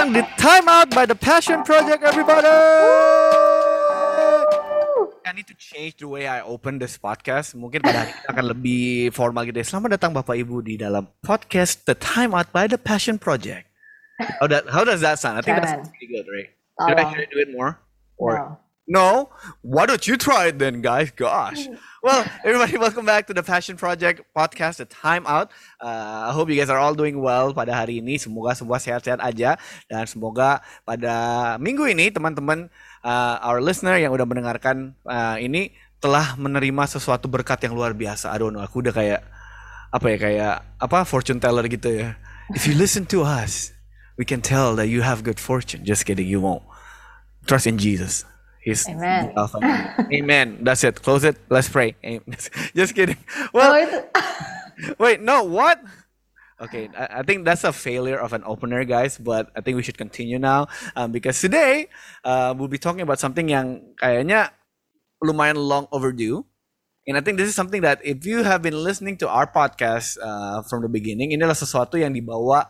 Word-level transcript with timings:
Datang 0.00 0.16
di 0.16 0.24
Time 0.40 0.64
Out 0.64 0.88
by 0.96 1.04
the 1.04 1.12
Passion 1.12 1.60
Project, 1.60 2.00
everybody. 2.00 2.48
I 5.28 5.36
need 5.36 5.44
to 5.44 5.52
change 5.60 6.00
the 6.00 6.08
way 6.08 6.24
I 6.24 6.40
open 6.40 6.80
this 6.80 6.96
podcast. 6.96 7.52
Mungkin 7.52 7.84
pada 7.84 8.08
hari 8.08 8.16
ini 8.16 8.24
akan 8.32 8.44
lebih 8.48 8.84
formal 9.12 9.44
gitu. 9.44 9.60
ya. 9.60 9.66
Selamat 9.68 10.00
datang 10.00 10.16
Bapak 10.16 10.40
Ibu 10.40 10.64
di 10.64 10.80
dalam 10.80 11.04
podcast 11.20 11.84
The 11.84 11.92
Time 11.92 12.32
Out 12.32 12.48
by 12.48 12.64
the 12.64 12.80
Passion 12.80 13.20
Project. 13.20 13.68
How 14.40 14.48
that 14.48 14.72
How 14.72 14.88
does 14.88 15.04
that 15.04 15.20
sound? 15.20 15.36
I 15.36 15.44
think 15.44 15.60
that 15.60 15.68
Keren. 15.68 15.84
sounds 15.84 15.92
pretty 15.92 16.08
good, 16.08 16.24
right? 16.32 16.48
Should 16.80 16.96
I, 16.96 17.04
should 17.04 17.20
I 17.20 17.28
do 17.28 17.38
it 17.44 17.52
more? 17.52 17.76
Or 18.16 18.32
No. 18.40 18.44
No? 18.90 19.30
Why 19.62 19.86
don't 19.86 20.02
you 20.02 20.18
try 20.18 20.50
it 20.50 20.58
then, 20.58 20.82
guys? 20.82 21.14
Gosh. 21.14 21.70
Well, 22.00 22.24
everybody, 22.40 22.80
welcome 22.80 23.04
back 23.04 23.28
to 23.28 23.36
the 23.36 23.44
Passion 23.44 23.76
Project 23.76 24.24
podcast, 24.32 24.80
the 24.80 24.88
Time 24.88 25.28
Out. 25.28 25.52
Uh, 25.76 26.24
I 26.24 26.32
hope 26.32 26.48
you 26.48 26.56
guys 26.56 26.72
are 26.72 26.80
all 26.80 26.96
doing 26.96 27.20
well 27.20 27.52
pada 27.52 27.76
hari 27.76 28.00
ini. 28.00 28.16
Semoga 28.16 28.56
semua 28.56 28.80
sehat-sehat 28.80 29.20
aja 29.20 29.60
dan 29.84 30.08
semoga 30.08 30.64
pada 30.88 31.12
minggu 31.60 31.84
ini 31.92 32.08
teman-teman 32.08 32.72
uh, 33.04 33.36
our 33.44 33.60
listener 33.60 34.00
yang 34.00 34.16
udah 34.16 34.24
mendengarkan 34.24 34.96
uh, 35.04 35.36
ini 35.36 35.76
telah 36.00 36.40
menerima 36.40 36.88
sesuatu 36.88 37.28
berkat 37.28 37.68
yang 37.68 37.76
luar 37.76 37.92
biasa. 37.92 38.32
I 38.32 38.40
don't 38.40 38.56
know, 38.56 38.64
aku 38.64 38.80
udah 38.80 38.96
kayak 38.96 39.20
apa 39.92 40.06
ya 40.08 40.16
kayak 40.16 40.54
apa 40.80 41.04
fortune 41.04 41.36
teller 41.36 41.68
gitu 41.68 42.00
ya. 42.00 42.16
If 42.56 42.64
you 42.64 42.72
listen 42.72 43.04
to 43.12 43.28
us, 43.28 43.76
we 44.16 44.24
can 44.24 44.40
tell 44.40 44.72
that 44.80 44.88
you 44.88 45.04
have 45.04 45.20
good 45.20 45.36
fortune. 45.36 45.84
Just 45.84 46.08
kidding, 46.08 46.24
you 46.24 46.40
won't. 46.40 46.64
Trust 47.44 47.68
in 47.68 47.76
Jesus. 47.76 48.24
He's 48.60 48.86
Amen. 48.88 49.32
the 49.32 49.40
Alpha. 49.40 49.58
Amen. 50.12 50.58
That's 50.60 50.84
it. 50.84 51.00
Close 51.00 51.24
it. 51.24 51.36
Let's 51.48 51.68
pray. 51.68 51.96
Just 52.76 52.94
kidding. 52.94 53.16
Well, 53.52 53.72
wait, 54.98 55.20
no, 55.20 55.44
what? 55.44 55.80
Okay, 56.60 56.92
I, 56.92 57.20
I 57.20 57.22
think 57.24 57.48
that's 57.48 57.64
a 57.64 57.72
failure 57.72 58.20
of 58.20 58.36
an 58.36 58.44
opener, 58.44 58.84
guys. 58.84 59.16
But 59.16 59.48
I 59.56 59.64
think 59.64 59.76
we 59.76 59.82
should 59.82 59.96
continue 59.96 60.38
now 60.38 60.68
um, 60.94 61.10
because 61.10 61.40
today 61.40 61.88
uh, 62.22 62.52
we'll 62.56 62.68
be 62.68 62.78
talking 62.78 63.00
about 63.00 63.18
something 63.18 63.48
yang 63.48 63.96
kayaknya 63.96 64.52
lumayan 65.24 65.56
long 65.56 65.88
overdue. 65.88 66.44
And 67.08 67.16
I 67.16 67.24
think 67.24 67.40
this 67.40 67.48
is 67.48 67.56
something 67.56 67.80
that 67.80 68.04
if 68.04 68.28
you 68.28 68.44
have 68.44 68.60
been 68.60 68.76
listening 68.76 69.16
to 69.24 69.28
our 69.28 69.48
podcast 69.48 70.20
uh, 70.20 70.60
from 70.68 70.84
the 70.84 70.92
beginning, 70.92 71.32
ini 71.32 71.40
adalah 71.40 71.56
sesuatu 71.56 71.96
yang 71.96 72.12
dibawa 72.12 72.68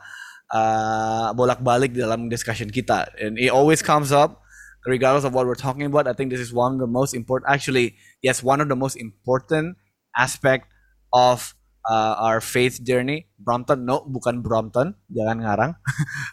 uh, 0.54 1.34
bolak-balik 1.34 1.90
dalam 1.90 2.30
discussion 2.30 2.70
kita, 2.70 3.10
and 3.18 3.34
it 3.36 3.50
always 3.50 3.82
comes 3.82 4.14
up 4.14 4.39
regardless 4.86 5.24
of 5.24 5.34
what 5.34 5.46
we're 5.46 5.54
talking 5.58 5.84
about. 5.84 6.06
I 6.06 6.12
think 6.12 6.30
this 6.30 6.40
is 6.40 6.52
one 6.52 6.74
of 6.74 6.78
the 6.80 6.86
most 6.86 7.14
important, 7.14 7.50
actually, 7.52 7.96
yes, 8.22 8.42
one 8.42 8.60
of 8.60 8.68
the 8.68 8.76
most 8.76 8.96
important 8.96 9.76
aspect 10.16 10.68
of 11.12 11.54
uh, 11.88 12.14
our 12.18 12.40
faith 12.40 12.82
journey. 12.82 13.26
Brompton, 13.38 13.84
no, 13.84 14.00
bukan 14.04 14.42
Brompton, 14.42 14.94
jangan 15.12 15.36
ngarang. 15.40 15.72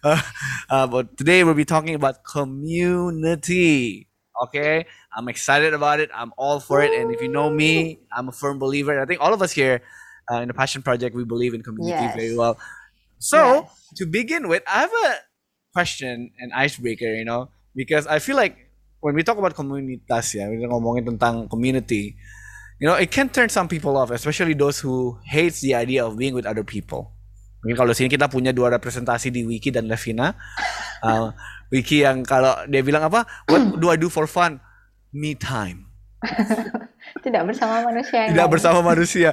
uh, 0.70 0.88
but 0.88 1.18
today 1.18 1.44
we'll 1.44 1.54
be 1.56 1.66
talking 1.66 1.96
about 1.96 2.24
community. 2.24 4.08
Okay, 4.44 4.86
I'm 5.16 5.28
excited 5.30 5.74
about 5.74 6.00
it. 6.00 6.12
I'm 6.14 6.32
all 6.38 6.60
for 6.60 6.82
it. 6.84 6.94
And 6.94 7.10
if 7.12 7.22
you 7.22 7.28
know 7.28 7.50
me, 7.50 8.00
I'm 8.14 8.30
a 8.30 8.32
firm 8.32 8.60
believer. 8.60 9.00
I 9.02 9.06
think 9.06 9.20
all 9.20 9.34
of 9.34 9.42
us 9.42 9.52
here 9.52 9.82
uh, 10.32 10.42
in 10.46 10.48
the 10.48 10.54
Passion 10.54 10.84
Project, 10.84 11.16
we 11.16 11.26
believe 11.26 11.56
in 11.56 11.64
community 11.64 12.04
Yes. 12.06 12.16
very 12.16 12.38
well. 12.38 12.60
So 13.18 13.66
Yes. 13.66 13.98
to 13.98 14.06
begin 14.06 14.48
with, 14.48 14.62
I 14.70 14.86
have 14.86 14.94
a 14.94 15.16
question, 15.74 16.30
an 16.38 16.52
icebreaker, 16.54 17.10
you 17.18 17.26
know, 17.26 17.50
because 17.78 18.10
I 18.10 18.18
feel 18.18 18.34
like 18.34 18.74
when 18.98 19.14
we 19.14 19.22
talk 19.22 19.38
about 19.38 19.54
komunitas, 19.54 20.34
ya, 20.34 20.50
we 20.50 20.58
ngomongin 20.66 21.14
tentang 21.14 21.46
community, 21.46 22.18
you 22.82 22.90
know, 22.90 22.98
it 22.98 23.14
can 23.14 23.30
turn 23.30 23.54
some 23.54 23.70
people 23.70 23.94
off, 23.94 24.10
especially 24.10 24.58
those 24.58 24.82
who 24.82 25.22
hates 25.30 25.62
the 25.62 25.78
idea 25.78 26.02
of 26.02 26.18
being 26.18 26.34
with 26.34 26.50
other 26.50 26.66
people. 26.66 27.14
Mungkin 27.62 27.78
kalau 27.78 27.94
sini 27.94 28.10
kita 28.10 28.26
punya 28.26 28.50
dua 28.50 28.74
representasi 28.74 29.30
di 29.30 29.46
Wiki 29.46 29.70
dan 29.70 29.86
Levina. 29.86 30.34
Uh, 31.06 31.30
Wiki 31.70 32.02
yang 32.02 32.26
kalau 32.26 32.58
dia 32.66 32.82
bilang 32.82 33.06
apa? 33.06 33.30
What 33.46 33.78
do 33.78 33.94
I 33.94 33.98
do 33.98 34.10
for 34.10 34.26
fun? 34.26 34.58
Me 35.14 35.38
time. 35.38 35.86
tidak 37.26 37.46
bersama 37.46 37.86
manusia 37.86 38.26
Tidak 38.34 38.50
bersama 38.50 38.80
manusia. 38.92 39.30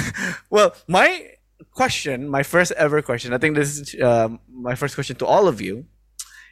well, 0.52 0.76
my 0.88 1.38
question, 1.72 2.28
my 2.28 2.44
first 2.44 2.72
ever 2.76 3.00
question, 3.00 3.32
I 3.32 3.38
think 3.38 3.56
this 3.56 3.78
is 3.78 3.96
um, 4.00 4.40
my 4.48 4.74
first 4.74 4.96
question 4.96 5.16
to 5.22 5.26
all 5.26 5.48
of 5.48 5.60
you, 5.60 5.84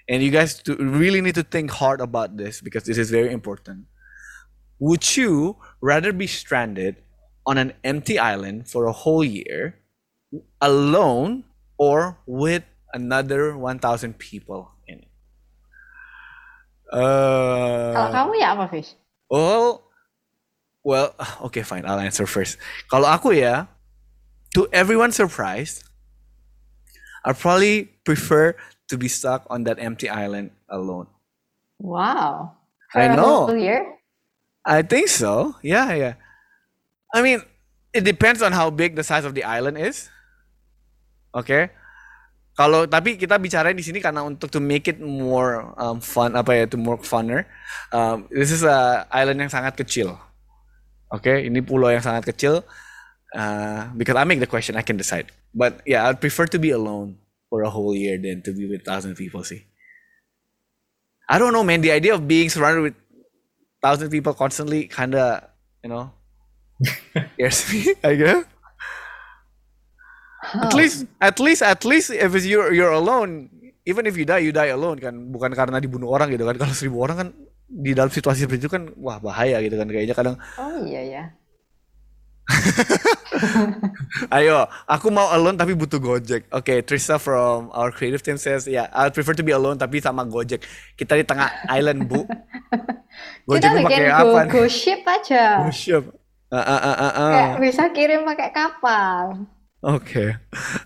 and 0.09 0.23
you 0.23 0.31
guys 0.31 0.63
really 0.79 1.21
need 1.21 1.35
to 1.35 1.43
think 1.43 1.71
hard 1.71 2.01
about 2.01 2.37
this 2.37 2.61
because 2.61 2.85
this 2.85 2.99
is 2.99 3.11
very 3.11 3.33
important. 3.33 3.87
Would 4.79 5.17
you 5.17 5.57
rather 5.81 6.13
be 6.13 6.27
stranded 6.27 6.97
on 7.47 7.59
an 7.59 7.73
empty 7.83 8.19
island 8.19 8.69
for 8.69 8.87
a 8.87 8.93
whole 8.93 9.25
year, 9.25 9.79
alone, 10.61 11.45
or 11.79 12.19
with 12.27 12.63
another 12.93 13.57
1,000 13.57 14.19
people 14.19 14.71
in 14.87 15.01
it? 15.01 15.09
Uh, 16.93 17.95
Kalau 17.97 18.11
kamu 18.15 18.33
ya 18.39 18.55
apa, 18.55 18.71
Fish? 18.71 18.95
Well, 19.27 19.91
well, 20.87 21.15
okay, 21.51 21.63
fine. 21.67 21.83
I'll 21.83 21.99
answer 21.99 22.27
first. 22.27 22.59
Kalau 22.87 23.11
aku 23.11 23.35
ya, 23.35 23.67
to 24.55 24.69
everyone's 24.71 25.19
surprise, 25.19 25.83
I 27.27 27.35
probably 27.35 27.91
prefer 28.07 28.55
to 28.89 28.99
be 28.99 29.09
stuck 29.09 29.47
on 29.51 29.65
that 29.65 29.79
empty 29.79 30.09
island 30.09 30.51
alone. 30.71 31.07
Wow. 31.79 32.57
I 32.95 33.09
For 33.09 33.13
a 33.13 33.17
know. 33.17 33.55
year? 33.55 33.99
I 34.65 34.83
think 34.83 35.09
so. 35.09 35.55
Yeah, 35.63 35.93
yeah. 35.95 36.15
I 37.15 37.23
mean, 37.23 37.43
it 37.93 38.03
depends 38.03 38.43
on 38.43 38.53
how 38.53 38.71
big 38.71 38.97
the 38.97 39.05
size 39.05 39.25
of 39.25 39.35
the 39.35 39.45
island 39.45 39.79
is. 39.79 40.11
Okay. 41.35 41.71
Kalau 42.57 42.89
tapi 42.89 43.21
kita 43.21 43.37
bicara 43.37 43.77
di 43.77 43.85
sini 43.85 44.01
karena 44.01 44.25
untuk 44.25 44.49
to 44.49 44.65
make 44.65 44.89
it 44.89 44.97
more 44.97 45.77
um, 45.77 46.01
fun 46.01 46.33
apa 46.33 46.57
ya, 46.57 46.65
to 46.65 46.81
more 46.81 46.97
funner. 46.97 47.45
Um, 47.93 48.25
this 48.33 48.49
is 48.49 48.65
a 48.65 49.05
island 49.13 49.45
yang 49.45 49.53
sangat 49.53 49.77
kecil. 49.77 50.17
Oke, 51.13 51.45
ini 51.45 51.61
pulau 51.61 51.93
yang 51.93 52.01
sangat 52.01 52.25
kecil. 52.33 52.65
Uh, 53.37 53.93
because 53.93 54.17
I 54.17 54.25
make 54.25 54.41
the 54.41 54.49
question, 54.49 54.81
I 54.81 54.83
can 54.83 54.97
decide. 54.97 55.29
But 55.53 55.85
yeah, 55.85 56.09
I'd 56.09 56.17
prefer 56.17 56.49
to 56.49 56.59
be 56.59 56.73
alone 56.73 57.21
for 57.57 57.65
a 57.65 57.73
whole 57.73 57.97
year 57.97 58.21
than 58.21 58.45
to 58.45 58.53
be 58.53 58.69
with 58.69 58.85
thousand 58.85 59.17
people. 59.17 59.41
See, 59.41 59.65
I 61.25 61.41
don't 61.41 61.57
know, 61.57 61.65
man. 61.65 61.81
The 61.81 61.97
idea 61.97 62.13
of 62.13 62.29
being 62.29 62.53
surrounded 62.53 62.85
with 62.85 62.97
thousand 63.81 64.13
people 64.13 64.37
constantly 64.37 64.85
kind 64.93 65.17
of 65.17 65.41
you 65.81 65.89
know 65.89 66.11
scares 67.37 67.65
me 67.73 67.95
i 68.03 68.13
guess 68.19 68.43
at 70.47 70.73
Oh. 70.73 70.77
least 70.77 71.07
at 71.21 71.37
least 71.39 71.63
at 71.63 71.83
least 71.85 72.09
if 72.11 72.31
it's 72.35 72.47
you're 72.47 72.71
you're 72.75 72.91
alone 72.91 73.47
even 73.87 74.07
if 74.07 74.15
you 74.19 74.27
die 74.27 74.43
you 74.43 74.51
die 74.51 74.71
alone 74.75 74.99
kan 74.99 75.15
bukan 75.31 75.55
karena 75.55 75.79
dibunuh 75.79 76.11
orang 76.11 76.31
gitu 76.35 76.47
kan 76.47 76.57
kalau 76.59 76.75
seribu 76.75 76.99
orang 77.03 77.17
kan 77.19 77.29
di 77.67 77.95
dalam 77.95 78.11
situasi 78.11 78.47
seperti 78.47 78.67
itu 78.67 78.71
kan 78.71 78.91
wah 78.99 79.19
bahaya 79.19 79.59
gitu 79.63 79.75
kan 79.79 79.87
kayaknya 79.87 80.15
kadang 80.15 80.37
Oh 80.59 80.83
iya 80.83 81.03
ya. 81.03 81.23
ayo 84.39 84.71
aku 84.87 85.11
mau 85.11 85.27
alone 85.35 85.59
tapi 85.59 85.75
butuh 85.75 85.99
gojek 85.99 86.47
oke 86.55 86.75
Trista 86.87 87.19
from 87.19 87.75
our 87.75 87.91
creative 87.91 88.23
team 88.23 88.39
says 88.39 88.71
ya 88.71 88.87
I 88.95 89.11
prefer 89.11 89.35
to 89.35 89.43
be 89.43 89.51
alone 89.51 89.83
tapi 89.83 89.99
sama 89.99 90.23
gojek 90.23 90.63
kita 90.95 91.19
di 91.19 91.25
tengah 91.27 91.51
island 91.67 92.07
bu 92.07 92.23
Kita 93.47 93.73
Gojeknya 93.73 93.83
bikin 93.87 93.87
pakai 93.87 94.09
go, 94.11 94.21
apa 94.21 94.41
go 94.51 94.65
ship 94.69 95.03
aja. 95.07 95.45
Oh, 95.65 95.73
siap. 95.73 96.05
Ah, 96.51 96.59
ah, 96.59 96.81
ah, 96.81 96.97
ah, 96.97 97.13
ah. 97.15 97.31
Kayak 97.33 97.55
bisa 97.63 97.83
kirim 97.91 98.23
pakai 98.27 98.51
kapal. 98.55 99.47
Okay. 99.87 100.35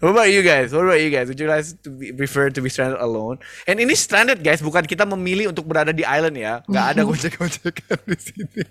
What 0.04 0.12
about 0.12 0.28
you 0.28 0.44
guys? 0.44 0.76
What 0.76 0.84
about 0.84 1.00
you 1.00 1.08
guys? 1.08 1.30
Would 1.30 1.40
you 1.40 1.48
guys 1.48 1.72
to 1.86 1.88
be, 1.88 2.12
prefer 2.12 2.52
to 2.52 2.60
be 2.60 2.68
stranded 2.68 3.00
alone? 3.00 3.40
And 3.64 3.80
ini 3.80 3.96
stranded 3.96 4.44
guys, 4.44 4.60
bukan 4.60 4.84
kita 4.84 5.08
memilih 5.08 5.52
untuk 5.52 5.64
berada 5.64 5.94
di 5.94 6.04
island 6.04 6.36
ya. 6.36 6.60
Nggak 6.68 6.86
ada 6.96 7.00
gojek-gojekan 7.08 7.98
di 8.04 8.18
sini. 8.18 8.62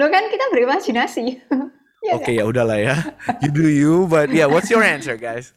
Lo 0.00 0.08
kan 0.08 0.24
kita 0.32 0.44
berimajinasi. 0.48 1.24
Iya 1.98 2.12
Oke 2.14 2.32
ya 2.34 2.44
udahlah 2.46 2.78
ya. 2.78 2.96
You 3.42 3.50
do 3.50 3.66
you, 3.66 4.06
but 4.06 4.30
yeah, 4.30 4.46
what's 4.46 4.70
your 4.70 4.82
answer 4.86 5.18
guys? 5.18 5.52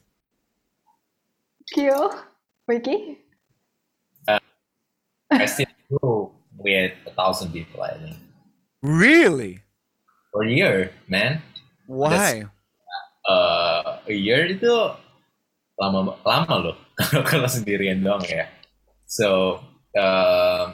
Kyo. 1.70 2.12
Wiki? 2.68 3.22
I 5.32 5.46
still 5.52 5.66
go 5.90 6.32
with 6.58 6.92
a 7.08 7.12
thousand 7.12 7.52
people, 7.54 7.82
I 7.82 7.96
think. 7.98 8.18
Really? 8.84 9.64
For 10.32 10.44
a 10.44 10.52
year, 10.52 10.92
man. 11.08 11.42
Why? 11.88 12.46
Uh, 13.28 14.00
a 14.08 14.14
year 14.14 14.48
itu 14.50 14.72
lama 15.78 16.18
lama 16.26 16.56
loh 16.58 16.76
kalau 16.98 17.24
kalau 17.32 17.48
sendirian 17.48 18.02
doang 18.04 18.24
ya. 18.26 18.48
So, 19.06 19.60
uh, 19.98 20.74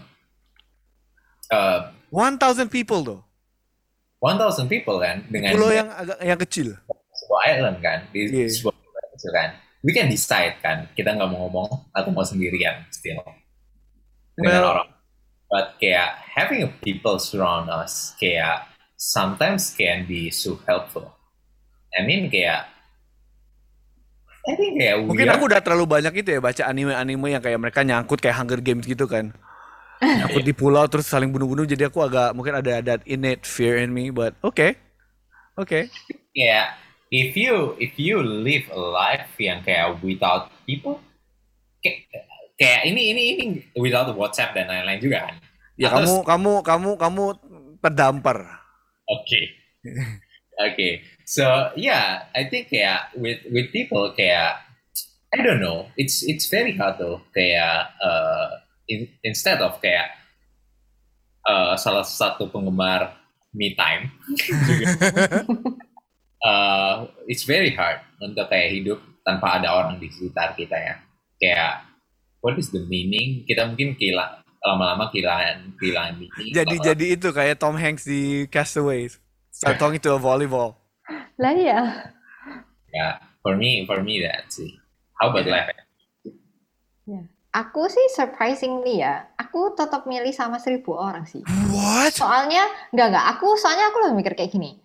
uh, 1.51 1.79
1,000 2.11 2.69
people 2.69 3.03
tuh. 3.03 3.19
1,000 4.17 4.65
people 4.65 4.97
kan 4.97 5.21
dengan 5.29 5.53
Pulau 5.53 5.69
yang 5.69 5.87
agak 5.89 6.17
yang 6.19 6.39
kecil. 6.41 6.67
sebuah 7.17 7.41
island 7.49 7.77
kan 7.81 7.99
di 8.09 8.29
Iya. 8.29 8.47
sebuah 8.49 8.73
pulau 8.73 9.07
kecil 9.13 9.31
kan. 9.33 9.49
We 9.85 9.91
can 9.91 10.07
decide 10.07 10.57
kan 10.59 10.89
kita 10.93 11.13
nggak 11.13 11.29
mau 11.29 11.45
ngomong 11.45 11.91
atau 11.91 12.09
mau 12.09 12.25
sendirian 12.25 12.81
still 12.89 13.21
dengan 14.35 14.51
Well- 14.57 14.69
orang. 14.73 14.89
But 15.47 15.79
kayak 15.79 16.11
having 16.35 16.59
a 16.61 16.69
people 16.81 17.17
surround 17.17 17.71
us 17.71 18.11
kayak 18.19 18.67
sometimes 18.99 19.71
can 19.71 20.03
be 20.03 20.27
so 20.27 20.59
helpful. 20.65 21.15
I 21.95 22.03
mean 22.03 22.27
kayak 22.27 22.67
I 24.47 24.55
think 24.55 24.79
kayak 24.79 25.03
Mungkin 25.03 25.27
are- 25.27 25.35
aku 25.35 25.43
udah 25.47 25.59
terlalu 25.59 25.85
banyak 25.87 26.13
itu 26.19 26.29
ya 26.31 26.39
baca 26.39 26.63
anime-anime 26.63 27.27
yang 27.31 27.43
kayak 27.43 27.59
mereka 27.59 27.83
nyangkut 27.83 28.19
kayak 28.19 28.37
Hunger 28.39 28.59
Games 28.59 28.87
gitu 28.87 29.03
kan. 29.03 29.35
Nyangkut 29.97 30.45
di 30.45 30.53
pulau 30.53 30.85
terus 30.85 31.09
saling 31.09 31.33
bunuh-bunuh 31.33 31.65
jadi 31.65 31.89
aku 31.89 32.05
agak 32.05 32.38
mungkin 32.38 32.53
ada 32.53 32.81
that 32.85 33.01
innate 33.09 33.44
fear 33.44 33.81
in 33.81 33.89
me 33.89 34.13
but 34.13 34.38
okay. 34.45 34.77
Okay. 35.57 35.89
kayak 36.38 36.77
if 37.09 37.33
you 37.33 37.73
if 37.81 37.97
you 37.97 38.21
live 38.21 38.69
a 38.69 38.77
life 38.77 39.33
yang 39.41 39.65
kayak 39.65 39.97
without 40.05 40.53
people 40.69 41.01
kayak, 41.81 42.05
kayak 42.53 42.81
ini 42.85 43.01
ini 43.09 43.21
ini 43.33 43.45
without 43.73 44.05
WhatsApp 44.13 44.53
dan 44.53 44.69
lain-lain 44.69 45.01
juga 45.01 45.25
kan 45.25 45.35
Ya 45.77 45.94
Atau- 45.94 45.97
kamu 45.97 46.13
kamu 46.25 46.51
kamu 46.61 46.89
kamu 46.97 47.23
terdampar. 47.81 48.38
oke 49.09 49.41
oke 50.69 50.89
so 51.25 51.45
yeah 51.73 52.29
I 52.38 52.45
think 52.49 52.69
kayak 52.69 53.13
with 53.17 53.41
with 53.49 53.73
people 53.73 54.13
kayak 54.13 54.61
I 55.33 55.41
don't 55.41 55.61
know 55.61 55.89
it's 55.97 56.21
it's 56.21 56.49
very 56.49 56.77
hard 56.77 57.01
though 57.01 57.25
kayak 57.33 57.94
uh, 57.97 58.61
in- 58.87 59.11
instead 59.23 59.59
of 59.61 59.77
kayak 59.79 60.11
uh, 61.43 61.75
salah 61.75 62.03
satu 62.03 62.47
penggemar 62.51 63.15
me 63.55 63.73
time 63.75 64.11
juga 64.67 64.85
uh, 66.43 66.95
it's 67.31 67.43
very 67.47 67.71
hard 67.71 68.03
untuk 68.19 68.47
kayak 68.51 68.73
hidup 68.73 68.99
tanpa 69.27 69.59
ada 69.59 69.75
orang 69.75 69.99
di 69.99 70.07
sekitar 70.07 70.55
kita 70.55 70.75
ya. 70.79 70.95
Kayak 71.37 71.83
what 72.39 72.55
is 72.55 72.71
the 72.71 72.81
meaning? 72.87 73.43
Kita 73.43 73.67
mungkin 73.67 73.99
kehilangan 73.99 74.47
lama-lama 74.63 75.11
kehilangan 75.11 75.75
kehilangan 75.79 76.15
meaning. 76.15 76.51
Jadi 76.55 76.75
Lama-lama- 76.75 76.87
jadi 76.87 77.05
itu 77.19 77.27
kayak 77.35 77.55
Tom 77.59 77.75
Hanks 77.75 78.07
di 78.07 78.47
Castaways. 78.47 79.19
Start 79.51 79.81
talking 79.81 79.99
to 79.99 80.15
a 80.15 80.21
volleyball. 80.21 80.77
Lah 81.37 81.53
ya. 81.53 81.81
ya 82.93 83.07
for 83.43 83.57
me 83.57 83.83
for 83.83 83.99
me 84.01 84.21
that 84.23 84.47
sih. 84.53 84.69
How 85.17 85.33
about 85.33 85.49
life? 85.49 85.73
Aku 87.57 87.89
sih 87.89 88.06
surprisingly 88.13 89.01
ya, 89.01 89.33
aku 89.33 89.74
tetap 89.74 90.06
milih 90.06 90.30
sama 90.30 90.62
seribu 90.62 90.94
orang 90.94 91.25
sih. 91.25 91.42
What? 91.74 92.13
Soalnya, 92.13 92.69
enggak 92.94 93.07
enggak, 93.09 93.25
aku 93.33 93.57
soalnya 93.57 93.89
aku 93.89 93.98
lebih 94.06 94.15
mikir 94.21 94.33
kayak 94.38 94.54
gini. 94.54 94.77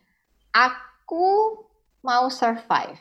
Aku 0.56 1.60
mau 2.00 2.32
survive. 2.32 2.96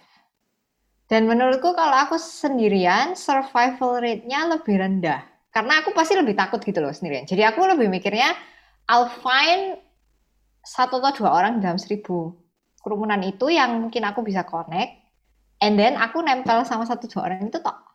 Dan 1.08 1.24
menurutku 1.24 1.72
kalau 1.72 1.96
aku 2.04 2.20
sendirian, 2.20 3.16
survival 3.16 4.04
rate-nya 4.04 4.52
lebih 4.52 4.76
rendah. 4.76 5.24
Karena 5.56 5.80
aku 5.80 5.96
pasti 5.96 6.20
lebih 6.20 6.36
takut 6.36 6.60
gitu 6.60 6.84
loh 6.84 6.92
sendirian. 6.92 7.24
Jadi 7.24 7.44
aku 7.44 7.64
lebih 7.64 7.88
mikirnya, 7.88 8.32
I'll 8.92 9.08
find 9.08 9.80
satu 10.68 11.00
atau 11.00 11.24
dua 11.24 11.32
orang 11.32 11.64
dalam 11.64 11.80
seribu 11.80 12.36
kerumunan 12.84 13.20
itu 13.24 13.48
yang 13.48 13.80
mungkin 13.80 14.04
aku 14.04 14.20
bisa 14.20 14.44
connect. 14.44 15.00
And 15.64 15.80
then 15.80 15.96
aku 15.96 16.20
nempel 16.20 16.64
sama 16.68 16.84
satu 16.84 17.08
dua 17.08 17.32
orang 17.32 17.48
itu 17.48 17.60
tok. 17.60 17.91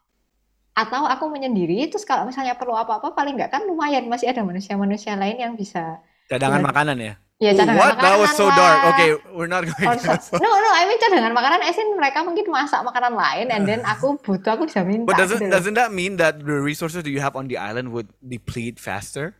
Atau 0.77 1.03
aku 1.03 1.25
menyendiri, 1.27 1.89
terus 1.89 2.05
kalau 2.05 2.29
misalnya 2.29 2.53
perlu 2.53 2.77
apa-apa, 2.77 3.11
paling 3.11 3.33
nggak 3.33 3.49
kan 3.49 3.65
lumayan 3.65 4.05
masih 4.07 4.29
ada 4.29 4.45
manusia-manusia 4.45 5.17
lain 5.17 5.41
yang 5.41 5.53
bisa 5.57 6.05
Cadangan 6.27 6.61
Iya. 6.61 6.69
makanan 6.69 6.97
ya? 7.01 7.15
Ya, 7.37 7.53
cadangan 7.53 7.77
What? 7.79 7.95
That 7.97 8.15
was 8.15 8.29
makanan 8.29 8.37
so 8.37 8.45
lah. 8.45 8.57
dark. 8.57 8.79
Okay, 8.91 9.09
we're 9.31 9.47
not 9.47 9.63
going 9.63 9.87
Or 9.87 9.97
so- 9.97 10.37
no, 10.37 10.51
no, 10.51 10.71
I 10.71 10.85
mean 10.85 10.97
cadangan 10.97 11.33
makanan, 11.33 11.61
as 11.63 11.77
in 11.77 11.89
mereka 11.93 12.21
mungkin 12.21 12.45
masak 12.47 12.81
makanan 12.83 13.13
lain, 13.13 13.47
and 13.49 13.63
then 13.65 13.81
aku 13.85 14.17
butuh, 14.19 14.53
aku 14.53 14.65
bisa 14.65 14.81
minta. 14.83 15.05
But 15.05 15.17
doesn't 15.17 15.39
gitu 15.39 15.49
doesn't 15.49 15.77
that 15.77 15.89
mean 15.91 16.17
that 16.17 16.41
the 16.41 16.59
resources 16.59 17.01
that 17.01 17.09
you 17.09 17.21
have 17.21 17.33
on 17.33 17.47
the 17.47 17.57
island 17.57 17.93
would 17.93 18.09
deplete 18.19 18.77
faster? 18.77 19.37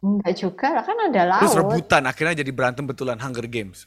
Enggak 0.00 0.34
juga 0.36 0.66
lah, 0.72 0.82
kan 0.82 0.96
ada 0.96 1.22
Terus 1.38 1.54
laut. 1.54 1.60
rebutan 1.66 2.02
akhirnya 2.04 2.34
jadi 2.38 2.50
berantem 2.50 2.84
betulan 2.84 3.18
Hunger 3.18 3.46
Games. 3.46 3.86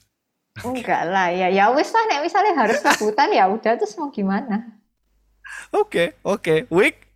Enggak 0.60 1.08
lah, 1.08 1.28
ya 1.28 1.48
ya 1.50 1.72
wis 1.72 1.90
lah, 1.90 2.04
nek 2.06 2.20
misalnya 2.22 2.54
harus 2.56 2.80
rebutan 2.80 3.32
ya 3.32 3.48
udah, 3.48 3.74
terus 3.76 3.96
mau 3.98 4.10
gimana? 4.10 4.83
Oke, 5.74 6.18
oke. 6.22 6.70
Wick? 6.70 7.10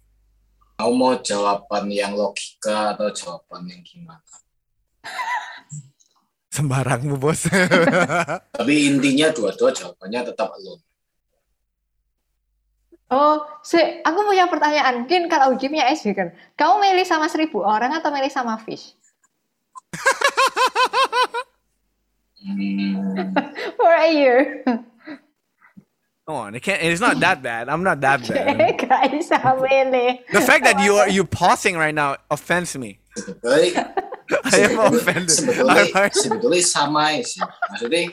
Kamu 0.77 0.93
mau 0.93 1.13
jawaban 1.17 1.89
yang 1.89 2.13
logika 2.13 2.93
atau 2.93 3.09
jawaban 3.09 3.65
yang 3.69 3.81
gimana? 3.81 4.21
Sembarangmu, 6.57 7.21
Bos. 7.21 7.45
Tapi 8.57 8.73
intinya 8.89 9.29
dua-dua 9.29 9.69
jawabannya 9.73 10.21
tetap 10.33 10.49
alone. 10.53 10.81
Oh, 13.07 13.39
si, 13.63 13.79
aku 14.03 14.19
punya 14.27 14.51
pertanyaan. 14.51 15.07
Mungkin 15.07 15.31
kalau 15.31 15.55
ujungnya 15.55 15.87
es 15.87 16.03
kan, 16.03 16.35
kamu 16.59 16.73
milih 16.81 17.05
sama 17.07 17.31
seribu 17.31 17.63
orang 17.63 17.95
atau 17.95 18.11
milih 18.11 18.27
sama 18.27 18.59
fish? 18.59 18.97
Hmm, 22.43 23.15
For 23.79 23.93
a 23.95 24.09
year. 24.11 24.65
Come 26.27 26.35
on, 26.35 26.55
it 26.55 26.59
can't. 26.59 26.83
It's 26.83 26.99
not 26.99 27.21
that 27.21 27.41
bad. 27.41 27.69
I'm 27.69 27.83
not 27.87 28.01
that 28.03 28.19
bad. 28.27 28.59
Gak 28.75 29.15
bisa 29.15 29.39
milih. 29.39 30.27
The 30.27 30.43
fact 30.43 30.67
that 30.67 30.83
you 30.83 30.99
are 30.99 31.07
you 31.15 31.23
pausing 31.23 31.79
right 31.79 31.95
now 31.95 32.19
offends 32.27 32.75
me. 32.75 32.99
sebetulnya 33.15 33.95
I 34.51 34.59
am 34.67 34.91
offended. 34.91 35.31
sebetulnya, 35.31 35.87
sebetulnya 36.11 36.61
sama 36.67 37.15
sih. 37.23 37.39
Maksudnya 37.39 38.11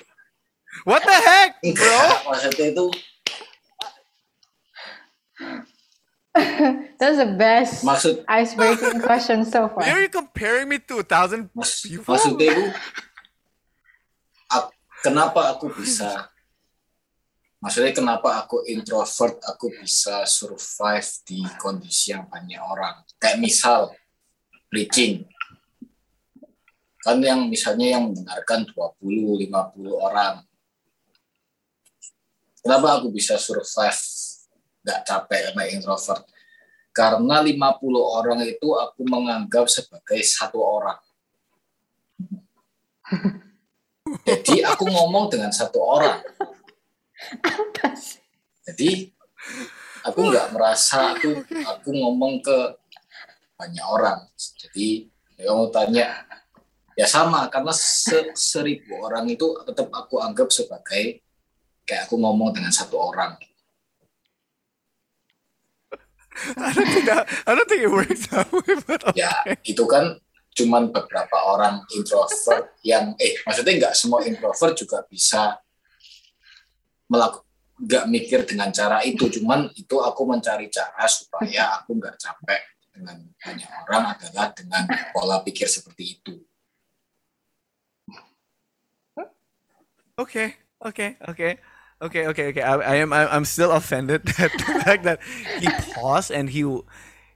what 0.86 1.02
the 1.02 1.10
heck, 1.10 1.58
bro? 1.58 1.74
enggak, 1.74 2.18
maksudnya 2.22 2.66
itu 2.70 2.86
That's 7.02 7.18
the 7.18 7.34
best 7.34 7.82
maksud 7.82 8.22
ice-breaking 8.30 9.02
question 9.02 9.42
so 9.42 9.66
far. 9.74 9.82
Are 9.90 9.98
you 9.98 10.10
comparing 10.10 10.70
me 10.70 10.78
to 10.86 11.02
a 11.02 11.06
thousand 11.06 11.50
mas, 11.50 11.82
people? 11.82 12.14
maksudnya 12.14 12.46
itu 12.46 12.64
kenapa 15.02 15.58
aku 15.58 15.74
bisa 15.74 16.30
maksudnya 17.64 17.96
kenapa 17.96 18.44
aku 18.44 18.60
introvert 18.68 19.40
aku 19.40 19.72
bisa 19.80 20.28
survive 20.28 21.08
di 21.24 21.40
kondisi 21.56 22.12
yang 22.12 22.28
banyak 22.28 22.60
orang? 22.60 23.00
Kayak 23.16 23.40
misal 23.40 23.88
bleaching. 24.68 25.24
Kan 27.00 27.24
yang 27.24 27.48
misalnya 27.48 27.96
yang 27.96 28.12
mendengarkan 28.12 28.68
20 28.68 29.48
50 29.48 29.48
orang. 29.96 30.44
Kenapa 32.60 33.00
aku 33.00 33.08
bisa 33.08 33.40
survive? 33.40 34.00
Nggak 34.84 35.00
capek 35.08 35.40
karena 35.48 35.64
introvert. 35.72 36.28
Karena 36.92 37.40
50 37.40 37.80
orang 37.96 38.44
itu 38.44 38.76
aku 38.76 39.08
menganggap 39.08 39.72
sebagai 39.72 40.20
satu 40.20 40.60
orang. 40.60 41.00
Jadi 44.28 44.60
aku 44.60 44.84
ngomong 44.84 45.32
dengan 45.32 45.48
satu 45.48 45.80
orang 45.80 46.20
Apa 47.42 47.94
sih? 47.96 48.20
jadi 48.64 49.12
aku 50.08 50.20
nggak 50.32 50.56
merasa 50.56 51.12
aku 51.12 51.44
aku 51.44 51.88
ngomong 51.92 52.40
ke 52.40 52.58
banyak 53.60 53.84
orang 53.84 54.24
jadi 54.56 55.08
kamu 55.36 55.68
tanya 55.68 56.24
ya 56.96 57.04
sama 57.04 57.46
karena 57.52 57.74
se- 57.76 58.32
seribu 58.32 59.04
orang 59.04 59.28
itu 59.28 59.52
tetap 59.68 59.92
aku 59.92 60.16
anggap 60.22 60.48
sebagai 60.48 61.20
kayak 61.84 62.08
aku 62.08 62.16
ngomong 62.16 62.56
dengan 62.56 62.72
satu 62.72 62.96
orang 62.98 63.36
I 66.34 66.74
don't 66.74 66.90
think 66.90 67.06
that. 67.06 67.30
I 67.46 67.54
don't 67.54 67.68
think 67.70 67.86
it 67.86 67.90
works 67.94 68.26
that 68.34 68.50
way. 68.50 68.74
But 68.82 69.14
ya 69.14 69.30
itu 69.62 69.86
kan 69.86 70.18
cuman 70.50 70.90
beberapa 70.90 71.38
orang 71.46 71.86
introvert 71.94 72.74
yang 72.82 73.14
eh 73.22 73.38
maksudnya 73.46 73.78
nggak 73.86 73.94
semua 73.94 74.26
introvert 74.26 74.74
juga 74.74 75.06
bisa 75.06 75.62
melakukan 77.08 77.44
nggak 77.74 78.04
mikir 78.06 78.40
dengan 78.46 78.70
cara 78.70 79.02
itu 79.02 79.26
cuman 79.26 79.66
itu 79.74 79.98
aku 79.98 80.22
mencari 80.22 80.70
cara 80.70 81.10
supaya 81.10 81.74
aku 81.82 81.98
nggak 81.98 82.14
capek 82.22 82.62
dengan 82.94 83.18
banyak 83.34 83.70
orang 83.90 84.04
adalah 84.14 84.46
dengan 84.54 84.86
pola 85.10 85.42
pikir 85.42 85.66
seperti 85.66 86.14
itu 86.14 86.38
okay, 90.14 90.54
okay, 90.78 91.18
okay, 91.26 91.58
okay, 91.98 92.26
okay, 92.30 92.44
okay. 92.54 92.62
I, 92.62 92.74
I 92.78 92.94
am. 93.02 93.12
I'm 93.12 93.44
still 93.44 93.72
offended 93.72 94.22
at 94.38 94.52
the 94.54 94.82
fact 94.86 95.02
that 95.04 95.18
he 95.58 95.66
paused 95.94 96.30
and 96.30 96.50
he 96.50 96.62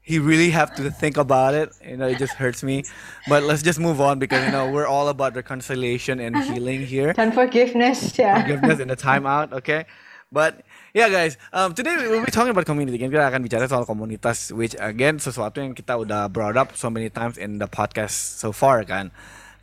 he 0.09 0.17
really 0.19 0.49
have 0.49 0.73
to 0.81 0.89
think 0.89 1.21
about 1.21 1.53
it. 1.53 1.69
You 1.85 2.01
know, 2.01 2.09
it 2.09 2.17
just 2.17 2.33
hurts 2.33 2.65
me. 2.65 2.89
But 3.29 3.45
let's 3.45 3.61
just 3.61 3.77
move 3.77 4.01
on 4.01 4.19
because 4.19 4.41
you 4.41 4.51
know 4.51 4.73
we're 4.73 4.89
all 4.89 5.13
about 5.13 5.37
reconciliation 5.37 6.17
and 6.17 6.33
healing 6.49 6.89
here. 6.89 7.13
And 7.21 7.37
forgiveness 7.37 8.17
ya. 8.17 8.41
forgiveness 8.41 8.81
in 8.81 8.89
the 8.89 8.97
timeout, 8.97 9.53
okay? 9.53 9.85
But 10.33 10.65
yeah, 10.97 11.13
guys, 11.13 11.37
um, 11.53 11.77
today 11.77 11.93
we'll 11.93 12.25
be 12.25 12.33
talking 12.33 12.49
about 12.49 12.65
community. 12.65 12.97
Again, 12.97 13.13
kita 13.13 13.29
akan 13.29 13.45
bicara 13.45 13.69
soal 13.69 13.85
komunitas, 13.85 14.49
which 14.49 14.73
again 14.81 15.21
sesuatu 15.21 15.61
yang 15.61 15.77
kita 15.77 16.01
udah 16.01 16.33
brought 16.33 16.57
up 16.57 16.73
so 16.73 16.89
many 16.89 17.13
times 17.13 17.37
in 17.37 17.61
the 17.61 17.69
podcast 17.69 18.41
so 18.41 18.49
far, 18.49 18.89
kan? 18.89 19.13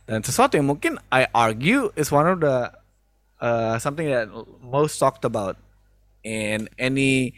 Dan 0.06 0.22
sesuatu 0.22 0.54
yang 0.54 0.70
mungkin 0.70 1.02
I 1.10 1.26
argue 1.34 1.90
is 1.98 2.14
one 2.14 2.30
of 2.30 2.38
the 2.38 2.70
uh, 3.42 3.82
something 3.82 4.06
that 4.06 4.30
most 4.62 5.02
talked 5.02 5.26
about 5.26 5.58
in 6.22 6.70
any 6.78 7.34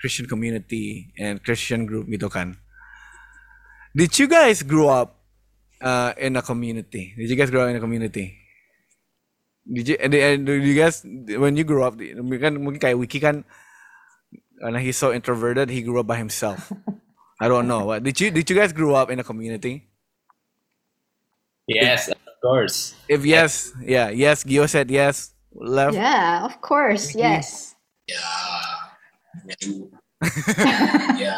Christian 0.00 0.24
community 0.26 1.12
and 1.20 1.38
Christian 1.44 1.84
group, 1.84 2.08
gitu 2.08 2.32
kan? 2.32 2.56
Did 3.92 4.16
you 4.16 4.26
guys 4.26 4.64
grow 4.64 4.88
up 4.88 5.20
uh, 5.84 6.16
in 6.16 6.34
a 6.34 6.42
community? 6.42 7.12
Did 7.14 7.28
you 7.28 7.36
guys 7.36 7.52
grow 7.52 7.68
up 7.68 7.70
in 7.70 7.76
a 7.76 7.84
community? 7.84 8.40
Did 9.68 9.86
you, 9.92 9.96
and, 10.00 10.10
and 10.14 10.46
do 10.46 10.56
you 10.56 10.74
guys 10.74 11.04
when 11.04 11.54
you 11.54 11.62
grow 11.62 11.86
up, 11.86 12.00
kan 12.00 12.58
mungkin 12.58 12.80
kayak 12.80 12.98
Wiki 12.98 13.20
kan 13.20 13.44
karena 14.60 14.78
he's 14.80 14.96
so 14.96 15.12
introverted, 15.12 15.70
he 15.70 15.82
grew 15.82 16.00
up 16.00 16.08
by 16.08 16.16
himself. 16.16 16.72
I 17.40 17.48
don't 17.48 17.68
know. 17.68 17.86
What 17.88 18.02
did 18.02 18.20
you 18.20 18.30
did 18.30 18.48
you 18.50 18.56
guys 18.56 18.72
grow 18.72 18.94
up 18.94 19.08
in 19.08 19.18
a 19.18 19.24
community? 19.24 19.88
Yes, 21.66 22.08
of 22.08 22.18
course. 22.42 22.98
If 23.08 23.24
yes, 23.24 23.72
yeah, 23.80 24.10
yes. 24.10 24.44
Gio 24.44 24.68
said 24.68 24.90
yes. 24.90 25.32
Left. 25.54 25.94
Yeah, 25.94 26.44
of 26.44 26.60
course. 26.60 27.14
Yes. 27.14 27.74
Ya, 29.50 31.16
ya, 31.16 31.34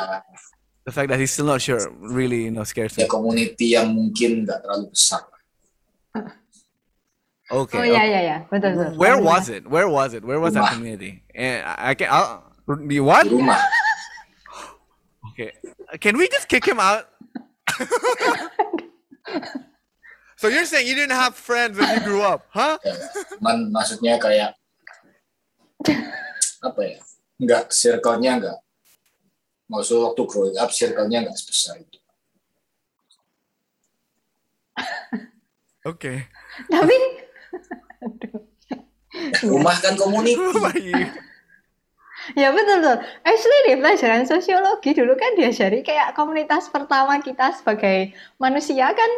The 0.83 0.91
fact 0.91 1.09
that 1.15 1.19
he's 1.23 1.31
still 1.31 1.47
not 1.47 1.63
sure 1.63 1.79
really, 2.03 2.51
you 2.51 2.51
know, 2.51 2.67
scares 2.67 2.99
ya 2.99 3.07
me. 3.07 3.09
community 3.09 3.79
yang 3.79 3.95
mungkin 3.95 4.43
nggak 4.43 4.67
terlalu 4.67 4.91
besar. 4.91 5.23
Okay. 7.53 7.79
Oh 7.79 7.85
ya 7.85 8.03
ya 8.03 8.21
ya, 8.25 8.37
betul 8.49 8.75
betul. 8.75 8.97
Where 8.97 9.21
was 9.21 9.47
it? 9.53 9.69
Where 9.69 9.87
was 9.87 10.17
it? 10.17 10.25
Where 10.25 10.41
was 10.41 10.57
that 10.57 10.73
community? 10.73 11.23
And 11.37 11.63
I 11.69 11.93
I 11.93 11.95
can. 11.95 12.09
I'll, 12.11 12.49
the 12.67 13.01
what? 13.01 13.27
Rumah. 13.29 13.61
Okay. 15.33 15.49
Can 15.97 16.21
we 16.21 16.29
just 16.29 16.45
kick 16.45 16.61
him 16.61 16.77
out? 16.77 17.09
so 20.37 20.49
you're 20.53 20.67
saying 20.69 20.85
you 20.87 20.95
didn't 20.95 21.17
have 21.17 21.33
friends 21.33 21.79
when 21.79 21.89
you 21.89 22.05
grew 22.05 22.21
up, 22.21 22.45
huh? 22.53 22.77
Ya, 22.85 22.93
cuman 23.41 23.73
maksudnya 23.73 24.21
kayak 24.21 24.53
apa 26.61 26.81
ya? 26.85 26.99
Nggak 27.43 27.75
circle-nya 27.75 28.39
nggak. 28.39 28.59
Maksud 29.67 29.99
waktu 29.99 30.23
growing 30.31 30.57
up 30.63 30.71
circle-nya 30.71 31.27
nggak 31.27 31.39
sebesar 31.39 31.83
itu. 31.83 31.99
Okay. 35.83 36.31
Tapi 36.71 36.95
Rumah 39.43 39.77
kan 39.83 39.99
about 39.99 40.79
you? 40.79 41.11
ya 42.39 42.55
betul 42.55 42.79
betul. 42.81 42.99
Actually 43.27 43.61
di 43.67 43.75
pelajaran 43.83 44.23
sosiologi 44.25 44.95
dulu 44.95 45.19
kan 45.19 45.35
diajari 45.35 45.83
kayak 45.83 46.15
komunitas 46.15 46.71
pertama 46.71 47.19
kita 47.19 47.51
sebagai 47.59 48.15
manusia 48.39 48.95
kan 48.95 49.11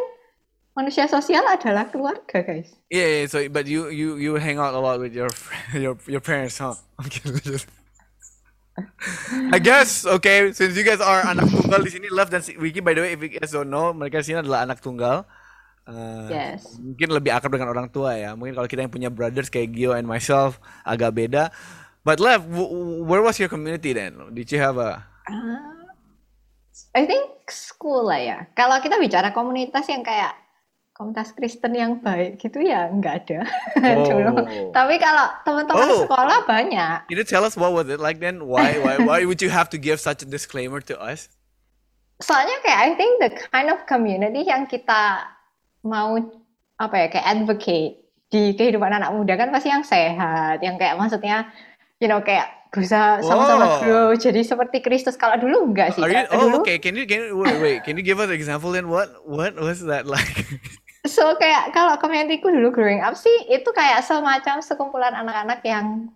manusia 0.75 1.07
sosial 1.07 1.45
adalah 1.47 1.87
keluarga 1.87 2.43
guys. 2.43 2.73
Yeah, 2.89 3.23
yeah. 3.23 3.25
So, 3.29 3.45
but 3.47 3.69
you 3.69 3.87
you 3.93 4.17
you 4.19 4.35
hang 4.35 4.59
out 4.59 4.75
a 4.75 4.81
lot 4.81 4.99
with 4.99 5.15
your 5.15 5.31
your 5.73 5.95
your 6.09 6.19
parents, 6.21 6.59
huh? 6.59 6.75
I'm 6.99 7.07
kidding. 7.07 7.61
I 9.55 9.59
guess 9.63 10.03
okay. 10.03 10.51
Since 10.51 10.75
you 10.75 10.83
guys 10.83 10.99
are 10.99 11.23
anak 11.23 11.47
tunggal 11.47 11.79
di 11.83 11.91
sini, 11.95 12.07
Love 12.11 12.27
dan 12.27 12.43
Wiki. 12.59 12.83
By 12.83 12.91
the 12.91 13.07
way, 13.07 13.11
if 13.15 13.19
you 13.23 13.31
guys 13.31 13.51
don't 13.55 13.71
know, 13.71 13.95
mereka 13.95 14.19
di 14.19 14.31
sini 14.31 14.43
adalah 14.43 14.67
anak 14.67 14.83
tunggal. 14.83 15.23
Uh, 15.85 16.27
Yes. 16.27 16.75
Mungkin 16.81 17.13
lebih 17.13 17.31
akrab 17.31 17.55
dengan 17.55 17.71
orang 17.71 17.87
tua 17.87 18.17
ya. 18.19 18.33
Mungkin 18.35 18.57
kalau 18.57 18.67
kita 18.67 18.83
yang 18.83 18.91
punya 18.91 19.09
brothers 19.13 19.47
kayak 19.47 19.71
Gio 19.71 19.95
and 19.95 20.03
myself 20.03 20.59
agak 20.83 21.15
beda. 21.15 21.53
But 22.03 22.19
Lev, 22.19 22.45
w- 22.45 23.01
where 23.05 23.23
was 23.23 23.39
your 23.39 23.49
community 23.49 23.93
then? 23.95 24.17
Did 24.35 24.51
you 24.51 24.59
have 24.61 24.77
a? 24.77 25.05
Ah, 25.25 25.87
I 26.93 27.07
think 27.07 27.49
school 27.49 28.09
lah 28.11 28.19
ya. 28.19 28.37
Kalau 28.53 28.77
kita 28.83 28.99
bicara 28.99 29.31
komunitas 29.31 29.87
yang 29.87 30.03
kayak 30.03 30.35
komunitas 30.95 31.35
Kristen 31.35 31.75
yang 31.75 31.99
baik 31.99 32.39
gitu 32.39 32.63
ya 32.63 32.87
nggak 32.87 33.27
ada 33.27 33.39
dulu. 34.07 34.31
Oh. 34.31 34.71
Tapi 34.71 34.95
kalau 34.95 35.27
teman-teman 35.43 35.87
Oh. 35.91 36.07
sekolah 36.07 36.47
banyak. 36.47 37.11
Can 37.11 37.19
you 37.19 37.27
tell 37.27 37.43
us 37.43 37.59
what 37.59 37.75
was 37.75 37.91
it 37.91 37.99
like 37.99 38.23
then? 38.23 38.47
Why 38.47 38.79
why 38.79 38.95
why 39.03 39.19
would 39.27 39.43
you 39.43 39.51
have 39.51 39.67
to 39.71 39.77
give 39.77 39.99
such 39.99 40.23
a 40.23 40.27
disclaimer 40.27 40.79
to 40.87 40.95
us? 40.95 41.27
Soalnya 42.23 42.63
kayak 42.63 42.79
I 42.79 42.89
think 42.95 43.11
the 43.19 43.29
kind 43.51 43.67
of 43.67 43.83
community 43.83 44.47
yang 44.47 44.71
kita 44.71 45.27
mau 45.83 46.15
apa 46.79 46.95
ya 46.95 47.07
kayak 47.11 47.27
advocate 47.27 47.99
di 48.31 48.55
kehidupan 48.55 48.87
anak 48.89 49.11
muda 49.11 49.35
kan 49.35 49.51
pasti 49.51 49.67
yang 49.67 49.83
sehat, 49.83 50.63
yang 50.63 50.79
kayak 50.79 50.95
maksudnya 50.95 51.51
you 51.99 52.07
know 52.07 52.23
kayak 52.23 52.47
berusaha 52.71 53.19
sama-sama 53.19 53.67
Oh. 53.67 53.79
grow 53.83 54.07
jadi 54.15 54.43
seperti 54.43 54.79
Kristus. 54.79 55.15
Kalau 55.15 55.35
dulu 55.35 55.71
enggak 55.71 55.91
sih. 55.91 55.99
Are 55.99 56.07
you? 56.07 56.23
Kalau 56.23 56.39
Oh, 56.39 56.47
dulu 56.55 56.57
okay. 56.63 56.79
Can 56.79 56.95
you 56.95 57.03
can 57.03 57.19
you, 57.19 57.35
wait, 57.35 57.59
wait? 57.59 57.79
Can 57.83 57.99
you 57.99 58.03
give 58.03 58.19
us 58.19 58.31
an 58.31 58.35
example 58.35 58.71
then? 58.71 58.87
What 58.87 59.27
what 59.27 59.55
was 59.55 59.83
that 59.83 60.07
like? 60.07 60.47
So 61.05 61.37
kayak 61.37 61.69
kalau 61.69 62.01
communityku 62.01 62.49
dulu 62.49 62.73
growing 62.73 62.99
up 62.99 63.13
sih 63.13 63.45
itu 63.47 63.69
kayak 63.69 64.01
semacam 64.01 64.57
sekumpulan 64.59 65.13
anak-anak 65.13 65.61
yang 65.61 66.09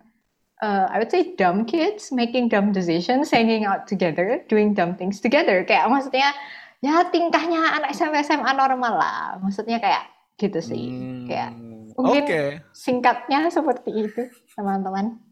uh, 0.58 0.90
I 0.90 0.98
would 0.98 1.10
say 1.10 1.32
dumb 1.38 1.62
kids 1.62 2.10
making 2.10 2.50
dumb 2.50 2.74
decisions, 2.74 3.30
hanging 3.30 3.64
out 3.64 3.86
together, 3.86 4.42
doing 4.50 4.74
dumb 4.74 4.98
things 4.98 5.22
together. 5.22 5.62
Kayak 5.62 5.86
maksudnya 5.88 6.34
ya 6.82 7.06
tingkahnya 7.06 7.80
anak 7.80 7.94
SMP 7.94 8.18
SMA 8.20 8.50
normal 8.50 8.98
lah. 8.98 9.38
Maksudnya 9.38 9.78
kayak 9.78 10.10
gitu 10.36 10.58
sih. 10.58 10.84
Kayak 11.30 11.54
Hmm, 11.54 11.94
mungkin- 11.94 12.26
okay. 12.26 12.46
singkatnya 12.74 13.46
seperti 13.46 13.90
itu 13.94 14.22
teman-teman. 14.52 15.22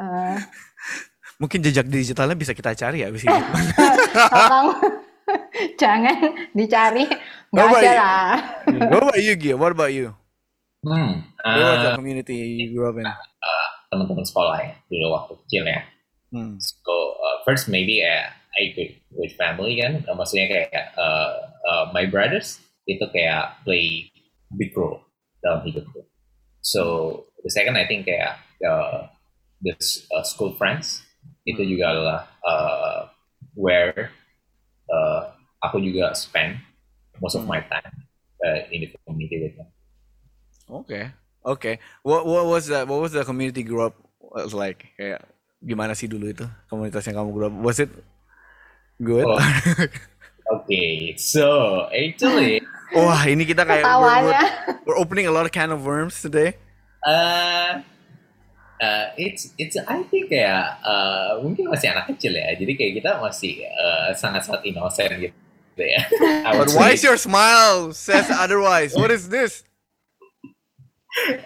Uh, 0.00 0.38
Mungkin 1.42 1.62
jejak 1.62 1.86
digitalnya 1.86 2.34
bisa 2.34 2.50
kita 2.50 2.74
cari 2.74 3.06
ya 3.06 3.14
abis 3.14 3.22
ini. 3.22 3.30
jangan 5.80 6.16
dicari 6.56 7.04
nggak 7.52 7.66
ada 7.68 7.80
you? 7.80 7.98
lah. 7.98 8.32
what 8.92 9.02
about 9.04 9.20
you, 9.20 9.34
Gio? 9.36 9.54
What 9.56 9.72
about 9.72 9.92
you? 9.92 10.16
Hmm. 10.84 11.26
Where 11.42 11.66
was 11.74 11.80
the 11.82 11.90
uh, 11.92 11.96
community 11.98 12.36
you 12.38 12.72
grew 12.72 12.88
up 12.88 12.96
in? 12.96 13.06
teman-teman 13.88 14.24
sekolah 14.24 14.56
ya 14.60 14.72
dulu 14.92 15.06
waktu 15.16 15.32
kecil 15.44 15.64
ya. 15.64 15.80
Hmm. 16.28 16.60
So 16.60 16.92
uh, 17.16 17.36
first 17.48 17.72
maybe 17.72 18.04
uh, 18.04 18.28
I 18.28 18.72
ikut 18.72 19.16
with 19.16 19.34
family 19.40 19.80
kan, 19.80 20.04
Uh, 20.04 20.16
maksudnya 20.16 20.46
kayak 20.48 20.92
uh, 20.96 21.32
uh, 21.64 21.84
my 21.96 22.04
brothers 22.04 22.60
itu 22.88 23.04
kayak 23.12 23.60
play 23.64 24.08
big 24.56 24.72
role 24.76 25.04
dalam 25.40 25.64
hidupku. 25.64 26.04
So 26.60 27.24
the 27.44 27.52
second 27.52 27.80
I 27.80 27.88
think 27.88 28.08
kayak 28.08 28.40
uh, 28.60 29.08
the 29.64 29.72
uh, 30.12 30.24
school 30.24 30.52
friends 30.56 31.04
itu 31.48 31.64
juga 31.64 31.96
adalah 31.96 32.20
uh, 32.44 32.98
where 33.56 34.12
uh, 34.92 35.32
aku 35.62 35.80
juga 35.80 36.12
spend 36.16 36.58
most 37.20 37.36
of 37.36 37.44
my 37.44 37.60
time 37.66 37.92
uh, 38.44 38.60
in 38.72 38.86
the 38.86 38.88
community 39.06 39.48
with 39.48 39.54
them. 39.56 39.68
Okay. 40.84 41.10
Okay. 41.44 41.74
What 42.04 42.28
what 42.28 42.44
was 42.44 42.68
that? 42.68 42.84
What 42.84 43.00
was 43.00 43.12
the 43.16 43.24
community 43.24 43.64
grew 43.64 43.88
up 43.88 43.96
was 44.20 44.52
like? 44.52 44.92
Kayak 45.00 45.24
gimana 45.58 45.96
sih 45.96 46.06
dulu 46.06 46.30
itu 46.30 46.46
komunitas 46.68 47.06
yang 47.08 47.24
kamu 47.24 47.30
grew 47.32 47.46
up? 47.48 47.56
Was 47.64 47.80
it 47.80 47.90
good? 49.00 49.24
Oh. 49.24 49.40
Okay, 50.48 51.12
so 51.20 51.84
actually. 51.92 52.64
Wah, 52.96 53.20
ini 53.28 53.44
kita 53.44 53.68
kayak 53.68 53.84
we're, 53.84 54.32
we're, 54.32 54.48
we're 54.88 54.96
opening 54.96 55.28
a 55.28 55.32
lot 55.32 55.44
of 55.44 55.52
can 55.52 55.68
of 55.68 55.84
worms 55.84 56.24
today. 56.24 56.56
Uh, 57.04 57.84
uh, 58.80 59.06
it's 59.18 59.54
it's 59.58 59.76
I 59.86 60.02
think 60.08 60.30
kayak 60.30 60.82
uh, 60.82 61.38
mungkin 61.42 61.70
masih 61.70 61.90
anak 61.92 62.10
kecil 62.14 62.34
ya, 62.34 62.54
jadi 62.56 62.72
kayak 62.74 62.92
kita 63.02 63.10
masih 63.22 63.66
uh, 63.66 64.10
sangat-sangat 64.14 64.62
innocent 64.66 65.12
gitu 65.18 65.82
ya. 65.82 66.00
But 66.58 66.74
why 66.74 66.94
is 66.94 67.02
your 67.06 67.18
smile 67.18 67.94
says 67.94 68.26
otherwise? 68.30 68.94
What 68.94 69.10
is 69.14 69.28
this? 69.30 69.62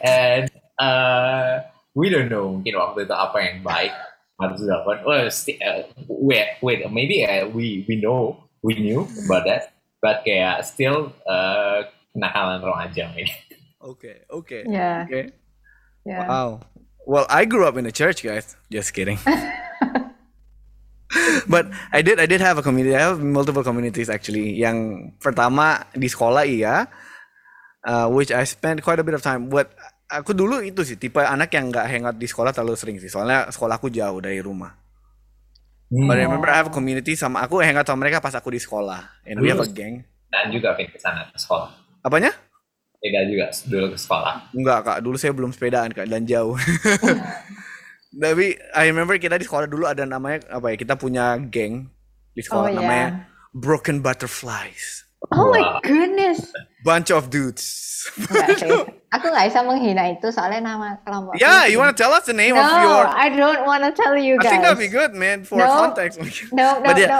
And 0.02 0.50
uh, 0.80 1.64
we 1.94 2.10
don't 2.10 2.28
know 2.28 2.60
mungkin 2.60 2.76
waktu 2.76 3.08
itu 3.08 3.14
apa 3.14 3.36
yang 3.40 3.56
baik 3.64 3.92
harus 4.40 4.58
dilakukan. 4.60 4.98
Well, 5.06 5.26
sti- 5.30 5.60
uh, 5.62 5.86
wait, 6.08 6.58
wait, 6.60 6.84
maybe 6.90 7.22
uh, 7.24 7.46
we 7.48 7.86
we 7.86 7.96
know 7.96 8.42
we 8.60 8.74
knew 8.76 9.06
about 9.28 9.46
that, 9.46 9.72
but 10.02 10.26
kayak 10.26 10.66
still 10.66 11.14
uh, 11.24 11.86
kenakalan 12.12 12.60
remaja 12.60 13.08
ini. 13.16 13.30
Okay. 13.82 14.22
Okay. 14.30 14.62
Ya, 14.66 15.02
Okay. 15.06 15.24
ya. 16.06 16.22
Wow. 16.26 16.50
Well, 17.02 17.26
I 17.26 17.44
grew 17.44 17.66
up 17.66 17.76
in 17.76 17.86
a 17.86 17.94
church, 17.94 18.22
guys. 18.22 18.56
Just 18.70 18.94
kidding. 18.94 19.18
but 21.48 21.68
I 21.92 22.00
did 22.02 22.20
I 22.20 22.26
did 22.26 22.40
have 22.40 22.58
a 22.58 22.64
community. 22.64 22.94
I 22.94 23.12
have 23.12 23.20
multiple 23.20 23.64
communities 23.64 24.08
actually. 24.08 24.56
Yang 24.56 25.10
pertama 25.18 25.84
di 25.92 26.08
sekolah 26.08 26.46
iya, 26.46 26.86
uh, 27.84 28.06
which 28.08 28.32
I 28.32 28.44
spent 28.46 28.80
quite 28.80 29.00
a 29.00 29.04
bit 29.04 29.18
of 29.18 29.22
time. 29.24 29.50
Buat 29.50 29.74
aku 30.08 30.32
dulu 30.32 30.62
itu 30.62 30.84
sih 30.86 30.96
tipe 30.96 31.20
anak 31.20 31.52
yang 31.52 31.68
nggak 31.72 31.86
hangout 31.88 32.16
di 32.16 32.28
sekolah 32.28 32.54
terlalu 32.54 32.76
sering 32.78 32.96
sih. 33.02 33.10
Soalnya 33.10 33.50
sekolahku 33.50 33.90
jauh 33.92 34.20
dari 34.22 34.40
rumah. 34.40 34.72
But 35.92 36.16
I 36.16 36.24
remember 36.24 36.48
I 36.48 36.56
have 36.56 36.72
a 36.72 36.74
community 36.74 37.12
sama 37.12 37.44
aku 37.44 37.60
hangout 37.60 37.84
sama 37.84 38.08
mereka 38.08 38.24
pas 38.24 38.32
aku 38.32 38.48
di 38.56 38.60
sekolah. 38.62 39.28
And 39.28 39.44
we 39.44 39.52
have 39.52 39.60
a 39.60 39.68
gang. 39.68 40.08
Dan 40.32 40.48
juga 40.48 40.72
ke 40.72 40.96
sana 40.96 41.28
ke 41.28 41.36
sekolah. 41.36 41.68
Apanya? 42.00 42.32
Beda 43.02 43.20
juga 43.26 43.50
dulu 43.66 43.86
ke 43.90 43.98
sekolah. 43.98 44.34
Enggak 44.54 44.78
kak, 44.86 44.98
dulu 45.02 45.16
saya 45.18 45.34
belum 45.34 45.50
sepedaan 45.50 45.90
kak 45.90 46.06
dan 46.06 46.22
jauh. 46.22 46.54
Tapi 48.12 48.46
I 48.76 48.84
remember 48.92 49.16
kita 49.16 49.34
di 49.34 49.44
sekolah 49.44 49.66
dulu 49.66 49.88
ada 49.88 50.04
namanya 50.04 50.44
apa 50.52 50.70
ya? 50.70 50.76
Kita 50.76 50.94
punya 50.94 51.34
geng 51.40 51.88
di 52.32 52.40
Oh 52.40 52.62
sekolah 52.62 52.68
ya. 52.70 52.76
namanya 52.78 53.08
Broken 53.50 54.04
Butterflies. 54.04 55.02
Oh 55.32 55.48
my 55.50 55.58
Wah. 55.58 55.80
goodness. 55.82 56.46
Bunch 56.84 57.10
of 57.10 57.26
dudes. 57.26 57.90
Enggak 58.18 58.48
sih. 58.58 58.70
Aku 59.12 59.26
nggak 59.28 59.50
bisa 59.50 59.60
menghina 59.62 60.02
itu 60.12 60.28
soalnya 60.30 60.72
nama 60.72 60.98
kelompok. 61.02 61.36
yeah, 61.38 61.66
you 61.66 61.78
wanna 61.78 61.94
tell 61.94 62.10
us 62.10 62.24
the 62.24 62.34
name 62.34 62.54
No, 62.54 62.62
of 62.62 62.70
your? 62.82 63.02
I 63.06 63.28
don't 63.30 63.62
want 63.64 63.82
to 63.82 63.92
tell 63.92 64.14
you 64.14 64.38
I 64.38 64.42
guys. 64.42 64.50
think 64.50 64.62
that'd 64.62 64.80
be 64.80 64.88
good, 64.90 65.12
man, 65.12 65.44
for 65.44 65.58
No. 65.60 65.68
context. 65.68 66.18
No, 66.50 66.80
no, 66.80 66.86
But 66.86 66.96
yeah. 66.96 67.08
no. 67.08 67.18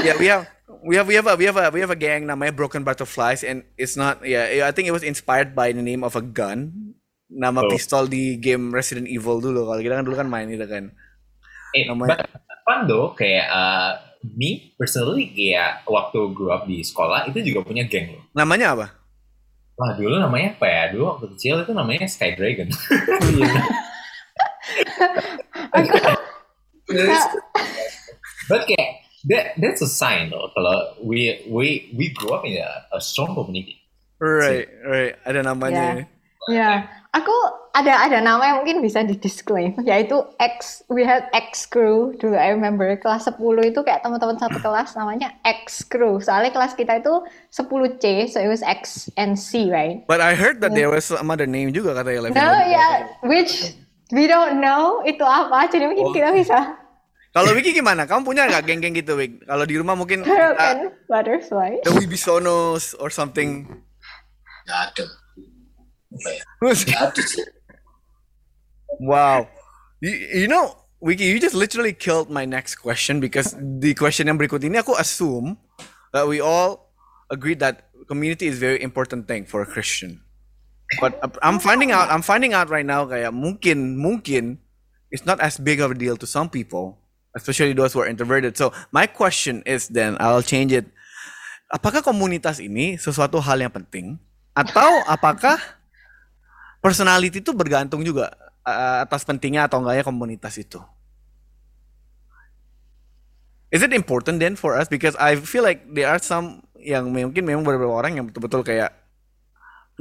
yeah, 0.00 0.14
we 0.16 0.26
have 0.26 0.48
we 0.82 0.94
have 0.94 1.06
we 1.06 1.14
have 1.14 1.26
a 1.26 1.34
we 1.34 1.44
have 1.44 1.56
a 1.56 1.68
we 1.68 1.80
have 1.80 1.90
a 1.90 1.98
gang 1.98 2.24
namanya 2.24 2.52
Broken 2.52 2.82
Butterflies 2.82 3.42
and 3.42 3.62
it's 3.74 3.94
not 3.94 4.22
yeah 4.22 4.46
I 4.62 4.72
think 4.72 4.86
it 4.86 4.94
was 4.94 5.02
inspired 5.02 5.52
by 5.52 5.70
the 5.70 5.82
name 5.82 6.00
of 6.00 6.14
a 6.14 6.22
gun 6.22 6.94
nama 7.26 7.62
Oh. 7.62 7.70
pistol 7.70 8.06
di 8.06 8.34
game 8.36 8.70
Resident 8.70 9.06
Evil 9.06 9.38
dulu 9.38 9.66
kalau 9.66 9.78
kita 9.78 9.94
kan 9.94 10.04
dulu 10.04 10.16
kan 10.16 10.26
main 10.26 10.48
itu 10.48 10.64
kan 10.64 10.90
Eh, 11.70 11.86
Namanya- 11.86 12.26
fun 12.66 12.82
though, 12.84 13.14
kayak 13.14 13.46
uh, 13.46 13.94
me 14.34 14.74
personally 14.74 15.30
kayak 15.30 15.86
waktu 15.86 16.18
grew 16.34 16.50
up 16.50 16.66
di 16.66 16.82
sekolah 16.82 17.30
itu 17.30 17.38
juga 17.46 17.62
punya 17.62 17.86
geng 17.86 18.10
loh. 18.10 18.26
Namanya 18.34 18.74
apa? 18.74 18.86
Wah 19.78 19.94
dulu 19.94 20.18
namanya 20.18 20.58
apa 20.58 20.66
ya? 20.66 20.82
Dulu 20.90 21.06
waktu 21.06 21.30
kecil 21.38 21.62
itu 21.62 21.70
namanya 21.70 22.10
Sky 22.10 22.34
Dragon. 22.34 22.74
Aku 25.70 25.94
But 28.50 28.66
kayak 28.66 28.88
that 29.28 29.52
that's 29.60 29.84
a 29.84 29.90
sign 29.90 30.32
loh 30.32 30.48
kalau 30.56 30.96
we 31.04 31.44
we 31.50 31.92
we 31.92 32.08
grew 32.16 32.32
up 32.32 32.46
in 32.46 32.56
a, 32.56 32.70
a 32.96 33.00
strong 33.00 33.36
community. 33.36 33.76
Right, 34.20 34.68
right. 34.84 35.16
Ada 35.24 35.40
namanya. 35.44 35.80
Ya. 35.80 35.92
ini. 35.96 36.04
ya, 36.52 36.72
aku 37.12 37.32
ada 37.72 38.04
ada 38.04 38.18
nama 38.20 38.42
yang 38.42 38.56
mungkin 38.64 38.82
bisa 38.84 39.00
di 39.00 39.14
disclaim 39.16 39.76
yaitu 39.86 40.20
X 40.36 40.82
we 40.90 41.06
had 41.06 41.28
X 41.32 41.64
crew 41.64 42.12
dulu 42.18 42.34
I 42.34 42.50
remember 42.52 42.90
kelas 42.98 43.30
10 43.30 43.38
itu 43.70 43.80
kayak 43.80 44.02
teman-teman 44.02 44.36
satu 44.40 44.58
kelas 44.64 44.92
namanya 44.96 45.36
X 45.44 45.84
crew. 45.84 46.20
Soalnya 46.20 46.52
kelas 46.52 46.76
kita 46.76 47.00
itu 47.00 47.24
10C 47.52 48.28
so 48.28 48.40
it 48.40 48.48
was 48.48 48.64
X 48.64 49.08
and 49.16 49.36
C, 49.36 49.68
right? 49.72 50.04
But 50.04 50.20
I 50.20 50.32
heard 50.36 50.60
that 50.64 50.72
there 50.72 50.88
was 50.88 51.08
some 51.08 51.28
other 51.28 51.48
name 51.48 51.72
juga 51.72 51.96
katanya. 51.96 52.28
like, 52.28 52.34
No, 52.36 52.50
ya, 52.68 53.08
which 53.24 53.76
we 54.10 54.26
don't 54.26 54.58
know 54.60 55.00
itu 55.06 55.22
apa. 55.22 55.68
Jadi 55.70 55.86
mungkin 55.86 56.06
Oh. 56.10 56.14
kita 56.16 56.28
bisa 56.34 56.79
Kalau 57.30 57.54
Wiki 57.54 57.70
gimana? 57.70 58.10
Kamu 58.10 58.26
punya 58.26 58.50
nggak 58.50 58.66
geng-geng 58.66 58.94
gitu, 58.98 59.14
Wik? 59.14 59.46
Kalau 59.46 59.62
di 59.62 59.78
rumah 59.78 59.94
mungkin 59.94 60.26
Girl 60.26 60.50
kita, 60.50 60.66
and 60.66 60.90
butterfly. 61.06 61.78
the 61.86 61.94
Wibisonos 61.94 62.98
or 62.98 63.06
something. 63.06 63.70
Nggak 64.66 64.80
ada. 64.90 65.04
Ya? 66.10 66.42
Nggak 66.58 67.00
ada 67.14 67.22
sih. 67.22 67.46
wow. 68.98 69.46
You, 70.02 70.46
you 70.46 70.48
know, 70.50 70.74
Wiki, 70.98 71.30
you 71.30 71.38
just 71.38 71.54
literally 71.54 71.94
killed 71.94 72.28
my 72.28 72.44
next 72.44 72.82
question 72.82 73.22
because 73.22 73.54
the 73.56 73.94
question 73.94 74.26
yang 74.26 74.36
berikut 74.36 74.60
ini 74.66 74.82
aku 74.82 74.98
assume 74.98 75.54
that 76.12 76.26
we 76.26 76.42
all 76.42 76.92
agree 77.30 77.54
that 77.56 77.88
community 78.10 78.50
is 78.50 78.58
very 78.58 78.82
important 78.82 79.30
thing 79.30 79.46
for 79.46 79.62
a 79.62 79.68
Christian. 79.68 80.20
But 80.98 81.22
I'm 81.40 81.62
finding 81.62 81.94
out, 81.94 82.10
I'm 82.10 82.26
finding 82.26 82.52
out 82.52 82.68
right 82.68 82.84
now 82.84 83.06
kayak 83.06 83.30
mungkin, 83.30 83.96
mungkin 83.96 84.58
it's 85.14 85.24
not 85.24 85.38
as 85.38 85.56
big 85.56 85.78
of 85.78 85.94
a 85.94 85.96
deal 85.96 86.18
to 86.18 86.26
some 86.26 86.50
people, 86.50 86.99
especially 87.36 87.72
those 87.72 87.94
who 87.94 88.00
are 88.02 88.10
introverted. 88.10 88.56
So 88.56 88.74
my 88.90 89.06
question 89.06 89.62
is 89.66 89.88
then, 89.90 90.16
I'll 90.18 90.44
change 90.44 90.74
it. 90.74 90.86
Apakah 91.70 92.02
komunitas 92.02 92.58
ini 92.58 92.98
sesuatu 92.98 93.38
hal 93.38 93.62
yang 93.62 93.70
penting 93.70 94.18
atau 94.58 94.90
apakah 95.06 95.54
personality 96.82 97.38
itu 97.38 97.54
bergantung 97.54 98.02
juga 98.02 98.34
uh, 98.66 99.06
atas 99.06 99.22
pentingnya 99.22 99.70
atau 99.70 99.78
enggaknya 99.78 100.02
komunitas 100.02 100.58
itu? 100.58 100.82
Is 103.70 103.86
it 103.86 103.94
important 103.94 104.42
then 104.42 104.58
for 104.58 104.74
us? 104.74 104.90
Because 104.90 105.14
I 105.14 105.38
feel 105.38 105.62
like 105.62 105.86
there 105.86 106.10
are 106.10 106.18
some 106.18 106.66
yang 106.74 107.06
mungkin 107.14 107.46
memang 107.46 107.62
beberapa 107.62 107.94
orang 107.94 108.18
yang 108.18 108.26
betul-betul 108.26 108.66
kayak 108.66 108.90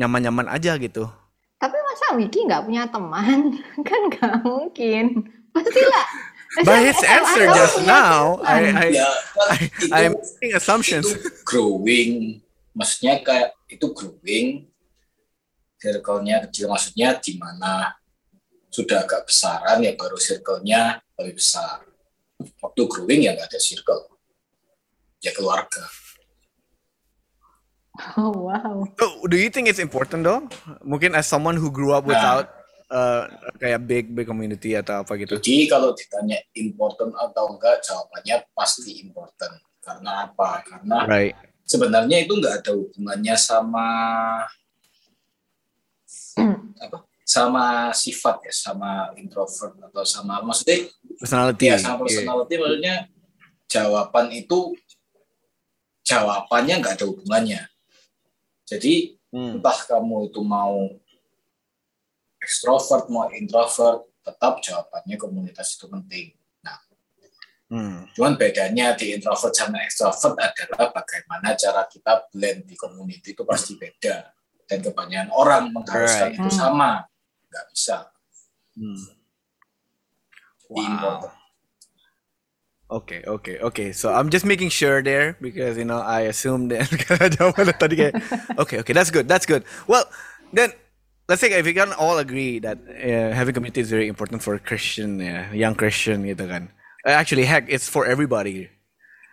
nyaman-nyaman 0.01 0.49
aja 0.49 0.73
gitu. 0.81 1.05
Tapi 1.61 1.77
masa 1.85 2.17
Wiki 2.17 2.49
nggak 2.49 2.65
punya 2.65 2.89
teman? 2.89 3.61
Kan 3.87 4.01
nggak 4.09 4.35
mungkin. 4.41 5.29
Pastilah. 5.53 6.07
By 6.65 6.81
his 6.89 6.97
answer 7.17 7.45
just 7.53 7.85
now. 7.85 8.41
I, 8.41 8.73
I, 8.73 8.87
Ya, 8.89 9.05
kan 9.05 9.47
I, 9.53 9.57
itu, 9.69 9.85
I'm 9.93 10.13
making 10.17 10.53
assumptions. 10.57 11.05
itu 11.05 11.29
growing. 11.45 12.41
Maksudnya 12.73 13.21
kayak 13.21 13.53
itu 13.69 13.85
growing. 13.93 14.65
Circle-nya 15.77 16.49
kecil. 16.49 16.67
Maksudnya 16.73 17.21
di 17.21 17.37
mana 17.37 17.93
sudah 18.73 19.05
agak 19.05 19.29
besaran 19.29 19.81
ya 19.85 19.93
baru 19.93 20.17
circle-nya 20.17 20.97
lebih 21.21 21.37
besar. 21.37 21.85
Waktu 22.39 22.81
growing 22.89 23.29
ya 23.29 23.37
nggak 23.37 23.49
ada 23.53 23.59
circle. 23.61 24.09
Ya 25.21 25.29
keluarga. 25.37 25.85
Oh 28.15 28.31
wow. 28.47 28.87
So, 28.95 29.27
do 29.27 29.35
you 29.35 29.51
think 29.51 29.67
it's 29.67 29.81
important 29.81 30.23
though? 30.23 30.47
Mungkin 30.87 31.13
as 31.13 31.27
someone 31.27 31.59
who 31.59 31.67
grew 31.69 31.91
up 31.91 32.07
without 32.07 32.58
uh, 32.89 33.23
kayak 33.57 33.79
big 33.85 34.05
big 34.11 34.27
community 34.27 34.73
atau 34.73 35.01
apa 35.01 35.13
gitu. 35.15 35.37
Jadi 35.37 35.65
kalau 35.65 35.93
ditanya 35.93 36.37
important 36.53 37.13
atau 37.15 37.53
enggak, 37.55 37.81
jawabannya 37.81 38.45
pasti 38.51 39.01
important. 39.01 39.55
Karena 39.79 40.27
apa? 40.27 40.61
Karena 40.61 41.05
Right. 41.05 41.33
sebenarnya 41.63 42.25
itu 42.25 42.33
enggak 42.37 42.61
ada 42.61 42.71
hubungannya 42.75 43.35
sama 43.37 43.87
apa? 46.83 46.97
Sama 47.23 47.93
sifat 47.93 48.41
ya, 48.49 48.53
sama 48.53 49.13
introvert 49.13 49.77
atau 49.85 50.01
sama 50.01 50.41
maksudnya 50.41 50.89
Personality. 51.21 51.65
ya 51.69 51.77
sama 51.77 52.01
Yeah. 52.01 52.01
personality 52.09 52.53
maksudnya 52.57 52.95
jawaban 53.69 54.27
itu 54.33 54.73
jawabannya 56.01 56.75
enggak 56.81 56.97
ada 56.97 57.05
hubungannya. 57.05 57.61
Jadi 58.65 59.17
Hmm. 59.29 59.61
entah 59.61 59.77
kamu 59.85 60.33
itu 60.33 60.41
mau 60.41 60.89
ekstrovert 62.39 63.11
mau 63.11 63.27
introvert, 63.31 64.07
tetap 64.23 64.63
jawabannya 64.63 65.15
komunitas 65.19 65.75
itu 65.75 65.85
penting. 65.87 66.39
Hmm. 67.69 68.09
Cuman 68.17 68.33
bedanya 68.33 68.97
di 68.97 69.13
introvert 69.13 69.53
sama 69.53 69.77
extrovert 69.85 70.33
adalah 70.41 70.89
bagaimana 70.89 71.53
cara 71.53 71.85
kita 71.85 72.25
blend 72.33 72.65
di 72.65 72.73
community 72.73 73.37
itu 73.37 73.45
pasti 73.45 73.77
beda. 73.77 74.33
Dan 74.65 74.81
kebanyakan 74.81 75.29
orang 75.33 75.69
mengharuskan 75.69 76.33
Right. 76.33 76.41
itu 76.41 76.49
sama. 76.49 77.05
Nggak 77.49 77.65
bisa. 77.69 77.97
Hmm. 78.73 79.05
Wow. 80.69 81.29
Okay, 82.89 83.21
okay, 83.21 83.61
okay. 83.61 83.89
So 83.93 84.09
I'm 84.09 84.33
just 84.33 84.49
making 84.49 84.73
sure 84.73 85.05
there 85.05 85.37
because 85.37 85.77
you 85.77 85.85
know 85.85 86.01
I 86.01 86.25
assumed 86.25 86.73
that 86.73 86.89
okay, 87.93 88.09
okay, 88.81 88.93
that's 88.97 89.13
good, 89.13 89.29
that's 89.29 89.45
good. 89.45 89.61
Well, 89.85 90.09
then 90.49 90.73
let's 91.29 91.45
say 91.45 91.53
if 91.53 91.63
we 91.63 91.77
can 91.77 91.93
all 91.93 92.17
agree 92.17 92.57
that 92.57 92.81
uh, 92.89 93.29
having 93.37 93.53
community 93.53 93.85
is 93.85 93.93
very 93.93 94.09
important 94.09 94.41
for 94.41 94.57
a 94.57 94.59
Christian, 94.59 95.21
yeah, 95.21 95.53
young 95.53 95.77
Christian 95.77 96.25
gitu 96.25 96.49
kan. 96.49 96.73
Uh, 97.05 97.13
Actually, 97.13 97.45
heck, 97.45 97.69
it's 97.69 97.85
for 97.85 98.09
everybody. 98.09 98.73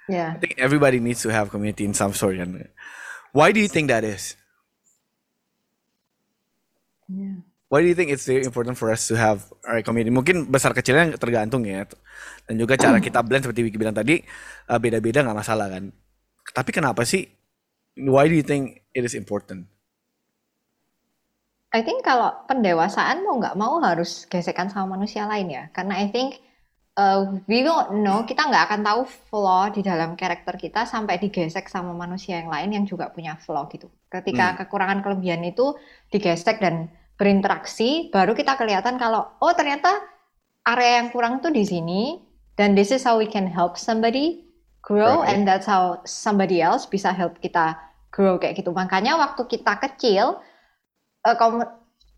Yeah. 0.07 0.37
I 0.37 0.39
think 0.39 0.61
everybody 0.61 1.01
needs 1.01 1.25
to 1.25 1.33
have 1.33 1.49
community 1.49 1.89
in 1.89 1.97
some 1.97 2.13
sort. 2.13 2.37
kan. 2.37 2.69
Why 3.33 3.51
do 3.51 3.59
you 3.59 3.67
think 3.67 3.89
that 3.89 4.05
is? 4.05 4.37
Yeah. 7.09 7.43
Why 7.67 7.83
do 7.83 7.91
you 7.91 7.99
think 7.99 8.15
it's 8.15 8.29
very 8.29 8.47
important 8.47 8.79
for 8.79 8.95
us 8.95 9.11
to 9.11 9.19
have 9.19 9.51
our 9.67 9.83
community? 9.83 10.15
Mungkin 10.15 10.47
besar 10.47 10.71
kecilnya 10.71 11.19
tergantung 11.19 11.67
ya. 11.67 11.83
Dan 12.47 12.63
juga 12.63 12.79
cara 12.79 13.03
kita 13.03 13.27
blend 13.27 13.43
seperti 13.43 13.67
Wiki 13.67 13.75
bilang 13.75 13.97
tadi 13.97 14.23
uh, 14.71 14.79
beda-beda 14.79 15.27
nggak 15.27 15.39
masalah 15.43 15.67
kan. 15.67 15.91
Tapi 16.55 16.71
kenapa 16.71 17.03
sih? 17.03 17.27
Why 17.99 18.31
do 18.31 18.39
you 18.39 18.47
think 18.47 18.87
it 18.95 19.03
is 19.03 19.19
important? 19.19 19.67
I 21.77 21.85
think 21.85 22.01
kalau 22.01 22.33
pendewasaan 22.49 23.21
mau 23.21 23.37
nggak 23.37 23.57
mau 23.61 23.85
harus 23.85 24.25
gesekan 24.33 24.73
sama 24.73 24.97
manusia 24.97 25.29
lain 25.29 25.53
ya. 25.53 25.69
Karena 25.77 26.01
I 26.01 26.09
think 26.09 26.41
uh, 26.97 27.37
we 27.45 27.61
don't 27.61 28.01
know, 28.01 28.25
kita 28.25 28.49
nggak 28.49 28.65
akan 28.73 28.81
tahu 28.81 29.01
flaw 29.29 29.69
di 29.69 29.85
dalam 29.85 30.17
karakter 30.17 30.57
kita 30.57 30.89
sampai 30.89 31.21
digesek 31.21 31.69
sama 31.69 31.93
manusia 31.93 32.41
yang 32.41 32.49
lain 32.49 32.73
yang 32.73 32.85
juga 32.89 33.13
punya 33.13 33.37
flaw 33.37 33.69
gitu. 33.69 33.93
Ketika 34.09 34.57
kekurangan 34.65 35.05
kelebihan 35.05 35.45
itu 35.45 35.77
digesek 36.09 36.65
dan 36.65 36.89
berinteraksi, 37.21 38.09
baru 38.09 38.33
kita 38.33 38.57
kelihatan 38.57 38.97
kalau 38.97 39.37
oh 39.45 39.53
ternyata 39.53 40.01
area 40.65 41.05
yang 41.05 41.13
kurang 41.13 41.45
tuh 41.45 41.53
di 41.53 41.63
sini 41.69 42.25
dan 42.57 42.73
this 42.73 42.89
is 42.89 43.05
how 43.05 43.21
we 43.21 43.29
can 43.29 43.45
help 43.45 43.77
somebody 43.77 44.49
grow 44.81 45.21
Right. 45.21 45.37
and 45.37 45.45
that's 45.45 45.69
how 45.69 46.01
somebody 46.09 46.65
else 46.65 46.89
bisa 46.89 47.13
help 47.13 47.37
kita 47.45 47.77
grow 48.09 48.41
kayak 48.41 48.65
gitu. 48.65 48.73
Makanya 48.73 49.21
waktu 49.21 49.45
kita 49.45 49.77
kecil 49.77 50.41
eh, 51.27 51.37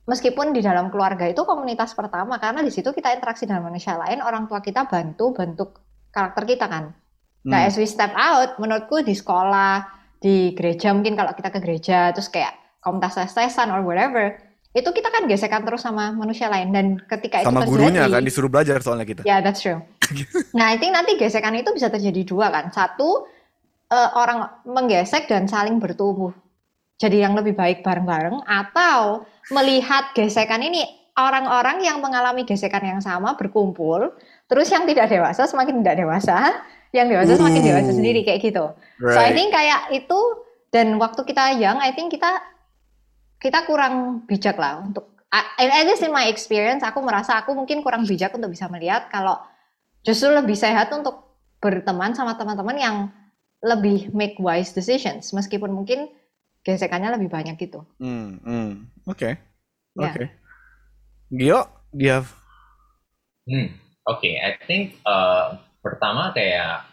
meskipun 0.08 0.52
di 0.56 0.60
dalam 0.60 0.92
keluarga 0.92 1.28
itu 1.28 1.44
komunitas 1.44 1.92
pertama 1.92 2.40
karena 2.40 2.60
di 2.64 2.72
situ 2.72 2.92
kita 2.92 3.12
interaksi 3.12 3.44
dengan 3.44 3.68
manusia 3.68 3.96
lain, 3.96 4.20
orang 4.20 4.48
tua 4.48 4.60
kita 4.60 4.88
bantu 4.88 5.36
bentuk 5.36 5.80
karakter 6.08 6.44
kita 6.48 6.66
kan. 6.68 6.92
Nah, 7.48 7.64
Hmm. 7.64 7.68
as 7.68 7.76
we 7.80 7.86
step 7.88 8.12
out, 8.16 8.56
menurutku 8.60 9.00
di 9.04 9.14
sekolah, 9.14 9.86
di 10.18 10.52
gereja 10.58 10.90
mungkin 10.92 11.14
kalau 11.14 11.32
kita 11.32 11.48
ke 11.54 11.60
gereja 11.62 12.10
terus 12.10 12.26
kayak 12.28 12.52
komunitas 12.82 13.14
les-lesan 13.20 13.70
or 13.70 13.84
whatever, 13.86 14.34
itu 14.74 14.88
kita 14.90 15.08
kan 15.08 15.24
gesekan 15.30 15.62
terus 15.64 15.80
sama 15.84 16.12
manusia 16.12 16.50
lain 16.50 16.74
dan 16.74 16.86
ketika 17.08 17.40
Sama 17.46 17.64
itu 17.64 17.72
gurunya 17.72 18.04
terjadi, 18.04 18.14
kan 18.18 18.22
disuruh 18.26 18.50
belajar 18.50 18.76
soalnya 18.82 19.06
kita. 19.06 19.22
Ya, 19.24 19.40
that's 19.40 19.62
true. 19.62 19.80
Nah, 20.56 20.72
I 20.72 20.80
think 20.80 20.96
nanti 20.96 21.20
gesekan 21.20 21.52
itu 21.52 21.68
bisa 21.76 21.92
terjadi 21.92 22.24
dua 22.24 22.48
kan. 22.48 22.72
Satu, 22.72 23.28
eh, 23.92 24.10
orang 24.16 24.64
menggesek 24.64 25.28
dan 25.28 25.44
saling 25.44 25.76
bertumbuh. 25.76 26.32
Jadi 26.98 27.22
yang 27.22 27.38
lebih 27.38 27.54
baik 27.54 27.86
bareng-bareng. 27.86 28.42
Atau 28.44 29.24
melihat 29.54 30.10
gesekan 30.12 30.60
ini, 30.60 30.82
orang-orang 31.14 31.82
yang 31.86 32.02
mengalami 32.02 32.42
gesekan 32.42 32.82
yang 32.82 33.00
sama 33.00 33.38
berkumpul. 33.38 34.18
Terus 34.50 34.68
yang 34.74 34.84
tidak 34.84 35.06
dewasa 35.06 35.46
semakin 35.46 35.80
tidak 35.82 35.96
dewasa. 36.02 36.36
Yang 36.90 37.06
dewasa 37.14 37.32
semakin 37.38 37.62
Ooh. 37.62 37.68
dewasa 37.70 37.90
sendiri 37.94 38.20
kayak 38.26 38.40
gitu. 38.42 38.64
So 39.06 39.18
I 39.20 39.30
Right. 39.30 39.36
think 39.36 39.50
kayak 39.54 39.80
itu, 39.94 40.18
dan 40.74 40.98
waktu 40.98 41.20
kita 41.22 41.56
young, 41.60 41.78
I 41.78 41.94
think 41.94 42.10
kita 42.10 42.42
kita 43.38 43.62
kurang 43.64 44.26
bijak 44.26 44.58
lah 44.58 44.82
untuk 44.82 45.14
at 45.30 45.84
least 45.86 46.02
in 46.02 46.10
my 46.10 46.26
experience 46.26 46.82
aku 46.82 46.98
merasa 47.04 47.38
aku 47.38 47.54
mungkin 47.54 47.84
kurang 47.86 48.02
bijak 48.08 48.34
untuk 48.34 48.50
bisa 48.50 48.66
melihat 48.66 49.06
kalau 49.12 49.38
justru 50.02 50.32
lebih 50.32 50.58
sehat 50.58 50.90
untuk 50.90 51.38
berteman 51.62 52.16
sama 52.18 52.34
teman-teman 52.34 52.76
yang 52.80 52.96
lebih 53.62 54.10
make 54.10 54.34
wise 54.42 54.74
decisions 54.74 55.30
meskipun 55.30 55.70
mungkin 55.70 56.10
gesekannya 56.68 57.16
lebih 57.16 57.32
banyak 57.32 57.56
gitu. 57.56 57.80
Hmm, 57.96 58.36
hmm. 58.44 58.92
Oke. 59.08 59.40
Ya. 59.96 60.12
Oke. 60.12 60.24
Gio, 61.32 61.60
dia 61.96 62.20
Hmm, 63.48 63.72
oke. 64.04 64.28
I 64.28 64.60
think 64.68 65.00
uh, 65.08 65.56
pertama 65.80 66.36
kayak 66.36 66.84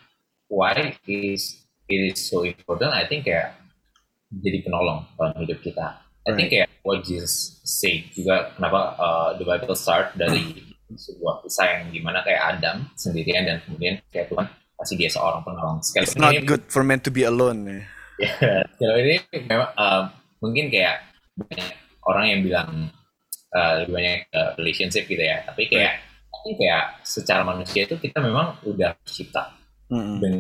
why 0.47 0.71
is 1.03 1.67
it 1.91 2.15
is 2.15 2.23
so 2.31 2.47
important? 2.47 2.95
I 2.95 3.03
think 3.11 3.27
kayak 3.27 3.59
jadi 4.31 4.63
penolong 4.63 5.03
dalam 5.19 5.35
hidup 5.43 5.59
kita. 5.59 5.99
I 6.23 6.31
think 6.31 6.55
kayak 6.55 6.71
what 6.87 7.03
Jesus 7.03 7.59
say 7.67 8.07
juga 8.15 8.55
kenapa 8.55 8.95
uh, 8.95 9.29
the 9.35 9.43
Bible 9.43 9.75
start 9.75 10.15
dari 10.15 10.63
sebuah 10.95 11.43
kisah 11.43 11.67
yang 11.67 11.91
gimana 11.91 12.23
kayak 12.23 12.55
Adam 12.55 12.87
sendirian 12.95 13.43
dan 13.43 13.59
kemudian 13.67 13.99
kayak 14.15 14.31
Tuhan 14.31 14.47
kasih 14.79 14.95
dia 14.95 15.11
seorang 15.11 15.43
penolong. 15.43 15.83
Sekali 15.83 16.07
it's 16.07 16.15
not 16.15 16.39
good 16.47 16.63
for 16.71 16.87
men 16.87 17.03
to 17.03 17.11
be 17.11 17.27
alone. 17.27 17.67
eh. 17.67 17.83
Ya, 18.15 18.63
kalau 18.79 18.95
ini 18.95 19.19
memang 19.43 19.69
uh, 19.75 20.07
mungkin 20.39 20.71
kayak 20.71 21.03
banyak 21.35 21.71
orang 22.07 22.25
yang 22.31 22.39
bilang 22.47 22.69
uh, 23.51 23.71
lebih 23.83 23.91
banyak 23.91 24.17
ke 24.31 24.41
relationship 24.55 25.03
gitu 25.05 25.19
ya. 25.19 25.43
Tapi 25.43 25.67
kayak 25.67 25.99
tapi 26.31 26.51
kayak 26.55 27.01
secara 27.03 27.41
manusia 27.43 27.83
itu 27.83 27.97
kita 27.97 28.21
memang 28.21 28.55
udah 28.63 28.93
cipta 29.03 29.51
Mm-mm. 29.89 30.21
dan 30.21 30.33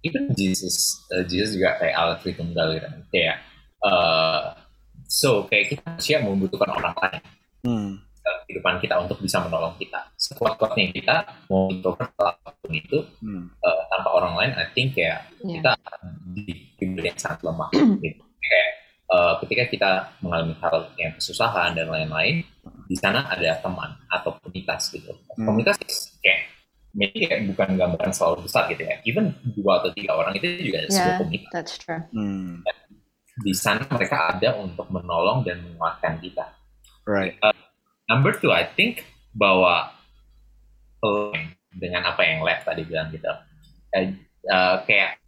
even 0.00 0.32
Jesus 0.34 1.04
uh, 1.12 1.22
Jesus 1.22 1.54
juga 1.60 1.76
kayak 1.78 1.94
alat 1.94 2.18
tunggal 2.34 2.66
gitu 2.74 2.82
kan. 2.82 2.94
Kayak 3.12 3.36
uh, 3.84 4.40
so 5.06 5.44
kayak 5.46 5.76
kita 5.76 5.82
manusia 5.86 6.18
membutuhkan 6.22 6.70
orang 6.72 6.94
lain 6.98 7.22
Hmm. 7.60 8.00
dalam 8.24 8.40
kehidupan 8.48 8.80
kita 8.80 8.96
untuk 9.04 9.20
bisa 9.20 9.36
menolong 9.44 9.76
kita. 9.76 10.00
Sekuat-kuatnya 10.16 10.96
kita 10.96 11.16
mau 11.52 11.68
introvert 11.68 12.08
atau 12.16 12.32
apa 12.32 12.56
pun 12.56 12.72
itu 12.72 13.04
Hmm. 13.20 13.52
uh, 13.60 13.84
tanpa 13.92 14.08
orang 14.16 14.32
lain, 14.40 14.52
I 14.56 14.64
think 14.72 14.96
kayak 14.96 15.28
Iya. 15.44 15.60
kita 15.60 15.72
di 16.32 16.69
pribadi 16.80 17.12
yang 17.12 17.20
sangat 17.20 17.40
lemah. 17.44 17.68
gitu. 18.04 18.22
Kayak 18.40 18.68
uh, 19.12 19.34
ketika 19.44 19.62
kita 19.68 19.90
mengalami 20.24 20.54
hal 20.64 20.76
yang 20.96 21.12
kesusahan 21.12 21.76
dan 21.76 21.92
lain-lain, 21.92 22.40
di 22.88 22.96
sana 22.96 23.28
ada 23.28 23.60
teman 23.60 23.92
atau 24.08 24.40
komunitas 24.40 24.88
gitu. 24.90 25.12
Hmm. 25.36 25.46
Komunitas 25.46 25.76
kayak 26.24 26.48
maybe 26.96 27.22
kayak 27.28 27.46
bukan 27.52 27.78
gambaran 27.78 28.10
selalu 28.10 28.48
besar 28.48 28.66
gitu 28.72 28.82
ya. 28.82 28.96
Even 29.04 29.36
dua 29.54 29.84
atau 29.84 29.92
tiga 29.92 30.16
orang 30.16 30.34
itu 30.34 30.72
juga 30.72 30.88
sebuah 30.88 31.04
Yeah, 31.04 31.18
komunitas. 31.20 31.50
that's 31.52 31.74
true. 31.76 32.02
Hmm. 32.10 32.64
Di 33.40 33.54
sana 33.54 33.84
mereka 33.92 34.36
ada 34.36 34.58
untuk 34.58 34.88
menolong 34.90 35.46
dan 35.46 35.62
menguatkan 35.62 36.18
kita. 36.18 36.50
Right. 37.06 37.38
Number 38.10 38.34
two, 38.34 38.50
I 38.50 38.66
think 38.66 39.06
bahwa 39.32 39.94
dengan 41.70 42.10
apa 42.10 42.20
yang 42.26 42.42
Lev 42.42 42.60
tadi 42.66 42.82
bilang 42.84 43.08
gitu, 43.14 43.30
Eh, 43.90 44.06
eh, 44.46 44.76
kayak 44.86 45.18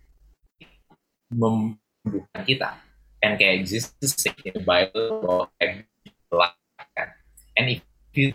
membutuhkan 1.32 2.42
kita, 2.44 2.68
and 3.24 3.40
kayak 3.40 3.64
Jesus 3.64 3.92
say 4.00 4.32
in 4.44 4.52
the 4.56 4.64
Bible 4.64 5.20
bahwa 5.24 6.52
kan. 6.92 7.08
And 7.58 7.66
if 7.72 7.80
you 8.16 8.32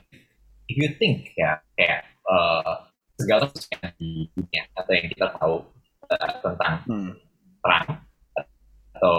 if 0.67 0.75
you 0.75 0.89
think 0.97 1.33
ya 1.37 1.61
kayak 1.77 2.05
eh, 2.09 2.73
segala 3.17 3.49
sesuatu 3.49 3.73
yang 3.73 3.93
di 3.97 4.09
dunia 4.33 4.63
atau 4.77 4.91
yang 4.93 5.07
kita 5.09 5.27
tahu 5.37 5.55
eh, 6.11 6.31
tentang 6.41 6.73
Hmm. 6.87 7.11
terang 7.61 7.87
atau 8.97 9.17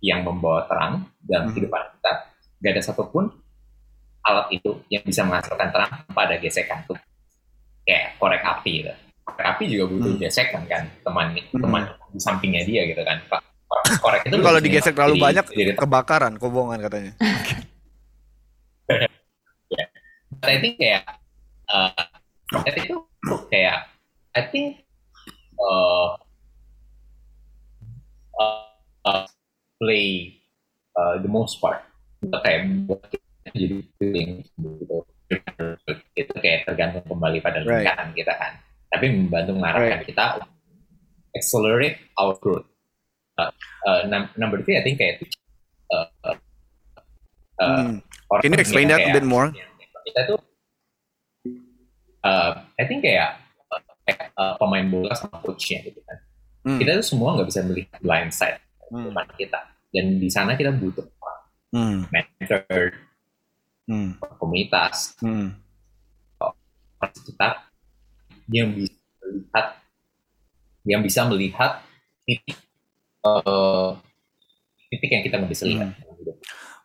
yang 0.00 0.24
membawa 0.24 0.64
terang 0.66 1.06
dalam 1.24 1.50
Hmm. 1.50 1.54
kehidupan 1.54 1.82
kita, 1.98 2.12
gak 2.60 2.72
ada 2.72 2.82
satupun 2.82 3.24
alat 4.20 4.52
itu 4.52 4.84
yang 4.92 5.00
bisa 5.04 5.24
menghasilkan 5.24 5.72
terang 5.72 5.90
tanpa 6.04 6.20
ada 6.28 6.36
gesekan 6.36 6.84
tuh 6.84 6.96
kayak 7.88 8.20
korek 8.20 8.44
api 8.44 8.84
gitu. 8.84 8.92
Korek 9.30 9.46
api 9.48 9.64
juga 9.66 9.84
butuh 9.88 10.10
Hmm. 10.10 10.20
gesekan 10.20 10.62
kan 10.66 10.82
teman 11.00 11.26
Hmm. 11.32 11.60
teman 11.60 11.82
di 12.10 12.18
sampingnya 12.18 12.62
dia 12.64 12.82
gitu 12.84 13.00
kan 13.00 13.18
Pak, 13.26 13.40
korek 14.04 14.20
itu 14.24 14.36
kalau 14.38 14.58
digesek 14.58 14.92
terlalu 14.92 15.14
jadi- 15.14 15.24
banyak 15.24 15.44
jadi 15.52 15.72
kebakaran, 15.74 16.32
kobongan 16.36 16.78
katanya. 16.80 17.12
But 20.30 20.50
I 20.52 20.58
think 20.58 20.74
kayak 20.76 21.04
uh, 21.66 21.94
I 22.50 22.70
think 22.70 22.84
itu 22.86 22.96
kayak 23.46 23.86
I 24.32 24.42
think 24.48 24.82
uh, 25.56 26.18
uh, 28.36 29.26
play 29.78 30.38
uh, 30.94 31.18
the 31.18 31.28
most 31.28 31.58
part 31.58 31.86
kayak 32.42 32.66
jadi 33.50 33.82
feeling 33.96 34.42
gitu 34.58 35.06
itu 36.14 36.32
kayak 36.36 36.66
tergantung 36.66 37.06
kembali 37.06 37.38
pada 37.38 37.62
Right. 37.62 37.86
lingkaran 37.86 38.10
kita 38.12 38.34
kan 38.34 38.52
tapi 38.90 39.06
membantu 39.08 39.54
mengarahkan 39.54 40.02
kita 40.02 40.24
accelerate 41.30 41.96
our 42.18 42.34
growth 42.36 42.66
uh, 43.38 43.50
uh, 43.86 44.02
num- 44.04 44.32
number 44.34 44.58
three 44.60 44.74
I 44.74 44.82
think 44.82 44.98
kayak 44.98 45.22
uh, 45.88 46.06
uh, 46.26 46.36
uh, 47.56 47.82
Hmm. 47.86 48.00
orang 48.28 48.42
Can 48.42 48.52
you 48.52 48.60
explain 48.60 48.86
that 48.88 48.98
a 48.98 49.06
kayak- 49.06 49.16
bit 49.16 49.26
more? 49.26 49.48
Kita 50.00 50.20
tuh, 50.26 50.38
uh, 52.24 52.50
I 52.74 52.84
think 52.88 53.04
kayak, 53.04 53.36
uh, 53.68 53.80
kayak 54.02 54.32
uh, 54.34 54.56
pemain 54.56 54.86
bola 54.86 55.12
sama 55.12 55.38
coachnya 55.38 55.84
gitu 55.84 56.00
kan. 56.02 56.18
Hmm. 56.66 56.78
Kita 56.80 56.98
tuh 56.98 57.06
semua 57.06 57.36
nggak 57.36 57.48
bisa 57.48 57.60
melihat 57.62 57.98
blind 58.00 58.32
side 58.32 58.58
Hmm. 58.88 59.06
depan 59.06 59.26
kita. 59.36 59.60
Dan 59.90 60.18
di 60.18 60.26
sana 60.26 60.56
kita 60.56 60.72
butuh 60.72 61.04
Hmm. 61.70 62.08
mentor, 62.10 62.90
Hmm. 63.86 64.18
komunitas, 64.40 65.14
Hmm. 65.20 65.54
kita 67.00 67.69
yang 68.50 68.74
bisa 68.74 68.98
melihat, 69.22 69.66
yang 70.86 71.00
bisa 71.06 71.20
melihat 71.26 71.72
titik, 72.26 72.58
uh, 73.24 73.96
titik 74.90 75.10
yang 75.10 75.22
kita 75.24 75.34
nggak 75.40 75.52
bisa 75.52 75.64
lihat. 75.66 75.90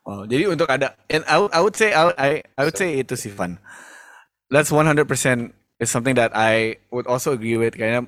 Oh, 0.06 0.22
jadi 0.30 0.46
untuk 0.54 0.70
ada 0.70 0.94
and 1.10 1.26
I 1.26 1.42
would, 1.42 1.52
I 1.54 1.60
would 1.66 1.74
say 1.74 1.90
I, 1.90 2.04
would- 2.06 2.20
I 2.22 2.30
I 2.58 2.62
would 2.70 2.78
say 2.78 3.02
itu 3.02 3.18
sih 3.18 3.34
Van. 3.34 3.58
That's 4.54 4.70
100% 4.70 5.10
is 5.82 5.90
something 5.90 6.14
that 6.22 6.30
I 6.38 6.78
would 6.94 7.10
also 7.10 7.34
agree 7.34 7.58
with 7.58 7.74
kayaknya 7.74 8.06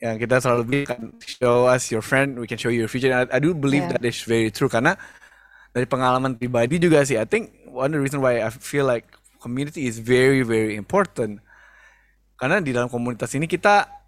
yang 0.00 0.16
kita 0.16 0.40
selalu 0.40 0.62
bilang 0.86 1.20
show 1.20 1.68
us 1.68 1.92
your 1.92 2.00
friend, 2.00 2.40
we 2.40 2.48
can 2.48 2.56
show 2.56 2.72
you 2.72 2.86
your 2.86 2.90
future. 2.90 3.12
And 3.12 3.28
I, 3.28 3.36
I 3.36 3.40
do 3.44 3.52
believe 3.52 3.92
Yeah. 3.92 4.00
that 4.00 4.04
is 4.08 4.24
very 4.24 4.48
true 4.48 4.72
karena 4.72 4.96
dari 5.76 5.84
pengalaman 5.84 6.40
pribadi 6.40 6.80
juga 6.80 7.04
sih. 7.04 7.20
I 7.20 7.28
think 7.28 7.52
one 7.68 7.92
of 7.92 8.00
the 8.00 8.02
reason 8.02 8.24
why 8.24 8.40
I 8.40 8.48
feel 8.48 8.88
like 8.88 9.04
community 9.44 9.84
is 9.84 10.00
very 10.00 10.40
very 10.40 10.74
important 10.80 11.44
karena 12.38 12.62
di 12.62 12.70
dalam 12.70 12.86
komunitas 12.86 13.34
ini 13.34 13.50
kita 13.50 13.98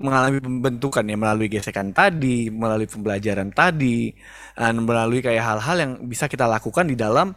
mengalami 0.00 0.40
pembentukan 0.40 1.04
ya 1.04 1.14
melalui 1.14 1.52
gesekan 1.52 1.92
tadi, 1.92 2.48
melalui 2.48 2.88
pembelajaran 2.88 3.52
tadi, 3.52 4.10
dan 4.56 4.80
melalui 4.80 5.20
kayak 5.20 5.44
hal-hal 5.44 5.76
yang 5.76 5.92
bisa 6.08 6.26
kita 6.26 6.48
lakukan 6.48 6.88
di 6.88 6.96
dalam 6.96 7.36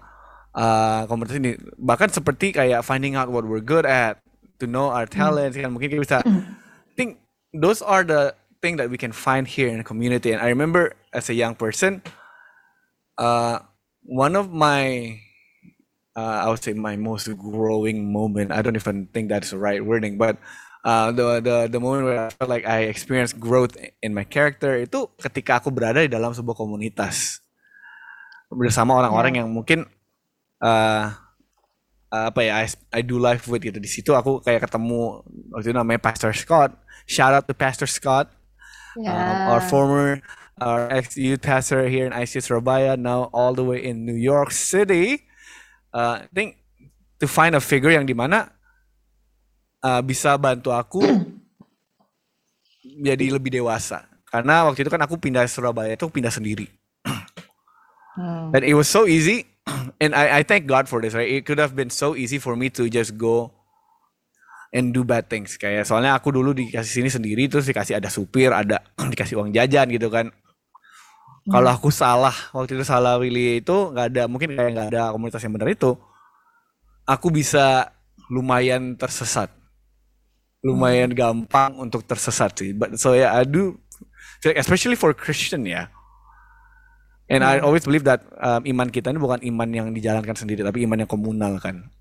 uh, 0.56 1.04
komunitas 1.06 1.38
ini. 1.38 1.60
Bahkan 1.76 2.10
seperti 2.10 2.56
kayak 2.56 2.82
finding 2.88 3.20
out 3.20 3.30
what 3.30 3.44
we're 3.44 3.62
good 3.62 3.86
at, 3.86 4.24
to 4.58 4.66
know 4.66 4.90
our 4.90 5.06
talents, 5.06 5.60
kan 5.60 5.70
mungkin 5.70 5.92
kita 5.92 6.02
bisa. 6.02 6.18
I 6.26 6.94
think 6.98 7.22
those 7.54 7.84
are 7.84 8.02
the 8.02 8.34
thing 8.64 8.80
that 8.82 8.90
we 8.90 8.98
can 8.98 9.14
find 9.14 9.46
here 9.46 9.70
in 9.70 9.84
the 9.84 9.86
community. 9.86 10.34
And 10.34 10.42
I 10.42 10.50
remember 10.50 10.98
as 11.14 11.30
a 11.30 11.36
young 11.38 11.54
person, 11.54 12.02
uh, 13.22 13.62
one 14.02 14.34
of 14.34 14.50
my 14.50 15.20
uh, 16.18 16.42
I 16.44 16.50
would 16.50 16.60
say 16.60 16.74
my 16.74 16.98
most 16.98 17.30
growing 17.38 18.10
moment. 18.10 18.50
I 18.50 18.66
don't 18.66 18.76
even 18.76 19.06
think 19.14 19.30
that's 19.30 19.54
the 19.54 19.62
right 19.62 19.80
wording, 19.80 20.18
but 20.18 20.42
uh, 20.82 21.14
the 21.14 21.40
the 21.40 21.58
the 21.70 21.80
moment 21.80 22.10
where 22.10 22.26
I 22.26 22.30
felt 22.34 22.50
like 22.50 22.66
I 22.66 22.90
experienced 22.90 23.38
growth 23.38 23.78
in 24.02 24.18
my 24.18 24.26
character 24.26 24.74
itu 24.82 25.06
ketika 25.22 25.62
aku 25.62 25.70
berada 25.70 26.02
di 26.02 26.10
dalam 26.10 26.34
sebuah 26.34 26.58
komunitas 26.58 27.46
bersama 28.50 28.98
orang-orang 28.98 29.44
yang 29.44 29.48
mungkin 29.54 29.86
uh, 30.66 31.06
apa 32.08 32.40
ya 32.42 32.64
I, 32.64 32.66
I 32.96 33.02
do 33.04 33.20
life 33.20 33.46
with 33.52 33.68
gitu 33.68 33.78
di 33.78 33.92
situ 33.92 34.16
aku 34.16 34.40
kayak 34.40 34.72
ketemu 34.72 35.22
waktu 35.52 35.70
itu 35.70 35.76
namanya 35.76 36.00
Pastor 36.00 36.32
Scott 36.32 36.72
shout 37.04 37.36
out 37.36 37.44
to 37.44 37.54
Pastor 37.54 37.86
Scott 37.86 38.32
Ya. 38.98 39.14
um, 39.14 39.38
our 39.54 39.62
former 39.62 40.22
our 40.58 40.90
ex 40.90 41.18
youth 41.18 41.46
pastor 41.46 41.86
here 41.88 42.06
in 42.06 42.14
ICU 42.14 42.42
Surabaya, 42.42 42.98
now 42.98 43.30
all 43.30 43.54
the 43.54 43.64
way 43.64 43.78
in 43.78 44.06
New 44.06 44.18
York 44.18 44.50
City. 44.50 45.27
Uh, 45.98 46.22
I 46.22 46.30
think 46.30 46.62
to 47.18 47.26
find 47.26 47.58
a 47.58 47.64
figure 47.64 47.90
yang 47.90 48.06
di 48.06 48.14
mana 48.14 48.54
uh, 49.82 50.02
bisa 50.06 50.38
bantu 50.38 50.70
aku 50.70 51.02
jadi 53.02 53.34
lebih 53.34 53.58
dewasa. 53.58 54.06
Karena 54.30 54.70
waktu 54.70 54.86
itu 54.86 54.94
kan 54.94 55.02
aku 55.02 55.18
pindah 55.18 55.50
Surabaya 55.50 55.98
itu 55.98 56.06
pindah 56.06 56.30
sendiri. 56.30 56.70
Hmm. 58.18 58.50
And 58.54 58.62
it 58.66 58.74
was 58.74 58.90
so 58.90 59.06
easy, 59.06 59.46
and 60.04 60.18
I, 60.18 60.42
I 60.42 60.44
thank 60.46 60.66
God 60.66 60.90
for 60.90 61.02
this. 61.02 61.14
Right, 61.14 61.30
it 61.30 61.46
could 61.46 61.62
have 61.62 61.78
been 61.78 61.94
so 61.94 62.18
easy 62.18 62.42
for 62.42 62.58
me 62.58 62.74
to 62.74 62.90
just 62.90 63.14
go 63.14 63.54
and 64.74 64.90
do 64.90 65.06
bad 65.06 65.30
things. 65.30 65.58
Kayak 65.58 65.86
soalnya 65.86 66.18
aku 66.18 66.34
dulu 66.34 66.58
dikasih 66.58 67.02
sini 67.02 67.10
sendiri, 67.14 67.46
terus 67.46 67.70
dikasih 67.70 68.02
ada 68.02 68.10
supir, 68.10 68.50
ada 68.50 68.82
dikasih 69.14 69.38
uang 69.38 69.54
jajan 69.54 69.90
gitu 69.94 70.10
kan. 70.10 70.34
Kalau 71.48 71.70
aku 71.72 71.90
salah 71.90 72.36
waktu 72.52 72.76
itu 72.76 72.84
salah 72.84 73.16
Willy 73.16 73.64
itu 73.64 73.72
nggak 73.72 74.06
ada 74.12 74.24
mungkin 74.28 74.52
kayak 74.52 74.72
nggak 74.76 74.88
ada 74.92 75.04
komunitas 75.16 75.40
yang 75.40 75.56
benar 75.56 75.72
itu, 75.72 75.96
aku 77.08 77.28
bisa 77.32 77.96
lumayan 78.28 78.96
tersesat. 79.00 79.52
lumayan 80.66 81.14
gampang 81.14 81.78
untuk 81.80 82.04
tersesat 82.04 82.52
sih. 82.58 82.74
But 82.74 82.98
so 83.00 83.14
yeah, 83.14 83.32
I 83.32 83.46
do 83.46 83.78
especially 84.44 84.98
for 84.98 85.14
Christian 85.14 85.64
ya. 85.64 85.88
And 87.28 87.44
I 87.44 87.60
always 87.60 87.84
believe 87.84 88.08
that 88.08 88.24
um, 88.40 88.64
iman 88.64 88.88
kita 88.88 89.12
ini 89.12 89.20
bukan 89.20 89.44
iman 89.44 89.70
yang 89.72 89.88
dijalankan 89.92 90.32
sendiri, 90.32 90.64
tapi 90.64 90.88
iman 90.88 91.04
yang 91.04 91.12
komunal 91.12 91.60
kan. 91.60 91.92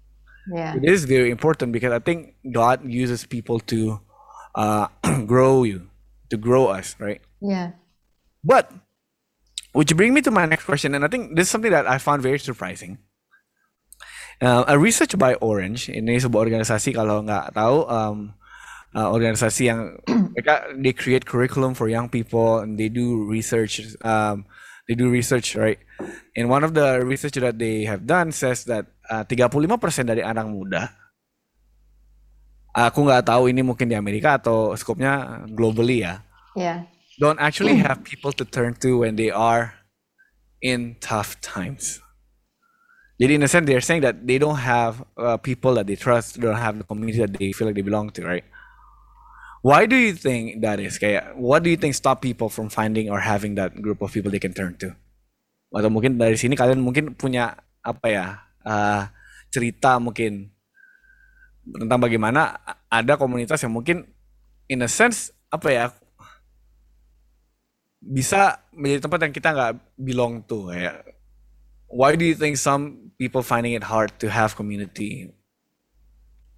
Yeah. 0.46 0.78
It 0.78 0.86
is 0.86 1.02
very 1.02 1.34
important 1.34 1.74
because 1.74 1.90
I 1.90 1.98
think 1.98 2.38
God 2.46 2.86
uses 2.86 3.26
people 3.26 3.58
to 3.66 3.98
uh, 4.54 4.86
grow 5.30 5.66
you, 5.66 5.90
to 6.30 6.38
grow 6.38 6.70
us, 6.70 6.94
right? 7.02 7.18
Yeah. 7.42 7.74
But 8.46 8.70
which 9.76 9.92
bring 9.92 10.16
me 10.16 10.24
to 10.24 10.32
my 10.32 10.48
next 10.48 10.64
question, 10.64 10.96
and 10.96 11.04
I 11.04 11.08
think 11.12 11.36
this 11.36 11.46
is 11.46 11.52
something 11.52 11.70
that 11.70 11.84
I 11.84 12.00
found 12.00 12.24
very 12.24 12.40
surprising. 12.40 12.96
Uh, 14.40 14.64
a 14.68 14.76
research 14.80 15.16
by 15.20 15.36
Orange, 15.44 15.92
ini 15.92 16.16
sebuah 16.16 16.48
organisasi 16.48 16.96
kalau 16.96 17.24
nggak 17.24 17.52
tahu, 17.52 17.84
um, 17.88 18.32
uh, 18.96 19.08
organisasi 19.12 19.68
yang 19.68 20.00
mereka 20.32 20.72
they 20.76 20.92
create 20.96 21.28
curriculum 21.28 21.76
for 21.76 21.92
young 21.92 22.08
people 22.08 22.64
and 22.64 22.80
they 22.80 22.88
do 22.88 23.28
research. 23.28 23.84
Um, 24.00 24.48
they 24.88 24.94
do 24.96 25.12
research, 25.12 25.56
right? 25.56 25.80
And 26.36 26.48
one 26.48 26.64
of 26.64 26.72
the 26.72 27.02
research 27.04 27.36
that 27.40 27.58
they 27.60 27.84
have 27.84 28.06
done 28.08 28.32
says 28.32 28.64
that 28.70 28.92
uh, 29.12 29.24
35% 29.28 29.76
dari 30.08 30.22
anak 30.22 30.46
muda 30.46 30.94
aku 32.76 33.08
nggak 33.08 33.24
tahu 33.24 33.48
ini 33.48 33.64
mungkin 33.64 33.88
di 33.88 33.96
Amerika 33.96 34.36
atau 34.36 34.76
skopnya 34.76 35.42
globally 35.48 36.04
ya 36.04 36.20
Yeah. 36.56 36.88
Don't 37.18 37.40
actually 37.40 37.76
have 37.76 38.04
people 38.04 38.32
to 38.32 38.44
turn 38.44 38.74
to 38.84 38.98
when 39.00 39.16
they 39.16 39.30
are 39.30 39.74
in 40.60 40.96
tough 41.00 41.40
times. 41.40 42.00
Jadi 43.16 43.40
in 43.40 43.42
a 43.42 43.48
sense 43.48 43.64
they're 43.64 43.80
saying 43.80 44.04
that 44.04 44.28
they 44.28 44.36
don't 44.36 44.60
have 44.60 45.00
uh, 45.16 45.40
people 45.40 45.72
that 45.80 45.88
they 45.88 45.96
trust, 45.96 46.36
they 46.36 46.44
don't 46.44 46.60
have 46.60 46.76
the 46.76 46.84
community 46.84 47.16
that 47.18 47.32
they 47.32 47.52
feel 47.52 47.68
like 47.68 47.76
they 47.76 47.86
belong 47.86 48.12
to, 48.12 48.20
right? 48.20 48.44
Why 49.64 49.88
do 49.88 49.96
you 49.96 50.12
think 50.12 50.60
that 50.60 50.78
is? 50.78 51.00
Kayak 51.00 51.32
what 51.34 51.64
do 51.64 51.72
you 51.72 51.80
think 51.80 51.96
stop 51.96 52.20
people 52.20 52.52
from 52.52 52.68
finding 52.68 53.08
or 53.08 53.24
having 53.24 53.56
that 53.56 53.72
group 53.80 54.04
of 54.04 54.12
people 54.12 54.28
they 54.28 54.42
can 54.42 54.52
turn 54.52 54.76
to? 54.84 54.92
Atau 55.72 55.88
mungkin 55.88 56.20
dari 56.20 56.36
sini 56.36 56.54
kalian 56.54 56.84
mungkin 56.84 57.16
punya 57.16 57.56
apa 57.80 58.06
ya 58.06 58.26
uh, 58.68 59.08
cerita 59.48 59.96
mungkin 59.96 60.52
tentang 61.66 61.98
bagaimana 61.98 62.62
ada 62.92 63.18
komunitas 63.18 63.58
yang 63.64 63.74
mungkin 63.74 64.06
in 64.70 64.84
a 64.84 64.90
sense 64.90 65.34
apa 65.50 65.68
ya 65.72 65.84
bisa 68.06 68.62
menjadi 68.70 69.10
tempat 69.10 69.18
yang 69.26 69.34
kita 69.34 69.48
nggak 69.50 69.72
belong 69.98 70.46
to 70.46 70.70
ya. 70.70 70.94
Why 71.90 72.14
do 72.14 72.22
you 72.22 72.38
think 72.38 72.58
some 72.58 73.14
people 73.18 73.42
finding 73.42 73.74
it 73.74 73.86
hard 73.86 74.14
to 74.22 74.30
have 74.30 74.54
community? 74.54 75.34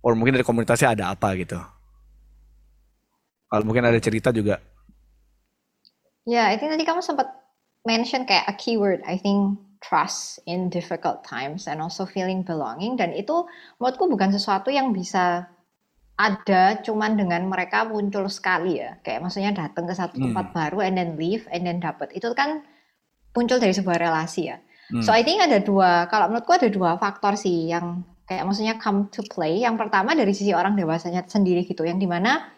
Or 0.05 0.13
mungkin 0.13 0.37
dari 0.37 0.45
komunitasnya 0.45 0.93
ada 0.93 1.17
apa 1.17 1.37
gitu? 1.41 1.61
Kalau 3.49 3.65
mungkin 3.65 3.89
ada 3.89 3.97
cerita 3.97 4.29
juga. 4.29 4.61
Yeah, 6.29 6.45
I 6.45 6.61
think 6.61 6.69
tadi 6.69 6.85
kamu 6.85 7.01
sempat 7.01 7.33
mention 7.89 8.29
kayak 8.29 8.45
a 8.45 8.55
keyword, 8.61 9.01
I 9.09 9.17
think 9.17 9.57
trust 9.81 10.43
in 10.45 10.69
difficult 10.69 11.25
times 11.25 11.65
and 11.65 11.81
also 11.81 12.05
feeling 12.05 12.45
belonging 12.45 12.99
dan 12.99 13.15
itu 13.15 13.47
menurutku 13.79 14.11
bukan 14.11 14.35
sesuatu 14.35 14.69
yang 14.69 14.91
bisa 14.91 15.49
ada 16.19 16.83
cuman 16.83 17.15
dengan 17.15 17.47
mereka 17.47 17.87
muncul 17.87 18.27
sekali 18.27 18.83
ya. 18.83 18.99
Kayak 19.07 19.23
maksudnya 19.23 19.55
datang 19.55 19.87
ke 19.87 19.95
satu 19.95 20.19
Hmm. 20.19 20.35
tempat 20.35 20.47
baru 20.51 20.83
and 20.83 20.99
then 20.99 21.15
leave 21.15 21.47
and 21.55 21.63
then 21.63 21.79
dapat. 21.79 22.11
Itu 22.11 22.35
kan 22.35 22.67
muncul 23.31 23.63
dari 23.63 23.71
sebuah 23.71 24.03
relasi 24.03 24.51
ya. 24.51 24.59
Hmm. 24.91 25.07
So 25.07 25.15
I 25.15 25.23
think 25.23 25.39
ada 25.39 25.63
dua, 25.63 26.11
kalau 26.11 26.27
menurutku 26.27 26.59
ada 26.59 26.67
dua 26.67 26.99
faktor 26.99 27.39
sih 27.39 27.71
yang 27.71 28.03
kayak 28.27 28.43
maksudnya 28.43 28.83
come 28.83 29.07
to 29.15 29.23
play. 29.31 29.63
Yang 29.63 29.79
pertama 29.87 30.19
dari 30.19 30.35
sisi 30.35 30.51
orang 30.51 30.75
dewasanya 30.75 31.23
sendiri 31.23 31.63
gitu, 31.63 31.87
yang 31.87 32.03
di 32.03 32.11
mana 32.11 32.51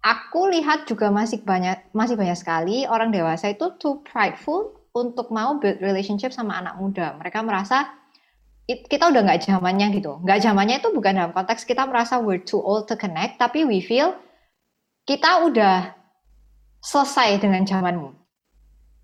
aku 0.00 0.48
lihat 0.54 0.86
juga 0.86 1.10
masih 1.10 1.42
banyak 1.42 1.90
masih 1.90 2.14
banyak 2.14 2.38
sekali 2.38 2.86
orang 2.86 3.10
dewasa 3.10 3.50
itu 3.50 3.76
too 3.82 4.00
prideful 4.06 4.78
untuk 4.94 5.28
mau 5.34 5.58
build 5.58 5.82
relationship 5.82 6.30
sama 6.30 6.54
anak 6.62 6.78
muda. 6.78 7.18
Mereka 7.18 7.42
merasa 7.42 7.98
it- 8.70 8.86
kita 8.86 9.10
udah 9.10 9.26
nggak 9.26 9.42
zamannya 9.42 9.90
gitu. 9.98 10.22
Nggak 10.22 10.38
zamannya 10.46 10.78
itu 10.78 10.94
bukan 10.94 11.12
dalam 11.18 11.32
konteks 11.34 11.66
kita 11.66 11.90
merasa 11.90 12.22
we're 12.22 12.38
too 12.38 12.62
old 12.62 12.86
to 12.86 12.94
connect, 12.94 13.42
tapi 13.42 13.66
we 13.66 13.82
feel 13.82 14.14
kita 15.10 15.42
udah 15.42 15.90
selesai 16.78 17.42
dengan 17.42 17.66
zamanmu. 17.66 18.14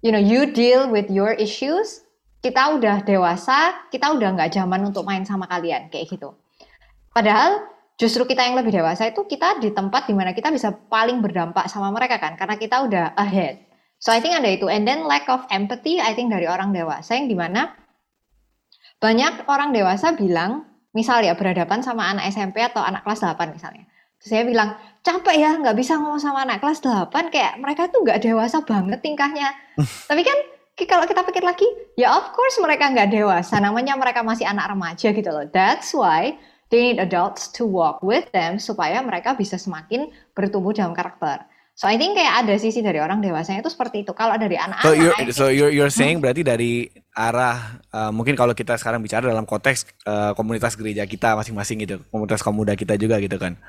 You 0.07 0.15
know, 0.15 0.23
you 0.23 0.55
deal 0.55 0.87
with 0.87 1.11
your 1.11 1.35
issues, 1.35 2.07
kita 2.39 2.79
udah 2.79 3.03
dewasa, 3.03 3.91
kita 3.91 4.15
udah 4.15 4.39
nggak 4.39 4.55
zaman 4.55 4.87
untuk 4.87 5.03
main 5.03 5.27
sama 5.27 5.51
kalian, 5.51 5.91
kayak 5.91 6.15
gitu. 6.15 6.39
Padahal 7.11 7.67
justru 7.99 8.23
kita 8.29 8.47
yang 8.47 8.55
lebih 8.55 8.71
dewasa 8.71 9.11
itu 9.11 9.27
kita 9.27 9.59
di 9.59 9.75
tempat 9.75 10.07
di 10.07 10.15
mana 10.15 10.31
kita 10.31 10.53
bisa 10.55 10.71
paling 10.71 11.19
berdampak 11.19 11.67
sama 11.67 11.91
mereka 11.91 12.23
kan, 12.23 12.39
karena 12.39 12.55
kita 12.55 12.87
udah 12.87 13.05
ahead. 13.19 13.67
So 13.99 14.13
I 14.13 14.21
think 14.21 14.37
ada 14.37 14.53
itu, 14.53 14.69
and 14.69 14.87
then 14.87 15.09
lack 15.09 15.27
of 15.27 15.49
empathy, 15.49 15.99
I 15.99 16.13
think 16.13 16.29
dari 16.31 16.45
orang 16.45 16.71
dewasa 16.71 17.17
yang 17.17 17.27
di 17.27 17.35
mana 17.35 17.73
banyak 18.97 19.45
orang 19.47 19.77
dewasa 19.77 20.17
bilang, 20.17 20.65
misal 20.97 21.21
ya 21.21 21.37
berhadapan 21.37 21.85
sama 21.85 22.09
anak 22.09 22.33
SMP 22.33 22.65
atau 22.65 22.81
anak 22.81 23.05
kelas 23.05 23.21
8 23.21 23.53
misalnya. 23.53 23.85
Terus 24.17 24.31
saya 24.33 24.45
bilang, 24.49 24.81
capek 25.05 25.37
ya 25.37 25.51
nggak 25.61 25.77
bisa 25.77 26.01
ngomong 26.01 26.21
sama 26.21 26.49
anak 26.49 26.65
kelas 26.65 26.81
8, 26.81 27.13
kayak 27.29 27.61
mereka 27.61 27.93
tuh 27.93 28.01
nggak 28.03 28.25
dewasa 28.25 28.65
banget 28.65 28.99
tingkahnya. 29.05 29.53
Tapi 30.11 30.23
kan 30.25 30.39
kalau 30.85 31.05
kita 31.09 31.25
pikir 31.25 31.45
lagi, 31.45 31.69
ya 31.97 32.17
of 32.17 32.33
course 32.33 32.57
mereka 32.61 32.89
nggak 32.89 33.13
dewasa, 33.13 33.61
namanya 33.61 33.97
mereka 33.97 34.25
masih 34.25 34.49
anak 34.49 34.73
remaja 34.73 35.13
gitu 35.13 35.29
loh. 35.29 35.45
That's 35.49 35.93
why 35.93 36.37
they 36.73 36.93
need 36.93 36.99
adults 37.01 37.53
to 37.57 37.69
walk 37.69 38.01
with 38.01 38.29
them 38.33 38.57
supaya 38.57 39.01
mereka 39.05 39.37
bisa 39.37 39.61
semakin 39.61 40.13
bertumbuh 40.33 40.73
dalam 40.73 40.97
karakter. 40.97 41.45
So 41.77 41.85
I 41.85 42.01
think 42.01 42.17
kayak 42.17 42.49
ada 42.49 42.57
sisi 42.57 42.81
dari 42.81 42.97
orang 43.05 43.21
dewasanya 43.21 43.61
itu 43.61 43.69
seperti 43.69 44.01
itu. 44.01 44.17
Kalau 44.17 44.41
dari 44.41 44.57
anak-anak, 44.57 44.81
So 44.81 44.97
you're 44.97 45.13
think- 45.13 45.37
so 45.37 45.45
you're 45.53 45.69
you're 45.69 45.93
saying 45.93 46.25
berarti 46.25 46.41
dari 46.41 46.89
arah 47.13 47.85
uh, 47.93 48.09
mungkin 48.09 48.33
kalau 48.33 48.57
kita 48.57 48.81
sekarang 48.81 49.05
bicara 49.05 49.29
dalam 49.29 49.45
konteks 49.45 49.85
uh, 50.09 50.33
komunitas 50.33 50.73
gereja 50.73 51.05
kita 51.05 51.37
masing-masing 51.37 51.85
gitu, 51.85 52.01
komunitas 52.09 52.41
kaum 52.41 52.57
muda 52.57 52.73
kita 52.73 52.97
juga 52.97 53.21
gitu 53.21 53.37
kan. 53.37 53.61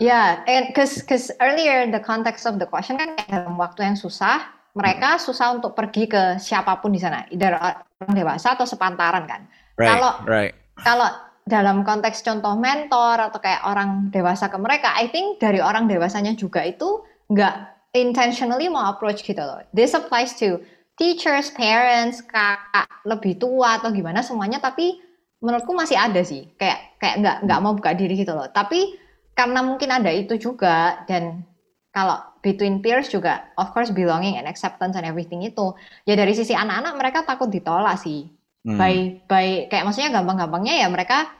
Yeah, 0.00 0.40
and 0.48 0.72
cause, 0.72 1.04
cause 1.04 1.28
earlier 1.36 1.84
the 1.92 2.00
context 2.00 2.48
of 2.48 2.56
the 2.56 2.64
question 2.64 2.96
kan 2.96 3.20
dalam 3.28 3.60
waktu 3.60 3.84
yang 3.84 4.00
susah, 4.00 4.40
mereka 4.72 5.20
susah 5.20 5.52
untuk 5.52 5.76
pergi 5.76 6.08
ke 6.08 6.40
siapa 6.40 6.80
pun 6.80 6.96
di 6.96 7.00
sana, 7.04 7.28
either 7.28 7.60
orang 7.60 8.16
dewasa 8.16 8.56
atau 8.56 8.64
sepantaran 8.64 9.28
kan. 9.28 9.44
Right, 9.76 9.92
Kalau- 9.92 10.16
right. 10.24 10.56
Kalau 10.80 11.12
dalam 11.44 11.84
konteks 11.84 12.24
contoh 12.24 12.56
mentor 12.56 13.20
atau 13.28 13.36
kayak 13.36 13.68
orang 13.68 14.08
dewasa 14.08 14.48
ke 14.48 14.56
mereka, 14.56 14.96
I 14.96 15.12
think 15.12 15.36
dari 15.36 15.60
orang 15.60 15.84
dewasanya 15.84 16.32
juga 16.32 16.64
itu 16.64 17.04
nggak 17.30 17.54
intentionally 17.94 18.66
mau 18.66 18.90
approach 18.90 19.22
gitu 19.22 19.40
loh. 19.40 19.62
This 19.70 19.94
applies 19.94 20.34
to 20.42 20.60
teachers, 20.98 21.54
parents, 21.54 22.20
kakak 22.26 22.86
lebih 23.06 23.38
tua 23.40 23.80
atau 23.80 23.88
gimana 23.94 24.20
semuanya, 24.20 24.60
tapi 24.60 25.00
menurutku 25.40 25.72
masih 25.72 25.96
ada 25.96 26.20
sih, 26.20 26.50
kayak 26.60 27.00
kayak 27.00 27.14
nggak 27.24 27.36
nggak 27.48 27.60
mau 27.62 27.72
buka 27.72 27.96
diri 27.96 28.18
gitu 28.18 28.36
loh. 28.36 28.50
Tapi 28.52 28.98
karena 29.32 29.64
mungkin 29.64 29.88
ada 29.88 30.12
itu 30.12 30.36
juga 30.36 31.00
dan 31.08 31.46
kalau 31.90 32.20
between 32.44 32.84
peers 32.84 33.08
juga 33.08 33.48
of 33.56 33.72
course 33.72 33.90
belonging 33.90 34.36
and 34.36 34.46
acceptance 34.46 34.94
and 34.94 35.06
everything 35.08 35.40
itu 35.42 35.72
ya 36.04 36.14
dari 36.14 36.36
sisi 36.36 36.52
anak-anak 36.52 36.92
mereka 36.96 37.18
takut 37.24 37.48
ditolak 37.48 37.96
sih 37.98 38.30
Hmm. 38.60 38.76
by 38.76 39.24
by 39.24 39.46
kayak 39.72 39.88
maksudnya 39.88 40.12
gampang-gampangnya 40.12 40.84
ya 40.84 40.88
mereka 40.92 41.32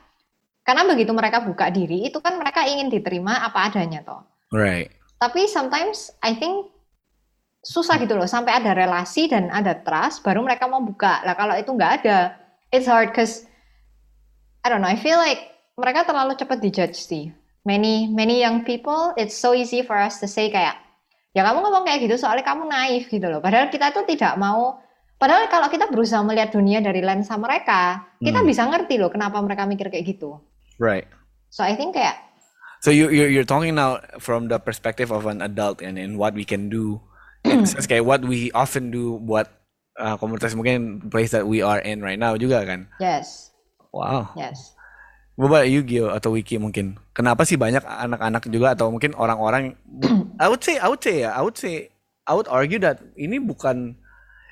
karena 0.65 0.89
begitu 0.89 1.13
mereka 1.13 1.45
buka 1.45 1.69
diri 1.69 2.09
itu 2.09 2.17
kan 2.17 2.41
mereka 2.41 2.65
ingin 2.65 2.89
diterima 2.89 3.45
apa 3.45 3.69
adanya 3.69 4.01
toh 4.01 4.25
Right. 4.49 4.89
Tapi 5.21 5.45
sometimes 5.45 6.09
I 6.25 6.33
think 6.33 6.73
susah 7.61 8.01
gitu 8.01 8.17
loh. 8.17 8.25
Sampai 8.25 8.57
ada 8.57 8.73
relasi 8.73 9.29
dan 9.29 9.53
ada 9.53 9.77
trust 9.77 10.25
baru 10.25 10.41
mereka 10.41 10.65
mau 10.65 10.81
buka. 10.81 11.21
Lah 11.23 11.37
kalau 11.37 11.53
itu 11.55 11.69
nggak 11.69 11.93
ada 12.03 12.35
it's 12.73 12.89
hard 12.89 13.13
cause 13.13 13.45
I 14.65 14.73
don't 14.73 14.81
know 14.81 14.89
I 14.89 14.97
feel 14.97 15.21
like 15.21 15.45
mereka 15.77 16.09
terlalu 16.09 16.41
cepat 16.41 16.65
dijudge 16.65 16.97
sih. 16.97 17.29
Many 17.69 18.09
many 18.09 18.41
young 18.41 18.65
people 18.65 19.13
it's 19.21 19.37
so 19.37 19.53
easy 19.53 19.85
for 19.85 20.01
us 20.01 20.17
to 20.19 20.27
say 20.27 20.49
kayak 20.49 20.81
ya 21.37 21.45
kamu 21.45 21.61
ngomong 21.61 21.85
kayak 21.85 22.01
gitu 22.09 22.17
soalnya 22.17 22.43
kamu 22.43 22.65
naif 22.65 23.13
gitu 23.13 23.29
loh. 23.29 23.45
Padahal 23.45 23.69
kita 23.69 23.93
tuh 23.93 24.09
tidak 24.09 24.41
mau 24.41 24.81
padahal 25.21 25.53
kalau 25.53 25.69
kita 25.69 25.85
berusaha 25.93 26.25
melihat 26.25 26.49
dunia 26.49 26.81
dari 26.81 27.05
lensa 27.05 27.37
mereka 27.37 28.09
kita 28.25 28.41
Hmm. 28.41 28.49
bisa 28.49 28.65
ngerti 28.65 28.97
loh 28.97 29.13
kenapa 29.13 29.37
mereka 29.45 29.69
mikir 29.69 29.93
kayak 29.93 30.17
gitu. 30.17 30.41
Right. 30.81 31.05
so 31.53 31.61
I 31.61 31.77
think 31.77 31.93
kayak 31.93 32.17
So 32.81 32.89
you 32.89 33.13
you're, 33.13 33.29
you're 33.29 33.49
talking 33.49 33.77
now 33.77 34.01
from 34.17 34.49
the 34.49 34.57
perspective 34.57 35.13
of 35.13 35.29
an 35.29 35.45
adult 35.45 35.85
and 35.85 36.01
and 36.01 36.17
what 36.17 36.33
we 36.33 36.49
can 36.49 36.73
do. 36.73 37.01
In 37.45 37.65
sense, 37.65 37.89
kayak 37.89 38.05
what 38.05 38.21
we 38.25 38.53
often 38.53 38.93
do 38.93 39.17
buat 39.21 39.49
uh, 39.97 40.17
komunitas 40.21 40.53
mungkin 40.57 41.09
place 41.13 41.33
that 41.33 41.45
we 41.49 41.61
are 41.65 41.81
in 41.81 42.01
right 42.05 42.21
now 42.21 42.37
juga 42.37 42.65
kan. 42.65 42.89
yes 43.01 43.53
Wow. 43.91 44.33
yes 44.37 44.77
Coba 45.41 45.65
you 45.65 45.81
Gio 45.81 46.13
atau 46.13 46.37
Wiki 46.37 46.61
mungkin. 46.61 47.01
Kenapa 47.17 47.49
sih 47.49 47.57
banyak 47.57 47.81
anak-anak 47.81 48.45
juga 48.53 48.77
atau 48.77 48.93
mungkin 48.93 49.17
orang-orang 49.17 49.73
I 50.43 50.53
would 50.53 50.61
say 50.61 50.77
I 50.77 50.85
would 50.93 51.01
say 51.01 51.25
ya, 51.25 51.33
I 51.33 51.41
would 51.41 51.57
say 51.57 51.89
I 52.29 52.37
would 52.37 52.45
argue 52.45 52.77
that 52.85 53.01
ini 53.17 53.41
bukan 53.41 53.97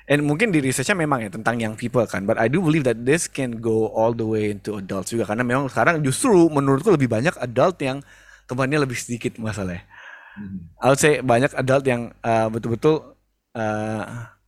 and 0.09 0.25
mungkin 0.25 0.49
di 0.49 0.57
researchnya 0.57 0.97
memang 0.97 1.21
ya 1.21 1.29
tentang 1.29 1.61
young 1.61 1.77
people 1.77 2.01
kan, 2.09 2.25
but 2.25 2.41
I 2.41 2.49
do 2.49 2.65
believe 2.65 2.81
that 2.89 3.05
this 3.05 3.29
can 3.29 3.61
go 3.61 3.93
all 3.93 4.17
the 4.17 4.25
way 4.25 4.49
into 4.49 4.81
adults 4.81 5.13
juga 5.13 5.29
karena 5.29 5.45
memang 5.45 5.69
sekarang 5.69 6.01
justru 6.01 6.49
menurutku 6.49 6.89
lebih 6.89 7.05
banyak 7.05 7.37
adult 7.37 7.77
yang 7.77 8.01
temannya 8.49 8.81
lebih 8.81 8.97
sedikit 8.97 9.37
masalahnya. 9.37 9.85
Mhm. 10.33 10.59
I 10.81 10.85
would 10.89 10.97
say 10.97 11.21
banyak 11.21 11.53
adult 11.53 11.85
yang 11.85 12.09
uh, 12.25 12.49
betul-betul 12.49 13.13
uh, 13.53 14.03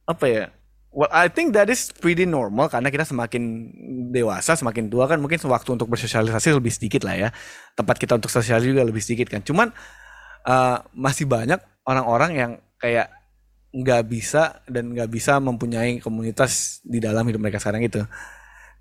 apa 0.10 0.26
ya? 0.26 0.50
Well, 0.92 1.08
I 1.08 1.32
think 1.32 1.56
that 1.56 1.72
is 1.72 1.88
pretty 1.96 2.28
normal 2.28 2.68
karena 2.68 2.92
kita 2.92 3.08
semakin 3.08 3.72
dewasa, 4.12 4.60
semakin 4.60 4.92
tua 4.92 5.08
kan 5.08 5.24
mungkin 5.24 5.40
waktu 5.40 5.70
untuk 5.80 5.88
bersosialisasi 5.88 6.52
lebih 6.52 6.74
sedikit 6.74 7.08
lah 7.08 7.16
ya. 7.16 7.30
Tempat 7.80 7.96
kita 7.96 8.20
untuk 8.20 8.28
sosialisasi 8.28 8.76
juga 8.76 8.84
lebih 8.84 9.00
sedikit 9.00 9.32
kan. 9.32 9.40
Cuman 9.40 9.72
uh, 10.44 10.78
masih 10.92 11.32
banyak 11.32 11.64
orang-orang 11.88 12.32
yang 12.36 12.52
kayak 12.76 13.08
nggak 13.72 14.02
bisa 14.12 14.60
dan 14.68 14.92
nggak 14.92 15.08
bisa 15.08 15.40
mempunyai 15.40 16.04
komunitas 16.04 16.84
di 16.84 17.00
dalam 17.00 17.24
hidup 17.28 17.40
mereka 17.40 17.60
sekarang 17.60 17.88
itu. 17.88 18.04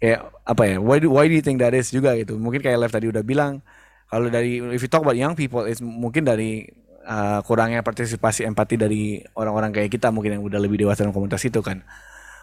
Kayak 0.03 0.33
apa 0.42 0.62
ya? 0.66 0.76
Why 0.83 0.98
do, 0.98 1.14
why 1.14 1.31
do 1.31 1.35
you 1.35 1.44
think 1.44 1.62
that 1.62 1.74
is 1.74 1.94
juga 1.94 2.18
gitu? 2.18 2.35
Mungkin 2.37 2.59
kayak 2.61 2.79
Lev 2.79 2.90
tadi 2.90 3.07
udah 3.07 3.22
bilang 3.22 3.62
kalau 4.11 4.26
dari 4.26 4.59
if 4.74 4.83
you 4.83 4.90
talk 4.90 5.07
about 5.07 5.14
young 5.14 5.38
people 5.38 5.62
is 5.62 5.79
mungkin 5.79 6.26
dari 6.26 6.66
uh, 7.07 7.38
kurangnya 7.46 7.87
partisipasi 7.87 8.42
empati 8.42 8.74
dari 8.74 9.22
orang-orang 9.38 9.70
kayak 9.70 9.90
kita 9.94 10.11
mungkin 10.11 10.40
yang 10.40 10.42
udah 10.42 10.59
lebih 10.59 10.83
dewasa 10.83 11.07
dalam 11.07 11.14
komunitas 11.14 11.46
itu 11.46 11.62
kan. 11.62 11.87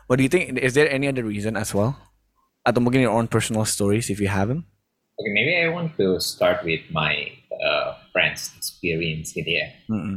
What 0.07 0.17
do 0.19 0.23
you 0.23 0.31
think? 0.31 0.55
Is 0.55 0.71
there 0.71 0.87
any 0.87 1.11
other 1.11 1.27
reason 1.27 1.59
as 1.59 1.75
well? 1.75 1.99
Atau 2.63 2.79
mungkin 2.79 3.03
your 3.03 3.11
own 3.11 3.27
personal 3.27 3.67
stories 3.67 4.07
if 4.07 4.23
you 4.23 4.31
have 4.31 4.47
them? 4.47 4.63
Okay, 5.19 5.33
maybe 5.35 5.59
I 5.59 5.67
want 5.67 5.97
to 5.99 6.21
start 6.23 6.63
with 6.63 6.87
my 6.93 7.11
uh, 7.51 7.99
friends 8.15 8.55
experience 8.55 9.35
gitu 9.35 9.49
ya. 9.49 9.67
Mm-mm. 9.91 10.15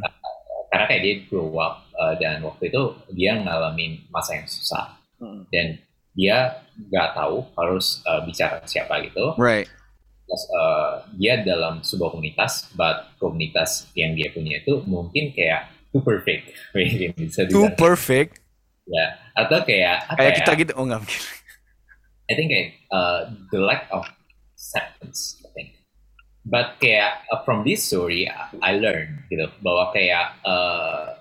Karena 0.71 0.85
kayak 0.87 1.03
dia 1.03 1.15
grow 1.27 1.51
up 1.59 1.90
uh, 2.01 2.17
dan 2.17 2.41
waktu 2.41 2.73
itu 2.73 2.83
dia 3.13 3.37
ngalamin 3.37 4.09
masa 4.09 4.35
yang 4.35 4.49
susah 4.49 4.97
Mm. 5.21 5.45
dan 5.53 5.67
dia 6.11 6.37
nggak 6.81 7.13
tahu 7.13 7.45
harus 7.53 8.01
uh, 8.03 8.25
bicara 8.25 8.65
siapa 8.65 9.05
gitu. 9.05 9.37
Right. 9.37 9.69
Terus, 10.25 10.45
uh, 10.51 10.91
dia 11.13 11.45
dalam 11.45 11.85
sebuah 11.85 12.09
komunitas, 12.11 12.73
but 12.73 13.05
komunitas 13.17 13.85
yang 13.93 14.17
dia 14.17 14.33
punya 14.33 14.59
itu 14.59 14.81
mungkin 14.83 15.29
kayak 15.31 15.69
too 15.93 16.01
perfect, 16.01 16.57
bisa 17.21 17.45
Too 17.45 17.69
dibilang. 17.69 17.77
perfect. 17.77 18.41
ya. 18.87 19.07
Atau 19.37 19.61
kayak 19.61 20.09
apa 20.09 20.17
Kayak 20.17 20.33
ya? 20.33 20.39
kita 20.41 20.53
gitu. 20.57 20.73
Oh 20.75 20.89
enggak 20.89 21.01
mungkin. 21.05 21.21
I 22.25 22.33
think 22.33 22.49
kayak 22.49 22.69
uh, 22.89 23.21
the 23.51 23.61
lack 23.61 23.93
of 23.93 24.09
acceptance, 24.57 25.37
I 25.45 25.53
think. 25.53 25.69
But 26.49 26.81
kayak 26.81 27.29
uh, 27.29 27.45
from 27.45 27.61
this 27.61 27.85
story, 27.85 28.25
I- 28.25 28.57
I 28.65 28.73
learned 28.81 29.29
gitu 29.29 29.53
bahwa 29.61 29.93
kayak, 29.93 30.41
uh, 30.43 31.20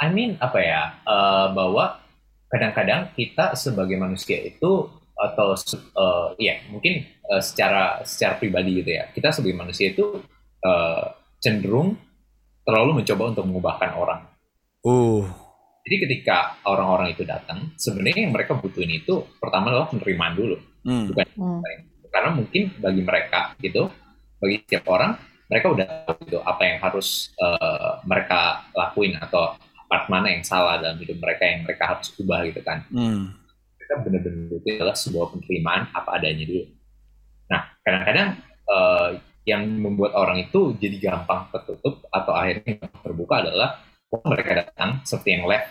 I 0.00 0.08
mean 0.10 0.36
apa 0.42 0.58
ya, 0.58 0.82
uh, 1.06 1.54
bahwa 1.54 2.02
kadang-kadang 2.50 3.14
kita 3.14 3.54
sebagai 3.54 3.98
manusia 3.98 4.42
itu 4.42 4.90
atau 5.14 5.54
uh, 5.94 6.34
ya 6.38 6.58
mungkin 6.70 7.06
uh, 7.30 7.38
secara 7.38 8.02
secara 8.02 8.38
pribadi 8.38 8.82
gitu 8.82 8.90
ya, 8.98 9.10
kita 9.14 9.30
sebagai 9.30 9.58
manusia 9.58 9.94
itu 9.94 10.18
uh, 10.66 11.04
cenderung 11.38 11.94
terlalu 12.66 13.02
mencoba 13.02 13.34
untuk 13.34 13.44
mengubahkan 13.46 13.90
orang. 13.94 14.20
Uh. 14.82 15.24
Jadi 15.84 15.96
ketika 16.08 16.56
orang-orang 16.64 17.12
itu 17.12 17.28
datang, 17.28 17.76
sebenarnya 17.76 18.24
yang 18.24 18.32
mereka 18.32 18.56
butuhin 18.56 18.88
itu 18.88 19.20
pertama 19.36 19.68
adalah 19.68 19.92
penerimaan 19.92 20.32
dulu 20.32 20.56
Hmm. 20.84 21.08
Hmm. 21.16 21.64
karena 22.12 22.30
mungkin 22.36 22.76
bagi 22.76 23.00
mereka 23.00 23.56
gitu 23.56 23.88
bagi 24.36 24.60
setiap 24.68 24.84
orang 24.92 25.16
mereka 25.48 25.66
udah 25.72 25.86
tahu 26.04 26.14
gitu 26.28 26.38
apa 26.44 26.62
yang 26.62 26.78
harus 26.84 27.32
eh, 27.40 27.92
mereka 28.04 28.68
lakuin 28.76 29.16
atau 29.16 29.56
part 29.94 30.10
mana 30.10 30.26
yang 30.34 30.42
salah 30.42 30.82
dalam 30.82 30.98
hidup 30.98 31.22
mereka 31.22 31.46
yang 31.46 31.62
mereka 31.62 31.94
harus 31.94 32.10
ubah 32.18 32.42
gitu 32.50 32.58
kan 32.66 32.82
Hmm. 32.90 33.30
mereka 33.78 33.94
benar-benar 34.02 34.58
itu 34.58 34.68
adalah 34.74 34.96
sebuah 34.98 35.26
penerimaan 35.30 35.86
apa 35.94 36.18
adanya 36.18 36.42
dulu 36.50 36.66
nah 37.46 37.62
kadang-kadang 37.86 38.28
eh, 38.66 39.10
yang 39.46 39.62
membuat 39.70 40.18
orang 40.18 40.42
itu 40.42 40.74
jadi 40.82 40.98
gampang 40.98 41.46
tertutup 41.54 42.02
atau 42.10 42.32
akhirnya 42.34 42.90
terbuka 43.06 43.46
adalah 43.46 43.78
waktu 44.10 44.26
mereka 44.34 44.52
datang 44.66 44.90
seperti 45.06 45.30
yang 45.38 45.46
lab 45.46 45.62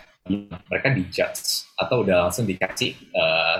mereka 0.71 0.87
dijudge 0.95 1.67
atau 1.75 2.07
udah 2.07 2.31
langsung 2.31 2.47
dikasih 2.47 2.95
eh, 2.95 3.57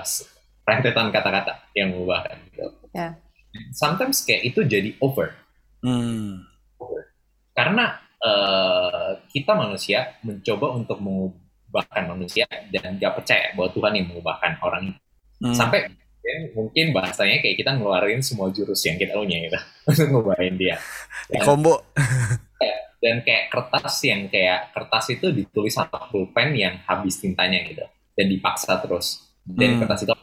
rentetan 0.64 1.12
kata-kata 1.12 1.60
yang 1.76 1.92
mengubahkan 1.92 2.40
gitu. 2.48 2.72
Ya. 2.96 3.20
Sometimes 3.76 4.24
kayak 4.24 4.48
itu 4.48 4.64
jadi 4.64 4.96
over 4.96 5.36
Hmm. 5.84 6.48
karena 7.52 8.00
eh, 8.24 9.10
kita 9.28 9.52
manusia 9.52 10.16
mencoba 10.20 10.66
untuk 10.74 10.98
mengubahkan 10.98 12.04
manusia 12.08 12.48
dan 12.70 12.96
nggak 12.96 13.14
percaya 13.14 13.52
bahwa 13.52 13.68
Tuhan 13.70 13.92
yang 13.94 14.06
mengubahkan 14.08 14.52
orang 14.60 14.82
itu. 14.90 15.00
Hmm. 15.42 15.50
sampai 15.52 15.90
mungkin, 15.90 16.36
mungkin 16.54 16.86
bahasanya 16.94 17.36
kayak 17.38 17.56
kita 17.58 17.70
ngeluarin 17.74 18.22
semua 18.22 18.48
jurus 18.48 18.80
yang 18.82 18.96
kita 18.96 19.12
punya 19.12 19.44
gitu 19.44 19.58
untuk 19.90 20.06
ngubahin 20.08 20.54
dia 20.54 20.78
Di 21.26 21.36
combo. 21.38 21.82
dan 22.96 23.20
kayak 23.20 23.52
kertas 23.52 24.00
yang 24.02 24.30
kayak 24.30 24.72
kertas 24.72 25.12
itu 25.12 25.28
ditulis 25.28 25.74
sama 25.74 26.08
pulpen 26.08 26.56
yang 26.56 26.80
habis 26.86 27.20
tintanya 27.20 27.60
gitu 27.68 27.84
dan 28.14 28.26
dipaksa 28.26 28.80
terus 28.80 29.20
dan 29.44 29.76
Hmm. 29.76 29.80
kertas 29.84 30.00
itu 30.02 30.14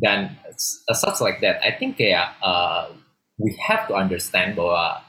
dan 0.00 0.18
s- 0.56 0.80
such 0.88 1.20
like 1.20 1.44
that 1.44 1.60
I 1.60 1.76
think 1.76 2.00
kayak 2.00 2.40
uh, 2.40 2.88
we 3.36 3.52
have 3.68 3.84
to 3.88 3.94
understand 3.94 4.56
bahwa 4.56 5.04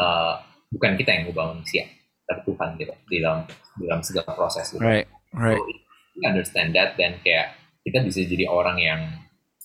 uh, 0.00 0.34
bukan 0.70 0.94
kita 0.94 1.10
yang 1.10 1.22
mengubah 1.28 1.54
manusia 1.54 1.84
tapi 2.30 2.46
Tuhan 2.46 2.78
gitu 2.78 2.94
di 3.10 3.18
dalam 3.18 3.42
di 3.74 3.84
dalam 3.90 4.02
segala 4.06 4.30
proses 4.38 4.70
gitu. 4.70 4.78
Right. 4.78 5.10
Right. 5.34 5.58
So, 5.58 5.66
we 5.66 6.22
understand 6.26 6.78
that 6.78 6.94
dan 6.94 7.18
kayak 7.26 7.58
kita 7.82 8.06
bisa 8.06 8.22
jadi 8.22 8.46
orang 8.46 8.78
yang 8.78 9.00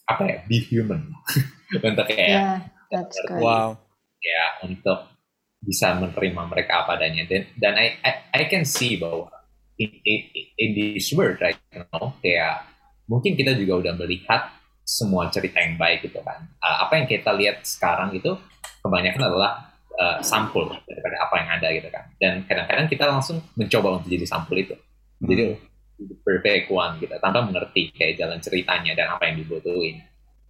apa 0.10 0.22
ya 0.26 0.38
be 0.50 0.62
human 0.62 1.14
untuk 1.86 2.06
kayak 2.10 2.30
Yeah, 2.30 2.56
that's 2.90 3.18
good. 3.30 3.42
Wow. 3.42 3.78
ya 4.22 4.66
untuk 4.66 5.14
bisa 5.62 5.98
menerima 5.98 6.42
mereka 6.50 6.86
apa 6.86 6.98
adanya 6.98 7.26
dan 7.26 7.46
dan 7.58 7.74
I 7.78 7.98
I, 8.02 8.12
I 8.34 8.44
can 8.50 8.66
see 8.66 8.98
bahwa 8.98 9.30
in, 9.78 9.90
in, 10.06 10.20
in 10.58 10.70
this 10.74 11.10
world 11.14 11.38
right 11.42 11.58
now 11.74 12.18
kayak 12.22 12.66
mungkin 13.06 13.38
kita 13.38 13.54
juga 13.58 13.86
udah 13.86 13.94
melihat 13.98 14.54
semua 14.86 15.30
cerita 15.34 15.62
yang 15.62 15.78
baik 15.78 16.06
gitu 16.06 16.22
kan 16.22 16.50
Uh, 16.62 16.86
apa 16.86 16.98
yang 16.98 17.06
kita 17.06 17.30
lihat 17.34 17.62
sekarang 17.62 18.14
itu 18.18 18.34
kebanyakan 18.82 19.30
adalah 19.30 19.75
uh, 20.00 20.18
sampul 20.22 20.72
daripada 20.88 21.18
apa 21.24 21.36
yang 21.42 21.50
ada 21.60 21.68
gitu 21.72 21.90
kan. 21.92 22.06
Dan 22.20 22.34
kadang-kadang 22.46 22.88
kita 22.88 23.06
langsung 23.08 23.38
mencoba 23.56 24.00
untuk 24.00 24.10
jadi 24.12 24.26
sampul 24.28 24.56
itu. 24.60 24.76
Jadi 25.24 25.56
the 25.96 26.16
perfect 26.28 26.68
one 26.68 27.00
gitu 27.00 27.16
tanpa 27.24 27.40
mengerti 27.40 27.96
kayak 27.96 28.20
jalan 28.20 28.40
ceritanya 28.44 28.92
dan 28.96 29.08
apa 29.16 29.32
yang 29.32 29.40
dibutuhin. 29.40 30.04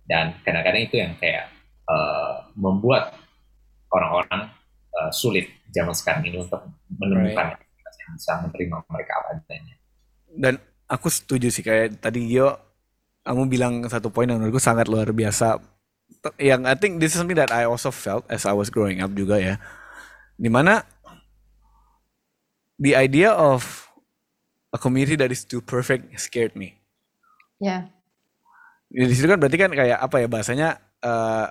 Dan 0.05 0.38
kadang-kadang 0.45 0.86
itu 0.86 0.95
yang 1.01 1.13
kayak 1.17 1.49
uh, 1.89 2.45
membuat 2.58 3.13
orang-orang 3.89 4.49
uh, 4.93 5.10
sulit 5.10 5.49
zaman 5.73 5.93
sekarang 5.93 6.25
ini 6.29 6.41
untuk 6.41 6.62
menemukan 6.93 7.58
yang 8.05 8.12
bisa 8.13 8.38
menerima 8.45 8.77
mereka 8.86 9.12
apa 9.17 9.27
adanya. 9.41 9.75
Dan 10.29 10.53
aku 10.86 11.08
setuju 11.10 11.49
sih 11.49 11.65
kayak 11.65 11.97
tadi 11.97 12.29
Gio 12.29 12.53
kamu 13.25 13.49
bilang 13.49 13.73
satu 13.89 14.13
poin 14.13 14.29
yang 14.29 14.38
menurutku 14.38 14.62
sangat 14.62 14.85
luar 14.85 15.10
biasa. 15.10 15.58
Yang 16.42 16.62
I 16.65 16.76
think 16.76 16.98
this 16.98 17.13
is 17.13 17.19
something 17.21 17.38
that 17.38 17.54
I 17.54 17.69
also 17.69 17.94
felt 17.94 18.26
as 18.30 18.46
I 18.50 18.54
was 18.58 18.73
growing 18.73 19.02
up 19.02 19.13
juga 19.13 19.38
ya. 19.38 19.56
Di 20.36 20.50
mana 20.50 20.84
the 22.82 22.98
idea 22.98 23.32
of 23.32 23.88
a 24.76 24.80
community 24.80 25.15
that 25.15 25.32
is 25.32 25.48
too 25.48 25.63
perfect 25.63 26.12
scared 26.19 26.56
me. 26.58 26.76
Yeah. 27.62 27.88
Ya, 28.92 29.08
Di 29.08 29.13
situ 29.15 29.32
kan 29.32 29.40
berarti 29.40 29.58
kan 29.60 29.71
kayak 29.71 30.00
apa 30.02 30.15
ya 30.19 30.28
bahasanya 30.28 30.69
uh, 31.00 31.48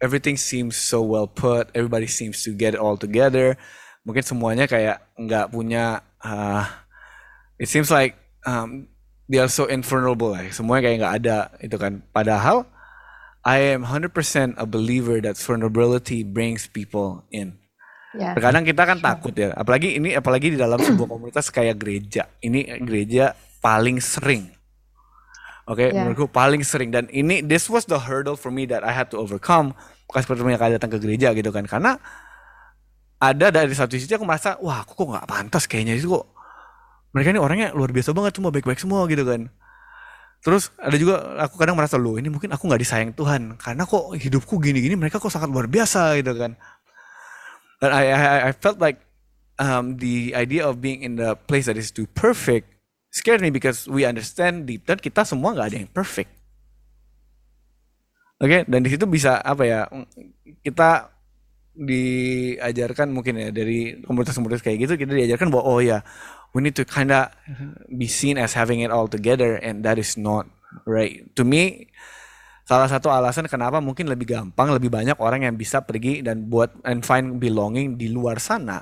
everything 0.00 0.40
seems 0.40 0.74
so 0.80 1.04
well 1.04 1.28
put, 1.28 1.68
everybody 1.76 2.08
seems 2.08 2.40
to 2.48 2.56
get 2.56 2.72
it 2.72 2.80
all 2.80 2.96
together. 2.96 3.60
Mungkin 4.08 4.24
semuanya 4.24 4.64
kayak 4.64 5.04
nggak 5.20 5.52
punya 5.52 6.00
uh, 6.24 6.64
it 7.60 7.68
seems 7.68 7.92
like 7.92 8.16
um, 8.48 8.88
they 9.28 9.36
are 9.36 9.52
so 9.52 9.68
invulnerable 9.68 10.32
lah. 10.32 10.48
Semuanya 10.48 10.88
kayak 10.88 10.96
nggak 11.04 11.16
ada 11.20 11.38
itu 11.60 11.76
kan. 11.76 12.00
Padahal 12.10 12.64
I 13.40 13.72
am 13.72 13.88
100% 13.88 14.12
a 14.60 14.66
believer 14.68 15.16
that 15.24 15.40
vulnerability 15.40 16.20
brings 16.20 16.68
people 16.68 17.24
in. 17.32 17.56
Yeah. 18.12 18.36
Terkadang 18.36 18.66
kita 18.68 18.84
kan 18.84 18.98
takut 19.00 19.32
ya, 19.32 19.54
apalagi 19.56 19.96
ini 19.96 20.12
apalagi 20.12 20.52
di 20.52 20.58
dalam 20.60 20.76
sebuah 20.76 21.08
komunitas 21.16 21.48
kayak 21.48 21.78
gereja. 21.80 22.28
Ini 22.42 22.82
gereja 22.84 23.32
paling 23.62 24.02
sering. 24.02 24.50
Oke, 25.70 25.94
Ya. 25.94 26.02
menurutku 26.02 26.26
paling 26.26 26.66
sering 26.66 26.90
dan 26.90 27.06
ini 27.14 27.40
this 27.46 27.70
was 27.70 27.86
the 27.86 28.10
hurdle 28.10 28.34
for 28.34 28.50
me 28.50 28.66
that 28.66 28.82
I 28.82 28.90
had 28.90 29.06
to 29.14 29.16
overcome 29.22 29.72
pas 30.10 30.26
pertama 30.26 30.50
kali 30.58 30.74
datang 30.74 30.90
ke 30.90 30.98
gereja 30.98 31.30
gitu 31.30 31.54
kan. 31.54 31.62
Karena 31.70 31.94
ada 33.22 33.46
dari 33.54 33.70
satu 33.70 33.94
sisi 33.94 34.10
aku 34.10 34.26
merasa, 34.26 34.58
wah 34.58 34.82
aku 34.82 34.98
kok 34.98 35.06
nggak 35.14 35.28
pantas 35.30 35.64
kayaknya 35.70 35.94
itu 35.94 36.10
kok. 36.10 36.26
Mereka 37.14 37.30
ini 37.30 37.40
orangnya 37.40 37.68
luar 37.70 37.94
biasa 37.94 38.10
banget, 38.10 38.34
semua 38.34 38.50
baik-baik 38.50 38.80
semua 38.82 39.06
gitu 39.06 39.22
kan. 39.22 39.46
Terus 40.40 40.72
ada 40.80 40.96
juga 40.96 41.36
aku 41.36 41.60
kadang 41.60 41.76
merasa 41.76 42.00
loh 42.00 42.16
ini 42.16 42.32
mungkin 42.32 42.48
aku 42.48 42.64
nggak 42.64 42.80
disayang 42.80 43.12
Tuhan 43.12 43.60
karena 43.60 43.84
kok 43.84 44.16
hidupku 44.16 44.56
gini-gini 44.56 44.96
mereka 44.96 45.20
kok 45.20 45.28
sangat 45.28 45.52
luar 45.52 45.68
biasa 45.68 46.16
gitu 46.16 46.32
kan. 46.32 46.56
And 47.80 47.92
I, 47.92 48.04
I, 48.12 48.38
I 48.48 48.52
felt 48.56 48.80
like 48.80 49.04
um, 49.60 50.00
the 50.00 50.32
idea 50.32 50.64
of 50.64 50.80
being 50.80 51.04
in 51.04 51.20
the 51.20 51.36
place 51.36 51.68
that 51.68 51.76
is 51.76 51.92
too 51.92 52.08
perfect 52.16 52.68
scared 53.12 53.44
me 53.44 53.52
because 53.52 53.84
we 53.84 54.08
understand 54.08 54.64
deep 54.64 54.88
down 54.88 54.96
kita 54.96 55.28
semua 55.28 55.52
nggak 55.52 55.68
ada 55.68 55.76
yang 55.84 55.92
perfect. 55.92 56.32
Oke, 58.40 58.64
dan 58.64 58.80
di 58.80 58.88
situ 58.88 59.04
bisa 59.04 59.36
apa 59.44 59.68
ya? 59.68 59.84
Kita 60.64 61.12
diajarkan 61.76 63.12
mungkin 63.12 63.36
ya 63.36 63.48
dari 63.54 64.00
komunitas-komunitas 64.02 64.64
kayak 64.64 64.84
gitu 64.84 64.94
kita 64.98 65.12
diajarkan 65.14 65.48
bahwa 65.54 65.64
oh 65.70 65.80
ya 65.80 66.02
we 66.50 66.60
need 66.60 66.74
to 66.74 66.82
kinda 66.82 67.30
be 67.90 68.10
seen 68.10 68.38
as 68.38 68.54
having 68.54 68.82
it 68.82 68.90
all 68.90 69.06
together 69.06 69.58
and 69.62 69.82
that 69.86 69.98
is 69.98 70.18
not 70.18 70.46
right 70.86 71.26
to 71.34 71.42
me 71.42 71.86
salah 72.66 72.86
satu 72.86 73.10
alasan 73.10 73.50
kenapa 73.50 73.82
mungkin 73.82 74.06
lebih 74.06 74.30
gampang 74.30 74.70
lebih 74.70 74.90
banyak 74.90 75.18
orang 75.18 75.42
yang 75.42 75.58
bisa 75.58 75.82
pergi 75.82 76.22
dan 76.22 76.46
buat 76.46 76.70
and 76.86 77.02
find 77.02 77.42
belonging 77.42 77.98
di 77.98 78.06
luar 78.10 78.38
sana 78.38 78.78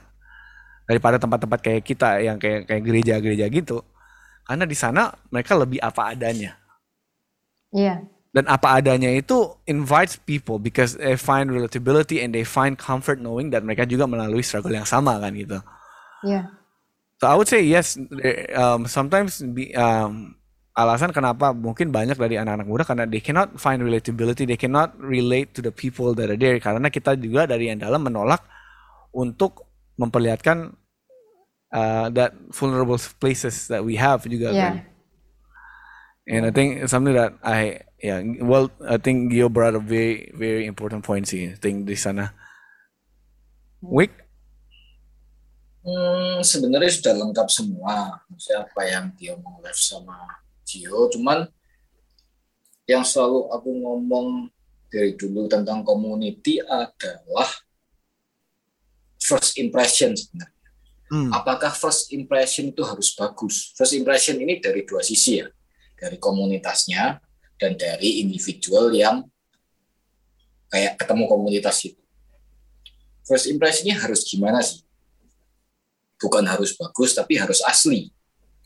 daripada 0.85 1.17
tempat-tempat 1.17 1.61
kayak 1.61 1.83
kita 1.85 2.21
yang 2.21 2.37
kayak 2.37 2.69
kayak 2.69 2.83
gereja-gereja 2.85 3.47
gitu 3.49 3.81
karena 4.45 4.65
di 4.65 4.77
sana 4.77 5.13
mereka 5.33 5.57
lebih 5.57 5.81
apa 5.81 6.13
adanya 6.13 6.57
Iya. 7.69 8.01
dan 8.33 8.45
apa 8.49 8.81
adanya 8.81 9.13
itu 9.13 9.57
invites 9.69 10.17
people 10.17 10.57
because 10.57 10.97
they 10.97 11.17
find 11.21 11.53
relatability 11.53 12.25
and 12.25 12.33
they 12.33 12.45
find 12.45 12.81
comfort 12.81 13.21
knowing 13.21 13.53
that 13.53 13.61
mereka 13.61 13.85
juga 13.85 14.09
melalui 14.09 14.41
struggle 14.41 14.73
yang 14.73 14.89
sama 14.89 15.21
kan 15.21 15.33
gitu. 15.37 15.61
Iya. 16.25 16.49
So 17.19 17.27
I 17.27 17.35
would 17.35 17.51
say 17.51 17.67
yes. 17.67 17.99
eh, 18.23 18.47
Um, 18.55 18.87
sometimes 18.87 19.43
be, 19.43 19.75
um, 19.75 20.39
alasan 20.79 21.11
kenapa 21.11 21.51
mungkin 21.51 21.91
banyak 21.91 22.15
dari 22.15 22.39
anak-anak 22.39 22.67
muda 22.71 22.87
karena 22.87 23.05
they 23.11 23.19
cannot 23.19 23.59
find 23.59 23.83
relatability, 23.83 24.47
they 24.47 24.55
cannot 24.55 24.95
relate 25.03 25.51
to 25.51 25.59
the 25.59 25.75
people 25.75 26.15
that 26.15 26.31
are 26.31 26.39
there 26.39 26.63
karena 26.63 26.87
kita 26.87 27.19
juga 27.19 27.51
dari 27.51 27.67
yang 27.75 27.83
dalam 27.83 28.07
menolak 28.07 28.39
untuk 29.11 29.67
memperlihatkan 29.99 30.79
uh, 31.75 32.07
that 32.15 32.39
vulnerable 32.55 32.95
places 33.19 33.67
that 33.67 33.83
we 33.83 33.99
have 33.99 34.23
juga 34.31 34.55
Iya. 34.55 34.63
kan. 34.63 34.75
And 36.29 36.43
I 36.47 36.53
think 36.55 36.87
something 36.87 37.17
that 37.19 37.35
I 37.43 37.83
yeah 37.99 38.21
well 38.45 38.71
I 38.85 39.01
think 39.03 39.33
Gio 39.35 39.51
brought 39.51 39.75
a 39.75 39.83
very 39.83 40.31
very 40.37 40.69
important 40.71 41.03
point 41.03 41.27
sih. 41.27 41.51
I 41.51 41.59
think 41.59 41.89
di 41.89 41.97
sana. 41.99 42.31
Wick 43.81 44.13
Hmm, 45.83 46.43
sebenarnya 46.43 46.91
sudah 46.91 47.15
lengkap 47.15 47.49
semua. 47.49 48.19
Maksudnya 48.29 48.67
apa 48.67 48.83
yang 48.85 49.05
dia 49.15 49.33
ngomong 49.39 49.63
Lev 49.63 49.79
sama 49.79 50.17
Gio, 50.67 51.09
cuman 51.15 51.49
yang 52.89 53.05
selalu 53.05 53.53
aku 53.53 53.71
ngomong 53.73 54.49
dari 54.89 55.13
dulu 55.15 55.45
tentang 55.47 55.85
community 55.85 56.61
adalah 56.65 57.49
first 59.21 59.61
impression 59.61 60.17
sebenarnya. 60.17 60.69
Hmm. 61.09 61.31
Apakah 61.33 61.73
first 61.73 62.13
impression 62.13 62.73
itu 62.73 62.85
harus 62.85 63.13
bagus? 63.17 63.73
First 63.77 63.97
impression 63.97 64.37
ini 64.41 64.61
dari 64.61 64.85
dua 64.85 65.01
sisi 65.01 65.41
ya, 65.41 65.49
dari 65.97 66.17
komunitasnya 66.21 67.21
dan 67.61 67.77
dari 67.77 68.25
individual 68.25 68.93
yang 68.93 69.25
kayak 70.69 71.01
ketemu 71.01 71.25
komunitas 71.29 71.77
itu. 71.85 72.01
First 73.25 73.49
impressionnya 73.53 73.97
harus 74.01 74.25
gimana 74.25 74.65
sih? 74.65 74.88
Bukan 76.19 76.45
harus 76.47 76.75
bagus, 76.75 77.15
tapi 77.15 77.39
harus 77.39 77.63
asli, 77.63 78.11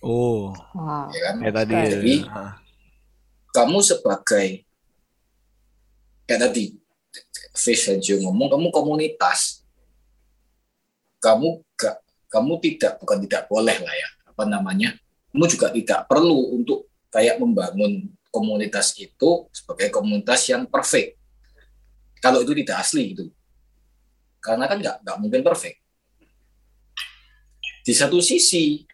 Oh, 0.02 0.50
Wow. 0.74 1.14
ya 1.14 1.20
kan? 1.30 1.36
kayak 1.38 1.54
tadi. 1.62 1.74
Jadi, 1.94 2.14
ah. 2.26 2.58
kamu 3.54 3.78
sebagai 3.86 4.66
kayak 6.26 6.40
tadi 6.48 6.64
Fish 7.52 7.92
Joe 8.00 8.24
ngomong 8.24 8.48
kamu 8.48 8.72
komunitas 8.72 9.60
kamu 11.20 11.60
gak 11.76 12.00
kamu 12.32 12.56
tidak 12.64 12.96
bukan 12.98 13.18
tidak 13.28 13.44
boleh 13.46 13.76
lah 13.76 13.92
ya 13.92 14.08
apa 14.24 14.48
namanya 14.48 14.96
kamu 15.30 15.44
juga 15.44 15.68
tidak 15.68 16.08
perlu 16.08 16.56
untuk 16.56 16.88
kayak 17.12 17.36
membangun 17.36 18.08
komunitas 18.32 18.96
itu 18.96 19.44
sebagai 19.52 19.92
komunitas 19.92 20.40
yang 20.48 20.64
perfect 20.64 21.20
kalau 22.24 22.40
itu 22.40 22.56
tidak 22.64 22.80
asli 22.80 23.12
gitu 23.12 23.28
karena 24.40 24.64
kan 24.64 24.80
nggak 24.80 24.96
nggak 25.04 25.16
mungkin 25.20 25.44
perfect 25.44 25.81
di 27.82 27.92
satu 27.94 28.22
sisi 28.22 28.86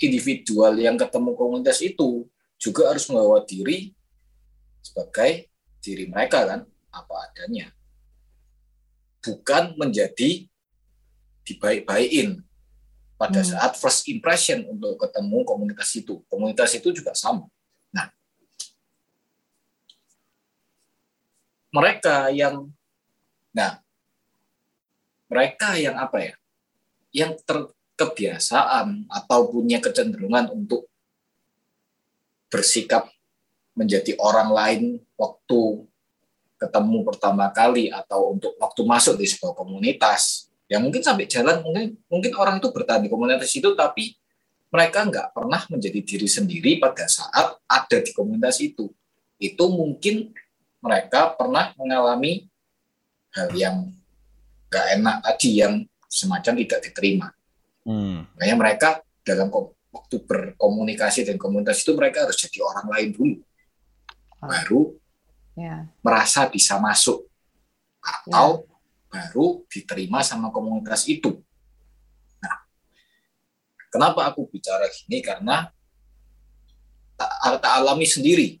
individual 0.00 0.74
yang 0.80 0.96
ketemu 0.96 1.36
komunitas 1.36 1.84
itu 1.84 2.24
juga 2.56 2.90
harus 2.90 3.04
membawa 3.08 3.44
diri 3.44 3.92
sebagai 4.80 5.48
diri 5.84 6.08
mereka 6.08 6.48
kan 6.48 6.60
apa 6.92 7.14
adanya. 7.30 7.68
Bukan 9.24 9.76
menjadi 9.80 10.48
dibaik-baikin 11.44 12.40
pada 13.20 13.40
Hmm. 13.40 13.50
saat 13.56 13.72
first 13.76 14.08
impression 14.08 14.64
untuk 14.68 14.96
ketemu 15.00 15.44
komunitas 15.44 15.92
itu. 15.96 16.20
Komunitas 16.28 16.72
itu 16.76 16.88
juga 16.92 17.12
sama. 17.12 17.48
Nah 17.92 18.08
mereka 21.72 22.32
yang 22.32 22.68
nah 23.54 23.80
mereka 25.28 25.76
yang 25.78 25.96
apa 26.00 26.32
ya 26.32 26.34
yang 27.14 27.38
terkebiasaan 27.46 29.06
atau 29.06 29.40
punya 29.48 29.78
kecenderungan 29.78 30.50
untuk 30.50 30.90
bersikap 32.50 33.06
menjadi 33.78 34.18
orang 34.18 34.50
lain 34.50 34.82
waktu 35.14 35.86
ketemu 36.58 37.06
pertama 37.06 37.50
kali 37.54 37.90
atau 37.90 38.34
untuk 38.34 38.58
waktu 38.58 38.82
masuk 38.82 39.14
di 39.18 39.26
sebuah 39.30 39.54
komunitas. 39.54 40.50
Ya 40.66 40.82
mungkin 40.82 41.06
sampai 41.06 41.30
jalan 41.30 41.62
mungkin 41.62 41.98
mungkin 42.10 42.32
orang 42.34 42.58
itu 42.58 42.74
bertahan 42.74 43.06
di 43.06 43.10
komunitas 43.10 43.50
itu 43.54 43.74
tapi 43.78 44.16
mereka 44.74 45.06
nggak 45.06 45.28
pernah 45.30 45.62
menjadi 45.70 46.00
diri 46.02 46.26
sendiri 46.26 46.82
pada 46.82 47.06
saat 47.06 47.62
ada 47.62 47.98
di 48.02 48.10
komunitas 48.10 48.58
itu. 48.58 48.90
Itu 49.38 49.70
mungkin 49.70 50.34
mereka 50.82 51.30
pernah 51.38 51.70
mengalami 51.78 52.50
hal 53.34 53.54
yang 53.54 53.76
nggak 54.70 54.86
enak 54.98 55.16
tadi 55.22 55.50
yang 55.62 55.74
semacam 56.14 56.52
tidak 56.62 56.80
diterima 56.86 57.28
Hmm. 57.84 58.24
makanya 58.32 58.56
mereka 58.56 58.88
dalam 59.20 59.52
waktu 59.92 60.16
berkomunikasi 60.24 61.26
dan 61.28 61.36
komunitas 61.36 61.84
itu 61.84 61.92
mereka 61.92 62.24
harus 62.24 62.38
jadi 62.38 62.64
orang 62.64 62.86
lain 62.88 63.08
dulu 63.12 63.36
baru 64.40 64.82
Ya. 65.54 65.86
merasa 66.02 66.50
bisa 66.50 66.82
masuk 66.82 67.30
atau 68.02 68.66
baru 69.06 69.62
diterima 69.70 70.18
sama 70.26 70.50
komunitas 70.50 71.06
itu. 71.06 71.38
Nah, 72.42 72.66
kenapa 73.86 74.26
aku 74.26 74.50
bicara 74.50 74.90
gini? 74.90 75.22
Karena 75.22 75.70
tak, 77.14 77.62
tak 77.62 77.72
alami 77.78 78.02
sendiri 78.02 78.58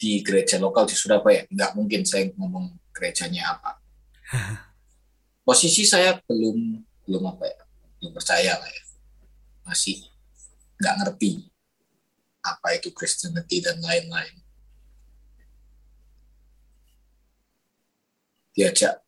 di 0.00 0.24
gereja 0.24 0.56
lokal 0.56 0.88
di 0.88 0.96
Surabaya. 0.96 1.44
Nggak 1.52 1.70
mungkin 1.76 2.08
saya 2.08 2.32
ngomong 2.32 2.72
gerejanya 2.96 3.60
apa. 3.60 3.76
Posisi 5.46 5.86
saya 5.86 6.18
belum 6.26 6.82
belum 7.06 7.22
apa 7.30 7.46
ya, 7.46 7.62
belum 8.02 8.12
percaya 8.18 8.58
lah 8.58 8.66
ya. 8.66 8.82
Masih 9.62 10.02
nggak 10.82 10.94
ngerti 11.06 11.46
apa 12.42 12.74
itu 12.74 12.90
Christianity 12.90 13.62
dan 13.62 13.78
lain-lain. 13.78 14.42
diajak 18.56 19.04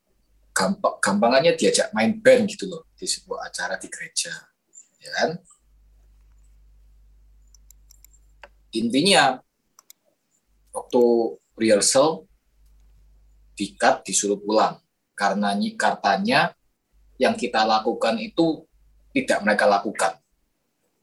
gampang 0.53 1.01
gampangannya 1.01 1.57
diajak 1.57 1.89
main 1.97 2.21
band 2.21 2.53
gitu 2.53 2.69
loh 2.69 2.85
di 2.93 3.09
sebuah 3.09 3.49
acara 3.49 3.81
di 3.81 3.89
gereja 3.89 4.29
ya 5.01 5.09
kan 5.17 5.29
intinya 8.69 9.41
waktu 10.69 11.01
rehearsal 11.57 12.29
dikat 13.57 14.05
disuruh 14.05 14.37
pulang 14.37 14.77
karena 15.19 15.51
katanya 15.75 16.55
yang 17.19 17.35
kita 17.35 17.67
lakukan 17.67 18.15
itu 18.23 18.63
tidak 19.11 19.43
mereka 19.43 19.67
lakukan 19.67 20.15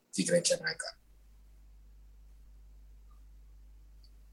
di 0.08 0.24
gereja 0.24 0.56
mereka. 0.56 0.96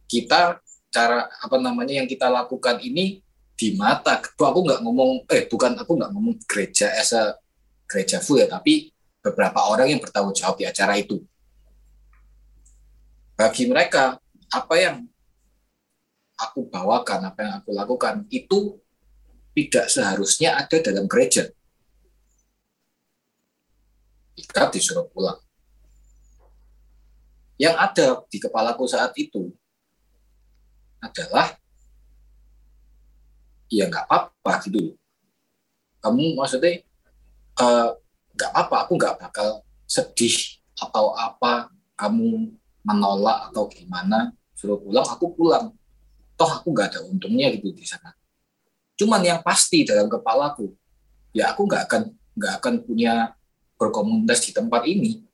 Kita 0.07 0.63
cara 0.87 1.27
apa 1.27 1.57
namanya 1.59 1.99
yang 1.99 2.07
kita 2.07 2.31
lakukan 2.31 2.79
ini 2.79 3.19
di 3.59 3.75
mata. 3.75 4.23
Tuh 4.23 4.47
aku 4.47 4.63
nggak 4.63 4.79
ngomong 4.87 5.27
eh 5.27 5.43
bukan 5.51 5.75
aku 5.75 5.99
nggak 5.99 6.11
ngomong 6.15 6.39
gereja 6.47 6.87
as 6.95 7.11
a 7.11 7.35
gereja 7.83 8.23
full 8.23 8.39
ya 8.39 8.47
tapi 8.47 8.95
beberapa 9.19 9.67
orang 9.67 9.91
yang 9.91 9.99
bertanggung 9.99 10.31
jawab 10.31 10.55
di 10.55 10.63
acara 10.63 10.95
itu. 10.95 11.19
Bagi 13.35 13.67
mereka 13.67 14.15
apa 14.47 14.75
yang 14.79 15.03
aku 16.39 16.71
bawakan 16.71 17.27
apa 17.27 17.39
yang 17.43 17.53
aku 17.59 17.69
lakukan 17.75 18.23
itu 18.31 18.79
tidak 19.53 19.85
seharusnya 19.89 20.57
ada 20.57 20.77
dalam 20.81 21.05
gereja 21.05 21.49
jika 24.33 24.69
disuruh 24.73 25.05
pulang 25.13 25.37
yang 27.61 27.77
ada 27.77 28.25
di 28.27 28.41
kepalaku 28.41 28.89
saat 28.89 29.13
itu 29.15 29.53
adalah 31.03 31.53
ya 33.73 33.89
nggak 33.89 34.05
apa-apa 34.05 34.53
gitu. 34.69 34.95
Kamu 36.03 36.37
maksudnya 36.37 36.83
eh, 37.57 37.89
nggak 38.33 38.49
apa-apa, 38.53 38.75
aku 38.87 38.93
nggak 38.99 39.17
bakal 39.19 39.49
sedih 39.87 40.35
atau 40.77 41.13
apa 41.13 41.69
kamu 41.95 42.51
menolak 42.83 43.49
atau 43.51 43.69
gimana 43.69 44.33
suruh 44.57 44.79
pulang, 44.81 45.07
aku 45.07 45.25
pulang. 45.33 45.65
Toh 46.33 46.49
aku 46.49 46.73
nggak 46.73 46.97
ada 46.97 46.99
untungnya 47.05 47.53
gitu 47.53 47.71
di 47.71 47.85
sana. 47.85 48.11
Cuman 48.93 49.21
yang 49.25 49.41
pasti 49.41 49.81
dalam 49.83 50.05
kepalaku, 50.05 50.69
ya 51.33 51.51
aku 51.51 51.65
nggak 51.65 51.83
akan 51.89 52.03
nggak 52.37 52.53
akan 52.61 52.73
punya 52.85 53.33
berkomunitas 53.75 54.39
di 54.45 54.51
tempat 54.53 54.85
ini. 54.85 55.25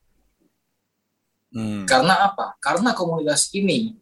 Hmm. 1.52 1.84
Karena 1.84 2.32
apa? 2.32 2.56
Karena 2.64 2.96
komunitas 2.96 3.52
ini 3.52 3.94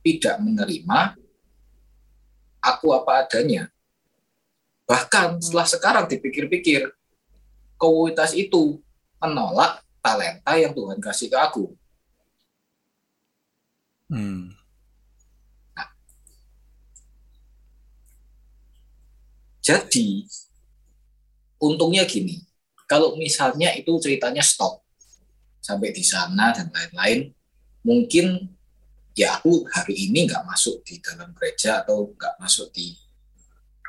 tidak 0.00 0.40
menerima 0.40 1.18
aku 2.64 2.96
apa 2.96 3.26
adanya. 3.26 3.68
Bahkan 4.86 5.42
setelah 5.42 5.66
sekarang 5.66 6.04
dipikir-pikir, 6.06 6.88
komunitas 7.76 8.32
itu 8.32 8.80
menolak 9.20 9.82
talenta 10.00 10.54
yang 10.56 10.72
Tuhan 10.72 11.02
kasih 11.02 11.28
ke 11.28 11.38
aku. 11.38 11.64
Hmm. 14.06 14.55
Jadi, 19.66 20.22
untungnya 21.58 22.06
gini, 22.06 22.38
kalau 22.86 23.18
misalnya 23.18 23.74
itu 23.74 23.90
ceritanya 23.98 24.46
stop 24.46 24.78
sampai 25.58 25.90
di 25.90 26.06
sana 26.06 26.54
dan 26.54 26.70
lain-lain, 26.70 27.34
mungkin 27.82 28.46
ya 29.18 29.42
aku 29.42 29.66
hari 29.74 30.06
ini 30.06 30.30
nggak 30.30 30.46
masuk 30.46 30.86
di 30.86 31.02
dalam 31.02 31.34
gereja 31.34 31.82
atau 31.82 32.14
nggak 32.14 32.38
masuk 32.38 32.70
di 32.70 32.94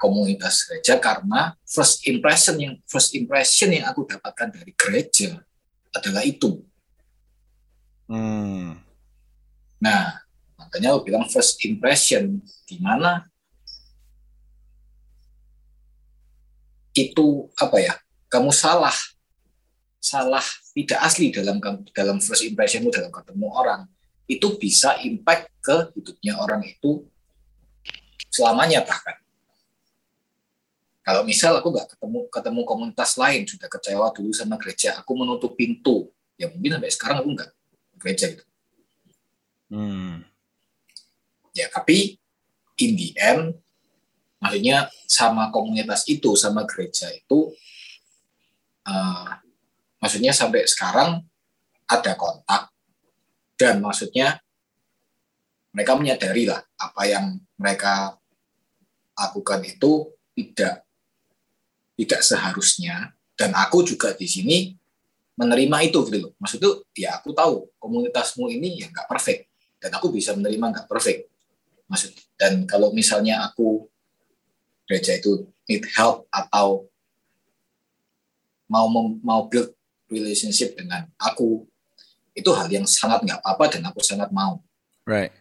komunitas 0.01 0.65
gereja 0.65 0.97
karena 0.97 1.53
first 1.61 2.01
impression 2.09 2.57
yang 2.57 2.73
first 2.89 3.13
impression 3.13 3.69
yang 3.69 3.85
aku 3.85 4.01
dapatkan 4.09 4.49
dari 4.49 4.73
gereja 4.73 5.45
adalah 5.93 6.25
itu. 6.25 6.57
Hmm. 8.09 8.81
Nah, 9.77 10.25
makanya 10.57 10.97
aku 10.97 11.13
bilang 11.13 11.29
first 11.29 11.61
impression 11.69 12.41
di 12.65 12.81
mana 12.81 13.29
itu 16.97 17.45
apa 17.53 17.77
ya? 17.77 17.93
Kamu 18.27 18.49
salah, 18.49 18.93
salah 20.01 20.43
tidak 20.73 20.99
asli 21.05 21.29
dalam 21.29 21.61
dalam 21.93 22.17
first 22.17 22.43
impressionmu 22.43 22.89
dalam 22.89 23.13
ketemu 23.13 23.47
orang 23.53 23.81
itu 24.27 24.59
bisa 24.59 24.99
impact 25.05 25.47
ke 25.63 25.93
hidupnya 25.95 26.35
orang 26.35 26.65
itu 26.67 27.07
selamanya 28.27 28.83
bahkan. 28.83 29.15
Kalau 31.07 31.23
misal 31.23 31.55
aku 31.55 31.71
nggak 31.71 31.95
ketemu 31.95 32.27
ketemu 32.27 32.61
komunitas 32.67 33.15
lain 33.15 33.47
sudah 33.47 33.71
kecewa 33.71 34.11
dulu 34.11 34.35
sama 34.35 34.59
gereja, 34.59 34.99
aku 34.99 35.15
menutup 35.15 35.55
pintu, 35.55 36.11
ya 36.35 36.51
mungkin 36.51 36.75
sampai 36.75 36.91
sekarang 36.91 37.17
aku 37.23 37.29
nggak 37.31 37.51
gereja 37.95 38.25
gitu. 38.35 38.43
Hmm. 39.71 40.27
Ya 41.55 41.71
tapi 41.71 42.19
in 42.75 42.99
the 42.99 43.15
end 43.15 43.55
maksudnya 44.37 44.89
sama 45.09 45.49
komunitas 45.49 46.05
itu 46.05 46.37
sama 46.37 46.65
gereja 46.69 47.09
itu 47.09 47.51
uh, 48.85 49.29
maksudnya 49.97 50.33
sampai 50.33 50.65
sekarang 50.69 51.25
ada 51.87 52.13
kontak 52.13 52.69
dan 53.57 53.81
maksudnya 53.81 54.37
mereka 55.73 55.93
menyadari 55.97 56.49
lah 56.49 56.61
apa 56.77 57.01
yang 57.05 57.37
mereka 57.57 58.17
lakukan 59.17 59.65
itu 59.65 60.13
tidak 60.37 60.85
tidak 61.97 62.21
seharusnya. 62.21 63.17
Dan 63.37 63.53
aku 63.53 63.85
juga 63.85 64.13
di 64.17 64.25
sini 64.25 64.73
menerima 65.37 65.77
itu 65.85 66.01
gitu 66.09 66.17
loh. 66.17 66.33
Maksud 66.41 66.57
itu 66.57 66.71
ya 66.97 67.21
aku 67.21 67.33
tahu 67.33 67.69
komunitasmu 67.77 68.49
ini 68.49 68.81
ya 68.81 68.89
nggak 68.89 69.05
perfect. 69.05 69.49
Dan 69.77 69.93
aku 69.93 70.09
bisa 70.09 70.33
menerima 70.33 70.65
nggak 70.73 70.87
perfect. 70.89 71.29
Maksud 71.85 72.13
dan 72.37 72.65
kalau 72.65 72.93
misalnya 72.93 73.45
aku 73.45 73.85
gereja 74.87 75.19
itu 75.19 75.45
need 75.67 75.83
help 75.93 76.25
atau 76.31 76.87
mau 78.71 78.87
mau 79.23 79.47
build 79.47 79.75
relationship 80.07 80.75
dengan 80.75 81.07
aku 81.19 81.67
itu 82.37 82.49
hal 82.53 82.69
yang 82.71 82.85
sangat 82.87 83.23
nggak 83.25 83.39
apa-apa 83.43 83.77
dan 83.77 83.81
aku 83.91 83.99
sangat 83.99 84.31
mau. 84.31 84.63
Right. 85.03 85.33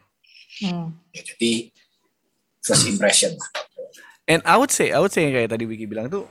Hmm. 0.62 0.96
Ya, 1.12 1.22
jadi 1.22 1.70
first 2.64 2.88
impression 2.88 3.36
lah. 3.36 3.50
And 4.26 4.42
I 4.42 4.58
would 4.58 4.74
say, 4.74 4.90
I 4.90 4.98
would 4.98 5.14
say 5.14 5.28
yang 5.28 5.36
kayak 5.36 5.54
tadi 5.54 5.68
Wiki 5.68 5.86
bilang 5.86 6.10
tuh, 6.10 6.26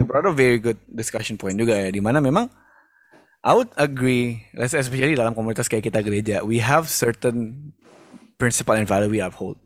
you 0.00 0.08
brought 0.08 0.24
a 0.24 0.32
very 0.32 0.56
good 0.56 0.78
discussion 0.88 1.36
point 1.36 1.58
juga 1.60 1.76
ya, 1.76 1.92
di 1.92 2.00
mana 2.00 2.22
memang 2.22 2.48
I 3.42 3.52
would 3.52 3.70
agree, 3.76 4.48
let's 4.56 4.72
especially 4.72 5.18
dalam 5.18 5.34
komunitas 5.36 5.68
kayak 5.68 5.90
kita 5.90 6.00
gereja, 6.00 6.36
we 6.46 6.62
have 6.62 6.88
certain 6.88 7.70
principle 8.40 8.78
and 8.78 8.88
value 8.88 9.10
we 9.10 9.20
uphold. 9.20 9.58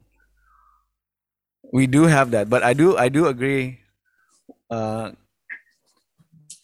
We 1.72 1.88
do 1.88 2.04
have 2.04 2.30
that, 2.36 2.52
but 2.52 2.60
I 2.60 2.76
do 2.76 3.00
I 3.00 3.08
do 3.08 3.26
agree. 3.26 3.80
Uh, 4.68 5.16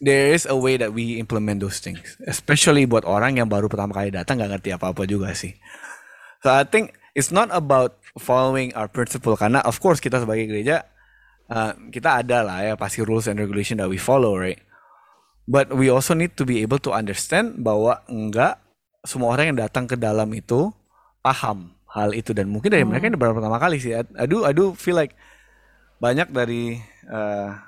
there 0.04 0.30
is 0.36 0.44
a 0.44 0.54
way 0.54 0.76
that 0.76 0.92
we 0.92 1.16
implement 1.16 1.64
those 1.64 1.80
things, 1.80 2.20
especially 2.28 2.84
buat 2.84 3.09
orang 3.09 3.40
yang 3.40 3.48
baru 3.48 3.72
pertama 3.72 3.96
kali 3.96 4.12
datang 4.12 4.38
nggak 4.38 4.61
ngerti 4.61 4.70
apa-apa 4.76 5.09
juga 5.09 5.32
sih. 5.32 5.56
So 6.44 6.52
I 6.52 6.68
think 6.68 6.94
it's 7.16 7.32
not 7.32 7.48
about 7.50 7.98
following 8.20 8.70
our 8.76 8.86
principle 8.86 9.34
karena 9.34 9.64
of 9.64 9.80
course 9.80 9.98
kita 9.98 10.22
sebagai 10.22 10.46
gereja 10.46 10.86
uh, 11.48 11.72
kita 11.88 12.22
ada 12.22 12.44
lah 12.44 12.59
ya 12.62 12.74
pasti 12.76 13.00
rules 13.02 13.26
and 13.26 13.40
regulation 13.40 13.80
that 13.80 13.88
we 13.88 13.98
follow, 13.98 14.36
right? 14.36 14.61
But 15.48 15.72
we 15.72 15.88
also 15.88 16.12
need 16.12 16.36
to 16.36 16.44
be 16.44 16.61
able 16.61 16.78
to 16.84 16.92
understand 16.92 17.64
bahwa 17.64 18.04
enggak 18.12 18.61
semua 19.09 19.32
orang 19.32 19.56
yang 19.56 19.59
datang 19.64 19.88
ke 19.88 19.96
dalam 19.96 20.28
itu 20.36 20.68
paham 21.24 21.78
hal 21.99 22.12
itu 22.14 22.30
dan 22.30 22.46
mungkin 22.51 22.70
dari 22.70 22.86
mereka 22.86 23.11
ini 23.11 23.18
baru 23.18 23.34
pertama 23.34 23.59
kali 23.59 23.82
sih. 23.82 23.94
I 23.94 24.26
do 24.28 24.72
feel 24.78 24.94
like 24.94 25.18
banyak 25.99 26.30
dari 26.30 26.78
uh, 27.11 27.59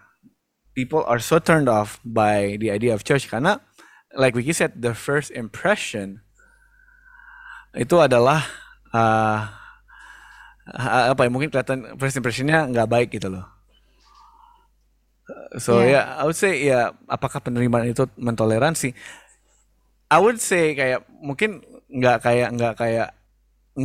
people 0.74 1.02
are 1.06 1.18
so 1.18 1.42
turned 1.42 1.66
off 1.66 1.98
by 2.06 2.54
the 2.62 2.70
idea 2.70 2.94
of 2.94 3.02
church 3.02 3.26
karena 3.26 3.58
like 4.14 4.34
Vicky 4.34 4.54
said 4.54 4.78
the 4.78 4.94
first 4.94 5.34
impression 5.34 6.22
itu 7.74 7.98
adalah 7.98 8.46
uh, 8.94 9.50
apa 11.10 11.26
ya 11.26 11.30
mungkin 11.30 11.50
kelihatan 11.50 11.98
first 11.98 12.18
impressionnya 12.18 12.66
nggak 12.70 12.90
baik 12.90 13.08
gitu 13.14 13.30
loh. 13.30 13.46
So 15.58 15.82
ya, 15.82 15.90
yeah. 15.90 16.04
I 16.18 16.22
would 16.26 16.38
say 16.38 16.58
ya 16.58 16.94
apakah 17.06 17.38
penerimaan 17.42 17.86
itu 17.86 18.06
mentoleransi? 18.18 18.94
I 20.10 20.18
would 20.18 20.42
say 20.42 20.74
kayak 20.74 21.06
mungkin 21.22 21.62
nggak 21.86 22.18
kayak 22.22 22.48
nggak 22.54 22.74
kayak 22.78 23.08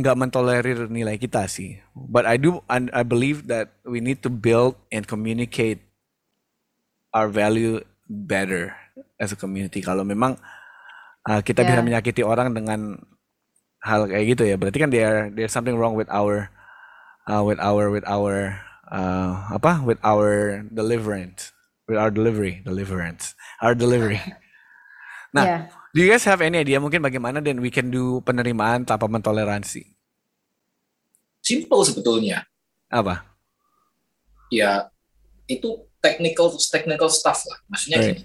nggak 0.02 0.16
mentolerir 0.16 0.88
nilai 0.92 1.16
kita 1.16 1.48
sih. 1.48 1.80
But 1.96 2.28
I 2.28 2.36
do 2.36 2.60
I, 2.68 2.84
I 2.92 3.02
believe 3.02 3.48
that 3.48 3.72
we 3.86 4.04
need 4.04 4.20
to 4.26 4.30
build 4.30 4.76
and 4.92 5.08
communicate 5.08 5.80
our 7.16 7.32
value 7.32 7.80
better 8.06 8.76
as 9.16 9.32
a 9.32 9.38
community. 9.38 9.80
Kalau 9.80 10.04
memang 10.04 10.36
uh, 11.24 11.40
kita 11.40 11.64
yeah. 11.64 11.68
bisa 11.72 11.80
menyakiti 11.80 12.22
orang 12.22 12.52
dengan 12.52 13.00
hal 13.80 14.10
kayak 14.10 14.36
gitu 14.36 14.42
ya, 14.44 14.56
berarti 14.60 14.78
kan 14.82 14.90
there 14.92 15.32
there's 15.32 15.54
something 15.54 15.78
wrong 15.78 15.96
with 15.96 16.10
our 16.12 16.52
uh, 17.30 17.40
with 17.40 17.58
our 17.62 17.88
with 17.88 18.04
our 18.04 18.60
uh, 18.92 19.48
apa 19.50 19.80
with 19.82 19.98
our 20.04 20.60
deliverance 20.68 21.56
with 21.88 21.98
our 21.98 22.10
delivery 22.10 22.60
deliverance 22.62 23.34
our 23.64 23.74
delivery. 23.74 24.20
Nah, 25.36 25.44
yeah. 25.44 25.62
Do 25.96 26.04
you 26.04 26.12
guys 26.12 26.28
have 26.28 26.44
any 26.44 26.60
idea 26.60 26.76
mungkin 26.76 27.00
bagaimana 27.00 27.40
dan 27.40 27.56
we 27.64 27.72
can 27.72 27.88
do 27.88 28.20
penerimaan 28.20 28.84
tanpa 28.84 29.08
mentoleransi? 29.08 29.88
Simple 31.40 31.80
sebetulnya. 31.88 32.44
Apa? 32.92 33.24
Ya 34.52 34.92
itu 35.48 35.88
technical 36.04 36.52
technical 36.52 37.08
stuff 37.08 37.48
lah. 37.48 37.56
Maksudnya 37.72 37.98
right. 38.04 38.20
gini, 38.20 38.22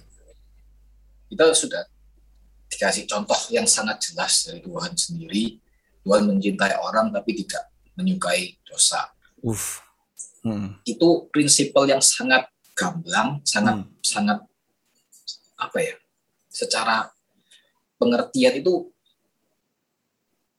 kita 1.32 1.56
sudah 1.56 1.88
dikasih 2.68 3.08
contoh 3.08 3.40
yang 3.56 3.64
sangat 3.64 4.04
jelas 4.04 4.52
dari 4.52 4.60
Tuhan 4.60 4.92
sendiri. 4.92 5.56
Tuhan 6.04 6.28
mencintai 6.28 6.76
orang 6.76 7.16
tapi 7.16 7.40
tidak 7.40 7.72
menyukai 7.96 8.60
dosa. 8.68 9.16
Uf. 9.40 9.80
Hmm. 10.44 10.76
Itu 10.84 11.32
prinsipal 11.32 11.88
yang 11.88 12.04
sangat 12.04 12.52
gamblang, 12.76 13.40
sangat 13.48 13.86
hmm. 13.86 14.02
sangat 14.04 14.44
apa 15.56 15.78
ya? 15.80 15.96
Secara 16.52 17.08
pengertian 18.02 18.58
itu 18.58 18.90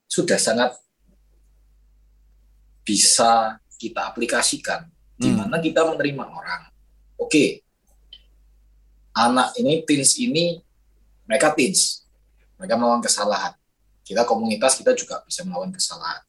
sudah 0.06 0.38
sangat 0.38 0.78
bisa 2.86 3.58
kita 3.74 4.06
aplikasikan 4.06 4.86
di 5.18 5.34
Hmm. 5.34 5.42
mana 5.42 5.58
kita 5.58 5.82
menerima 5.82 6.22
orang. 6.22 6.70
Oke, 7.18 7.66
anak 9.14 9.58
ini 9.58 9.82
teens 9.82 10.14
ini 10.22 10.62
mereka 11.26 11.50
teens, 11.54 12.06
mereka 12.58 12.78
melakukan 12.78 13.10
kesalahan. 13.10 13.54
Kita 14.02 14.22
komunitas 14.26 14.78
kita 14.78 14.94
juga 14.94 15.22
bisa 15.26 15.42
melakukan 15.42 15.78
kesalahan. 15.78 16.22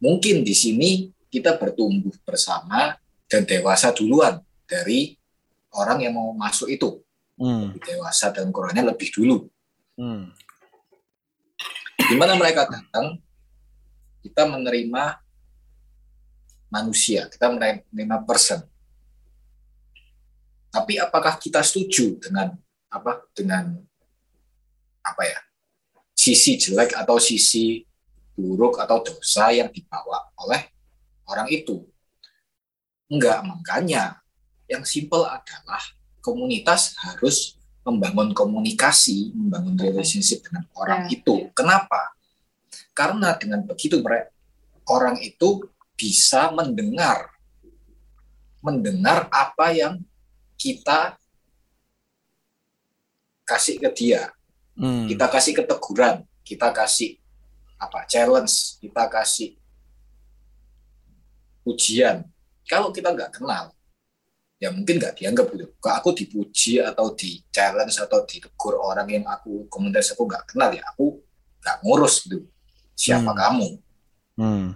Mungkin 0.00 0.44
di 0.44 0.52
sini 0.52 0.90
kita 1.28 1.56
bertumbuh 1.56 2.12
bersama 2.24 2.96
dan 3.28 3.44
dewasa 3.44 3.92
duluan 3.92 4.40
dari 4.64 5.16
orang 5.76 6.04
yang 6.04 6.16
mau 6.16 6.32
masuk 6.32 6.68
itu. 6.72 7.00
Hmm. 7.36 7.72
Lebih 7.72 7.82
dewasa 7.96 8.32
dan 8.32 8.48
ukurannya 8.48 8.84
lebih 8.94 9.08
dulu. 9.12 9.48
Hmm. 9.94 10.34
Di 11.94 12.14
mana 12.18 12.34
mereka 12.34 12.66
datang, 12.66 13.22
kita 14.20 14.44
menerima 14.50 15.22
manusia, 16.72 17.30
kita 17.30 17.54
menerima 17.54 18.16
person. 18.26 18.66
Tapi 20.74 20.98
apakah 20.98 21.38
kita 21.38 21.62
setuju 21.62 22.18
dengan 22.18 22.50
apa 22.90 23.22
dengan 23.30 23.78
apa 25.06 25.22
ya 25.22 25.40
sisi 26.18 26.58
jelek 26.58 26.98
atau 26.98 27.22
sisi 27.22 27.86
buruk 28.34 28.82
atau 28.82 28.98
dosa 28.98 29.54
yang 29.54 29.70
dibawa 29.70 30.34
oleh 30.42 30.74
orang 31.30 31.46
itu? 31.54 31.86
Enggak, 33.06 33.46
makanya 33.46 34.18
yang 34.66 34.82
simple 34.82 35.22
adalah 35.22 35.80
komunitas 36.18 36.98
harus 36.98 37.54
membangun 37.84 38.32
komunikasi, 38.32 39.36
membangun 39.36 39.76
relationship 39.76 40.40
dengan 40.48 40.64
orang 40.72 41.04
Ya. 41.06 41.20
itu. 41.20 41.52
Kenapa? 41.52 42.16
Karena 42.96 43.36
dengan 43.36 43.60
begitu 43.68 44.00
mereka 44.00 44.32
orang 44.88 45.20
itu 45.20 45.68
bisa 45.94 46.50
mendengar 46.50 47.30
mendengar 48.64 49.28
apa 49.28 49.76
yang 49.76 50.00
kita 50.56 51.20
kasih 53.44 53.76
ke 53.76 53.92
dia. 53.92 54.32
Hmm. 54.74 55.04
Kita 55.04 55.28
kasih 55.28 55.52
keteguran, 55.52 56.24
kita 56.42 56.72
kasih 56.72 57.20
apa? 57.76 58.08
challenge, 58.08 58.80
kita 58.80 59.04
kasih 59.12 59.60
ujian. 61.68 62.24
Kalau 62.64 62.88
kita 62.88 63.12
nggak 63.12 63.36
kenal, 63.36 63.76
ya 64.64 64.72
mungkin 64.72 64.96
nggak 64.96 65.20
dianggap 65.20 65.52
gitu. 65.52 65.68
Kalau 65.76 65.96
aku 66.00 66.10
dipuji 66.16 66.80
atau 66.80 67.12
di 67.12 67.44
challenge 67.52 68.00
atau 68.00 68.24
ditegur 68.24 68.80
orang 68.80 69.04
yang 69.12 69.24
aku 69.28 69.68
komunitas 69.68 70.16
aku 70.16 70.24
nggak 70.24 70.48
kenal 70.48 70.72
ya 70.72 70.80
aku 70.88 71.20
nggak 71.60 71.76
ngurus 71.84 72.24
gitu. 72.24 72.48
Siapa 72.96 73.28
Hmm. 73.28 73.36
kamu? 73.36 73.68
Hmm. 74.40 74.68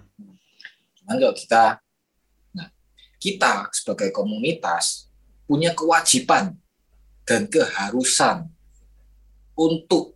Cuman 1.01 1.15
kalau 1.17 1.33
kita, 1.33 1.63
nah 2.53 2.69
kita 3.17 3.65
sebagai 3.73 4.13
komunitas 4.13 5.09
punya 5.49 5.73
kewajiban 5.73 6.53
dan 7.25 7.49
keharusan 7.49 8.45
untuk 9.57 10.13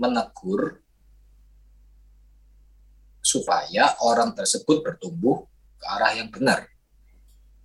menegur 0.00 0.80
supaya 3.20 3.92
orang 4.00 4.32
tersebut 4.32 4.80
bertumbuh 4.80 5.44
ke 5.76 5.84
arah 5.84 6.16
yang 6.16 6.32
benar. 6.32 6.64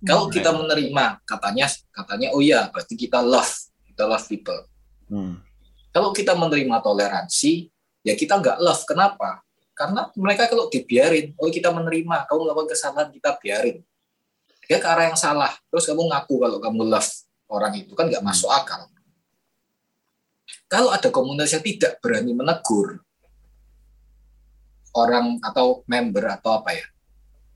Kalau 0.02 0.26
Right. 0.26 0.34
kita 0.42 0.50
menerima 0.50 1.04
katanya 1.22 1.66
katanya 1.94 2.28
oh 2.34 2.42
iya 2.42 2.66
berarti 2.74 2.98
kita 2.98 3.22
love 3.22 3.70
kita 3.86 4.02
love 4.08 4.26
people. 4.26 4.60
Hmm. 5.06 5.38
Kalau 5.92 6.10
kita 6.10 6.34
menerima 6.34 6.82
toleransi 6.82 7.70
ya 8.02 8.18
kita 8.18 8.42
nggak 8.42 8.58
love. 8.58 8.82
Kenapa? 8.88 9.46
Karena 9.72 10.08
mereka 10.14 10.46
kalau 10.52 10.68
dibiarin, 10.68 11.32
oh 11.40 11.48
kita 11.48 11.72
menerima, 11.72 12.28
kamu 12.28 12.38
melakukan 12.44 12.76
kesalahan 12.76 13.08
kita 13.08 13.40
biarin. 13.40 13.80
Dia 14.68 14.78
ke 14.78 14.86
arah 14.86 15.10
yang 15.10 15.18
salah. 15.18 15.52
Terus 15.72 15.88
kamu 15.88 16.12
ngaku 16.12 16.34
kalau 16.38 16.58
kamu 16.60 16.80
love 16.86 17.12
orang 17.48 17.72
itu 17.76 17.92
kan 17.96 18.08
nggak 18.08 18.24
masuk 18.24 18.48
akal. 18.52 18.88
Kalau 20.68 20.88
ada 20.88 21.08
komunitas 21.12 21.52
yang 21.52 21.64
tidak 21.64 22.00
berani 22.00 22.32
menegur 22.32 23.04
orang 24.92 25.40
atau 25.40 25.84
member 25.88 26.24
atau 26.40 26.60
apa 26.60 26.76
ya 26.76 26.86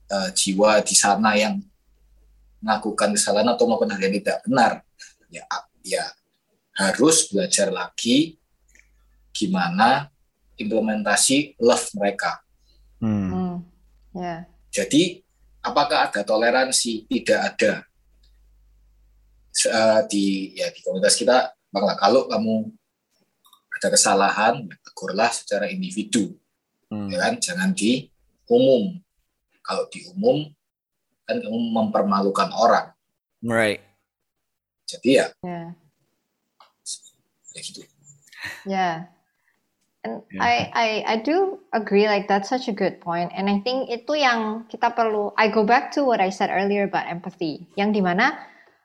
eh, 0.08 0.28
jiwa 0.32 0.80
di 0.84 0.96
sana 0.96 1.36
yang 1.36 1.60
melakukan 2.60 3.14
kesalahan 3.14 3.48
atau 3.52 3.64
melakukan 3.68 3.96
hal 3.96 4.02
yang 4.06 4.14
tidak 4.20 4.38
benar, 4.44 4.72
ya 5.30 5.44
ya 5.86 6.04
harus 6.76 7.30
belajar 7.30 7.72
lagi 7.72 8.36
gimana 9.32 10.08
implementasi 10.56 11.56
love 11.60 11.88
mereka. 11.96 12.40
Hmm. 13.00 13.28
Hmm. 13.32 13.56
Ya. 14.16 14.48
Jadi 14.72 15.20
apakah 15.60 16.08
ada 16.08 16.24
toleransi? 16.24 17.04
Tidak 17.04 17.40
ada. 17.40 17.84
Eh, 19.56 20.00
di 20.12 20.52
ya 20.56 20.68
di 20.72 20.80
komunitas 20.84 21.16
kita 21.16 21.52
bahwa 21.72 21.96
kalau 21.96 22.28
kamu 22.28 22.72
ada 23.76 23.88
kesalahan, 23.92 24.64
ya 24.64 24.76
tegurlah 24.80 25.28
secara 25.32 25.68
individu, 25.68 26.32
Hmm. 26.88 27.12
ya 27.12 27.18
kan? 27.18 27.34
Jangan 27.36 27.76
di 27.76 28.08
umum. 28.48 28.96
Kalau 29.60 29.84
di 29.90 30.06
umum 30.14 30.46
kan 31.26 31.42
kamu 31.42 31.58
mempermalukan 31.74 32.48
orang. 32.54 32.86
Right. 33.42 33.82
Jadi 34.86 35.18
ya, 35.18 35.26
Ya. 35.42 35.74
ya 37.52 37.60
gitu. 37.60 37.82
Yeah. 38.64 39.10
And 40.06 40.22
Yeah. 40.30 40.38
I, 40.38 40.54
I 40.70 40.88
I 41.02 41.16
do 41.18 41.58
agree 41.74 42.06
like 42.06 42.30
that's 42.30 42.46
such 42.46 42.70
a 42.70 42.74
good 42.76 43.02
point. 43.02 43.34
And 43.34 43.50
I 43.50 43.58
think 43.66 43.90
itu 43.90 44.14
yang 44.14 44.70
kita 44.70 44.94
perlu 44.94 45.34
I 45.34 45.50
go 45.50 45.66
back 45.66 45.90
to 45.98 46.06
what 46.06 46.22
I 46.22 46.30
said 46.30 46.46
earlier 46.54 46.86
about 46.86 47.10
empathy. 47.10 47.66
Yang 47.74 47.98
di 47.98 48.02
mana 48.06 48.38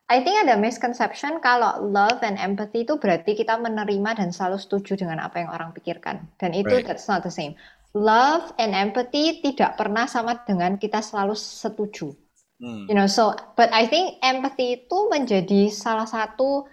I 0.10 0.26
think 0.26 0.42
ada 0.42 0.58
misconception 0.58 1.38
kalau 1.40 1.78
love 1.86 2.26
and 2.26 2.42
empathy 2.42 2.84
itu 2.84 2.98
berarti 2.98 3.38
kita 3.38 3.62
menerima 3.62 4.18
dan 4.18 4.34
selalu 4.34 4.58
setuju 4.58 5.06
dengan 5.06 5.22
apa 5.22 5.46
yang 5.46 5.54
orang 5.54 5.72
pikirkan. 5.78 6.26
Dan 6.42 6.58
itu 6.58 6.74
Right. 6.82 6.90
that's 6.90 7.06
not 7.06 7.22
the 7.22 7.32
same. 7.32 7.54
Love 7.94 8.56
and 8.58 8.74
empathy 8.74 9.46
tidak 9.46 9.78
pernah 9.78 10.10
sama 10.10 10.42
dengan 10.48 10.82
kita 10.82 11.06
selalu 11.06 11.38
setuju. 11.38 12.18
Hmm. 12.62 12.86
You 12.86 12.94
know, 12.94 13.10
so 13.10 13.34
but 13.58 13.74
I 13.74 13.90
think 13.90 14.22
empathy 14.22 14.86
itu 14.86 14.98
menjadi 15.10 15.74
salah 15.74 16.06
satu 16.06 16.70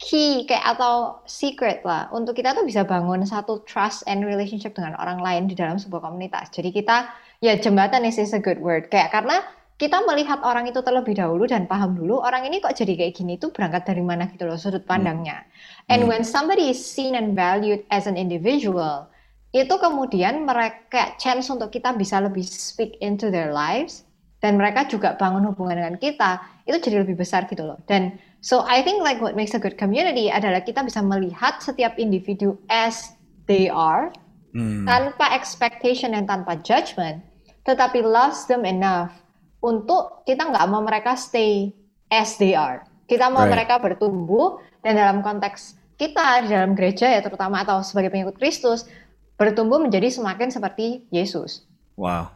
key 0.00 0.48
kayak 0.48 0.76
atau 0.76 1.20
secret 1.28 1.84
lah 1.84 2.08
untuk 2.12 2.32
kita 2.32 2.56
tuh 2.56 2.64
bisa 2.64 2.88
bangun 2.88 3.24
satu 3.24 3.64
trust 3.68 4.04
and 4.08 4.24
relationship 4.24 4.72
dengan 4.72 4.96
orang 4.96 5.20
lain 5.20 5.44
di 5.44 5.52
dalam 5.52 5.76
sebuah 5.76 6.08
komunitas. 6.08 6.48
Jadi 6.56 6.72
kita 6.72 7.08
ya 7.44 7.60
jembatan 7.60 8.08
is, 8.08 8.16
is 8.16 8.32
a 8.32 8.40
good 8.40 8.56
word 8.60 8.88
kayak 8.88 9.12
karena 9.12 9.44
kita 9.76 10.00
melihat 10.08 10.40
orang 10.40 10.64
itu 10.72 10.80
terlebih 10.80 11.20
dahulu 11.20 11.44
dan 11.44 11.68
paham 11.68 11.92
dulu 11.92 12.24
orang 12.24 12.48
ini 12.48 12.64
kok 12.64 12.72
jadi 12.72 12.96
kayak 12.96 13.12
gini 13.12 13.36
tuh 13.36 13.52
berangkat 13.52 13.84
dari 13.84 14.00
mana 14.00 14.24
gitu 14.32 14.48
loh 14.48 14.56
sudut 14.56 14.88
pandangnya. 14.88 15.44
And 15.92 16.08
Hmm. 16.08 16.16
when 16.16 16.22
somebody 16.24 16.72
is 16.72 16.80
seen 16.80 17.12
and 17.12 17.36
valued 17.36 17.84
as 17.92 18.08
an 18.08 18.16
individual, 18.16 19.12
itu 19.52 19.74
kemudian 19.76 20.48
mereka 20.48 21.12
chance 21.20 21.52
untuk 21.52 21.68
kita 21.68 21.92
bisa 21.92 22.24
lebih 22.24 22.44
speak 22.44 22.96
into 23.04 23.28
their 23.28 23.52
lives 23.52 24.05
dan 24.46 24.54
mereka 24.54 24.86
juga 24.86 25.18
bangun 25.18 25.50
hubungan 25.50 25.74
dengan 25.74 25.98
kita 25.98 26.38
itu 26.70 26.78
jadi 26.78 27.02
lebih 27.02 27.18
besar 27.18 27.50
gitu 27.50 27.66
loh. 27.66 27.82
Dan 27.90 28.14
so 28.38 28.62
I 28.62 28.86
think 28.86 29.02
like 29.02 29.18
what 29.18 29.34
makes 29.34 29.58
a 29.58 29.60
good 29.60 29.74
community 29.74 30.30
adalah 30.30 30.62
kita 30.62 30.86
bisa 30.86 31.02
melihat 31.02 31.58
setiap 31.58 31.98
individu 31.98 32.54
as 32.70 33.18
they 33.50 33.66
are 33.66 34.14
Hmm. 34.56 34.88
tanpa 34.88 35.36
expectation 35.36 36.16
dan 36.16 36.24
tanpa 36.24 36.56
judgment, 36.64 37.20
tetapi 37.68 38.00
loves 38.00 38.48
them 38.48 38.64
enough 38.64 39.12
untuk 39.60 40.24
kita 40.24 40.48
nggak 40.48 40.64
mau 40.72 40.80
mereka 40.80 41.12
stay 41.12 41.76
as 42.08 42.40
they 42.40 42.56
are. 42.56 42.80
Kita 43.04 43.28
mau 43.28 43.44
Right. 43.44 43.52
mereka 43.52 43.76
bertumbuh 43.76 44.56
dan 44.80 44.96
dalam 44.96 45.20
konteks 45.20 45.76
kita 46.00 46.48
di 46.48 46.56
dalam 46.56 46.72
gereja 46.72 47.04
ya 47.04 47.20
terutama 47.20 47.68
atau 47.68 47.84
sebagai 47.84 48.08
pengikut 48.08 48.40
Kristus 48.40 48.88
bertumbuh 49.36 49.76
menjadi 49.76 50.08
semakin 50.08 50.48
seperti 50.48 51.04
Yesus. 51.12 51.68
Wow. 52.00 52.35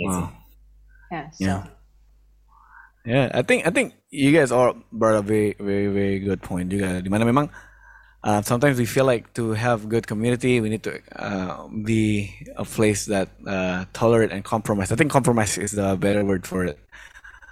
Wow. 0.00 0.32
Ya, 1.12 1.22
so. 1.30 1.44
Yeah. 1.44 1.62
Yeah, 3.06 3.30
I 3.30 3.46
think 3.46 3.62
I 3.66 3.70
think 3.70 3.94
you 4.10 4.34
guys 4.34 4.50
all 4.50 4.74
brought 4.90 5.14
a 5.14 5.22
very 5.22 5.54
very 5.62 5.86
very 5.86 6.18
good 6.18 6.42
point 6.42 6.74
juga. 6.74 6.98
Dimana 6.98 7.22
memang 7.22 7.54
uh, 8.26 8.42
sometimes 8.42 8.82
we 8.82 8.84
feel 8.84 9.06
like 9.06 9.30
to 9.38 9.54
have 9.54 9.88
good 9.88 10.10
community, 10.10 10.60
we 10.60 10.68
need 10.68 10.82
to 10.82 10.98
uh, 11.14 11.70
be 11.86 12.34
a 12.58 12.64
place 12.66 13.06
that 13.06 13.30
uh, 13.46 13.86
tolerate 13.94 14.34
and 14.34 14.42
compromise. 14.42 14.90
I 14.90 14.96
think 14.98 15.14
compromise 15.14 15.56
is 15.56 15.78
the 15.78 15.94
better 15.94 16.26
word 16.26 16.50
for 16.50 16.66
it. 16.66 16.82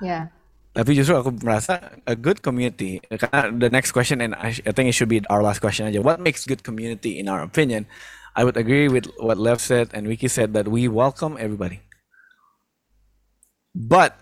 Ya. 0.02 0.34
Tapi 0.74 0.98
justru 0.98 1.14
aku 1.14 1.30
merasa 1.38 2.02
a 2.02 2.18
good 2.18 2.42
community. 2.42 2.98
Karena 3.06 3.54
the 3.54 3.70
next 3.70 3.94
question 3.94 4.18
and 4.18 4.34
I, 4.34 4.58
I 4.66 4.74
think 4.74 4.90
it 4.90 4.98
should 4.98 5.06
be 5.06 5.22
our 5.30 5.38
last 5.38 5.62
question 5.62 5.86
aja. 5.86 6.02
What 6.02 6.18
makes 6.18 6.42
good 6.42 6.66
community 6.66 7.22
in 7.22 7.30
our 7.30 7.46
opinion? 7.46 7.86
I 8.34 8.42
would 8.42 8.58
agree 8.58 8.90
with 8.90 9.06
what 9.22 9.38
Lev 9.38 9.62
said 9.62 9.94
and 9.94 10.10
Vicky 10.10 10.26
said 10.26 10.50
that 10.58 10.66
we 10.66 10.90
welcome 10.90 11.38
everybody. 11.38 11.83
But 13.74 14.16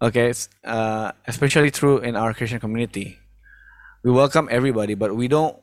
okay, 0.00 0.30
it's, 0.30 0.48
uh, 0.64 1.12
especially 1.26 1.70
true 1.70 1.98
in 1.98 2.16
our 2.16 2.34
Christian 2.34 2.60
community, 2.60 3.18
we 4.04 4.10
welcome 4.10 4.48
everybody, 4.50 4.94
but 4.94 5.14
we 5.14 5.28
don't 5.28 5.56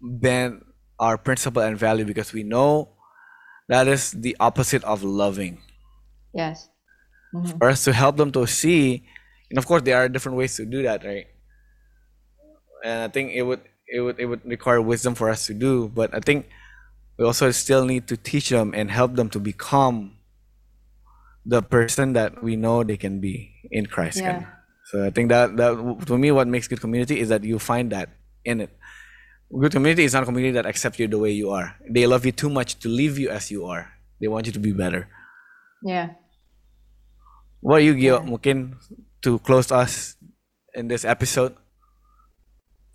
bend 0.00 0.64
our 0.98 1.16
principle 1.18 1.62
and 1.62 1.78
value 1.78 2.04
because 2.04 2.32
we 2.32 2.42
know 2.42 2.88
that 3.68 3.86
is 3.86 4.12
the 4.12 4.36
opposite 4.40 4.82
of 4.84 5.02
loving 5.02 5.60
Yes. 6.34 6.68
Mhm. 7.34 7.58
for 7.58 7.68
us 7.70 7.84
to 7.84 7.92
help 7.92 8.16
them 8.16 8.32
to 8.32 8.46
see 8.46 9.04
and 9.50 9.58
of 9.58 9.66
course 9.66 9.82
there 9.82 9.96
are 9.96 10.08
different 10.08 10.36
ways 10.38 10.56
to 10.56 10.64
do 10.66 10.82
that 10.82 11.04
right 11.04 11.26
and 12.84 13.02
i 13.04 13.08
think 13.08 13.32
it 13.32 13.42
would 13.42 13.60
it 13.88 14.00
would 14.00 14.18
it 14.18 14.26
would 14.26 14.44
require 14.44 14.80
wisdom 14.80 15.14
for 15.14 15.30
us 15.30 15.46
to 15.46 15.54
do 15.54 15.88
but 15.88 16.12
i 16.14 16.20
think 16.20 16.48
we 17.18 17.24
also 17.24 17.50
still 17.50 17.84
need 17.84 18.06
to 18.08 18.16
teach 18.16 18.48
them 18.50 18.72
and 18.74 18.90
help 18.90 19.14
them 19.14 19.28
to 19.30 19.38
become 19.40 20.16
the 21.46 21.62
person 21.62 22.12
that 22.12 22.42
we 22.42 22.56
know 22.56 22.82
they 22.84 22.96
can 22.96 23.20
be 23.20 23.50
in 23.70 23.86
christ 23.86 24.18
Yeah. 24.20 24.44
so 24.92 25.04
i 25.04 25.10
think 25.10 25.28
that 25.30 25.56
that 25.56 25.72
to 26.06 26.18
me 26.18 26.30
what 26.30 26.48
makes 26.48 26.68
good 26.68 26.80
community 26.80 27.20
is 27.20 27.28
that 27.28 27.44
you 27.44 27.58
find 27.58 27.90
that 27.92 28.10
in 28.44 28.60
it 28.60 28.70
good 29.50 29.72
community 29.72 30.04
is 30.04 30.12
not 30.14 30.22
a 30.22 30.26
community 30.26 30.52
that 30.52 30.66
accepts 30.66 30.98
you 30.98 31.08
the 31.08 31.18
way 31.18 31.30
you 31.32 31.50
are 31.50 31.74
they 31.88 32.06
love 32.06 32.24
you 32.26 32.32
too 32.32 32.50
much 32.50 32.78
to 32.78 32.88
leave 32.88 33.18
you 33.18 33.30
as 33.30 33.50
you 33.50 33.64
are 33.66 33.88
they 34.20 34.28
want 34.28 34.46
you 34.46 34.52
to 34.52 34.60
be 34.60 34.72
better 34.72 35.08
Yeah. 35.80 36.20
What 37.60 37.80
are 37.80 37.84
you, 37.84 37.94
Gio? 37.96 38.20
Yeah. 38.20 38.28
Mungkin 38.28 38.76
to 39.22 39.38
close 39.40 39.72
us 39.72 40.16
in 40.76 40.88
this 40.88 41.04
episode. 41.04 41.56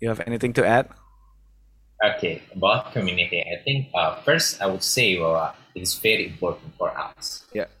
You 0.00 0.08
have 0.08 0.20
anything 0.26 0.52
to 0.54 0.66
add? 0.66 0.90
Okay, 1.98 2.42
about 2.54 2.92
community, 2.92 3.40
I 3.40 3.62
think 3.64 3.88
uh, 3.94 4.20
first 4.22 4.60
I 4.60 4.66
would 4.70 4.82
say 4.84 5.16
bahwa 5.16 5.56
it's 5.74 5.96
very 5.96 6.28
important 6.28 6.76
for 6.76 6.92
us. 6.92 7.48
Yeah. 7.56 7.72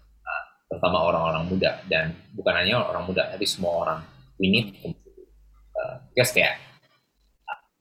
Terutama 0.66 0.98
orang-orang 1.06 1.44
muda 1.46 1.78
dan 1.86 2.14
bukan 2.34 2.54
hanya 2.58 2.82
orang 2.82 3.06
muda, 3.06 3.30
tapi 3.30 3.46
semua 3.46 3.86
orang. 3.86 4.00
We 4.36 4.50
need 4.50 4.74
community. 4.82 5.30
Uh, 5.76 6.02
because 6.12 6.34
kayak 6.34 6.58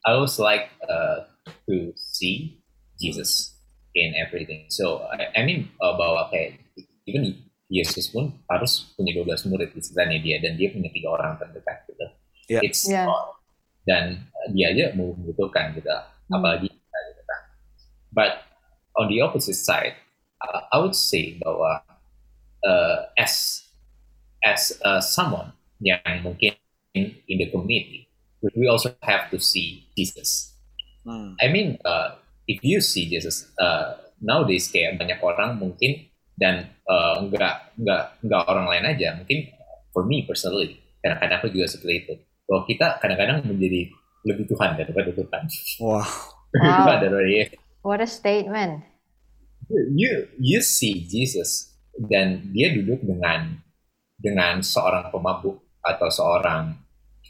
I 0.05 0.13
always 0.13 0.37
like 0.37 0.69
uh, 0.85 1.25
to 1.65 1.91
see 1.97 2.61
Jesus 3.01 3.57
in 3.97 4.13
everything. 4.13 4.69
So 4.69 5.01
I, 5.09 5.33
I 5.33 5.41
mean 5.43 5.73
uh, 5.81 5.97
bahwa 5.97 6.29
kayak 6.29 6.61
even 7.09 7.41
Yesus 7.65 8.13
pun 8.13 8.29
harus 8.45 8.93
punya 8.93 9.17
12 9.17 9.49
murid 9.49 9.73
di 9.73 9.81
sekitarnya 9.81 10.19
dia 10.21 10.37
dan 10.37 10.53
dia 10.53 10.69
punya 10.69 10.93
tiga 10.93 11.09
orang 11.17 11.41
terdekat 11.41 11.89
gitu. 11.89 12.05
Yeah. 12.45 12.61
It's 12.61 12.85
Yeah. 12.85 13.09
uh, 13.09 13.33
dan 13.89 14.29
uh, 14.29 14.47
dia 14.53 14.69
aja 14.73 14.85
membutuhkan 14.93 15.73
gitu, 15.73 15.89
Hmm. 15.89 16.41
apalagi 16.41 16.69
kita 16.69 16.97
gitu 17.09 17.21
kan. 17.25 17.41
But 18.13 18.31
on 18.97 19.09
the 19.09 19.21
opposite 19.21 19.57
side, 19.57 19.93
uh, 20.41 20.69
I 20.73 20.77
would 20.81 20.97
say 20.97 21.37
bahwa 21.37 21.81
uh, 22.65 23.05
as 23.15 23.63
as 24.41 24.75
uh, 24.81 24.99
someone 24.99 25.53
yang 25.79 26.01
mungkin 26.25 26.57
in 26.95 27.13
the 27.37 27.47
community, 27.53 28.09
we 28.55 28.67
also 28.67 28.95
have 29.05 29.29
to 29.29 29.37
see 29.39 29.85
Jesus. 29.95 30.53
Hmm. 31.05 31.37
I 31.37 31.47
mean, 31.53 31.77
uh, 31.85 32.17
if 32.47 32.61
you 32.65 32.81
see 32.81 33.09
Jesus 33.09 33.49
uh, 33.61 33.97
nowadays 34.21 34.69
kayak 34.69 34.97
banyak 34.97 35.19
orang 35.21 35.57
mungkin 35.61 36.09
dan 36.35 36.69
uh, 36.89 37.21
nggak 37.25 37.77
nggak 37.79 38.03
nggak 38.25 38.41
orang 38.47 38.67
lain 38.67 38.85
aja 38.91 39.15
mungkin 39.15 39.49
for 39.95 40.03
me 40.03 40.27
personally 40.27 40.75
kadang-kadang 40.99 41.37
aku 41.39 41.47
juga 41.53 41.65
seperti 41.71 41.93
itu 42.03 42.13
bahwa 42.45 42.61
kita 42.67 42.87
kadang-kadang 42.99 43.37
menjadi 43.47 43.81
lebih 44.25 44.45
Tuhan 44.49 44.75
daripada 44.77 45.09
Tuhan 45.13 45.43
Wow. 45.81 46.01
Wow. 46.55 46.87
daripada 46.87 47.19
Yesus. 47.27 47.59
What 47.83 47.99
a 47.99 48.07
statement. 48.07 48.87
you 49.91 50.29
you 50.39 50.63
see 50.63 51.03
Jesus 51.03 51.74
dan 51.97 52.51
dia 52.51 52.75
duduk 52.75 52.99
dengan 53.01 53.55
dengan 54.15 54.59
seorang 54.59 55.11
pemabuk 55.11 55.59
atau 55.79 56.07
seorang 56.09 56.75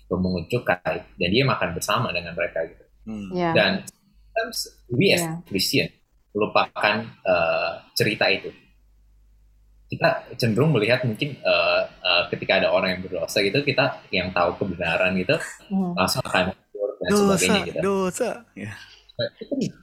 pemungut 0.05 0.45
cukai 0.47 1.01
dan 1.17 1.29
dia 1.29 1.43
makan 1.43 1.73
bersama 1.73 2.09
dengan 2.13 2.33
mereka 2.33 2.65
gitu 2.65 2.83
Hmm. 3.05 3.29
Yeah. 3.29 3.53
dan 3.53 3.71
sometimes 3.85 4.57
we 4.89 5.13
as 5.13 5.21
Yeah. 5.21 5.37
Christian 5.45 5.93
melupakan 6.33 7.05
uh, 7.21 7.85
cerita 7.93 8.25
itu 8.33 8.49
kita 9.85 10.33
cenderung 10.41 10.73
melihat 10.73 11.05
mungkin 11.05 11.37
uh, 11.45 11.85
uh, 12.01 12.23
ketika 12.33 12.57
ada 12.57 12.73
orang 12.73 12.97
yang 12.97 13.01
berdosa 13.05 13.45
gitu 13.45 13.61
kita 13.61 14.01
yang 14.09 14.33
tahu 14.33 14.57
kebenaran 14.57 15.13
gitu 15.21 15.37
Hmm. 15.69 15.93
langsung 15.93 16.25
akan 16.25 16.49
dan 16.95 17.09
Dosa, 17.13 17.37
sebagainya 17.37 17.61
gitu 17.69 17.79
dosa. 17.85 18.29
Yeah. 18.57 18.73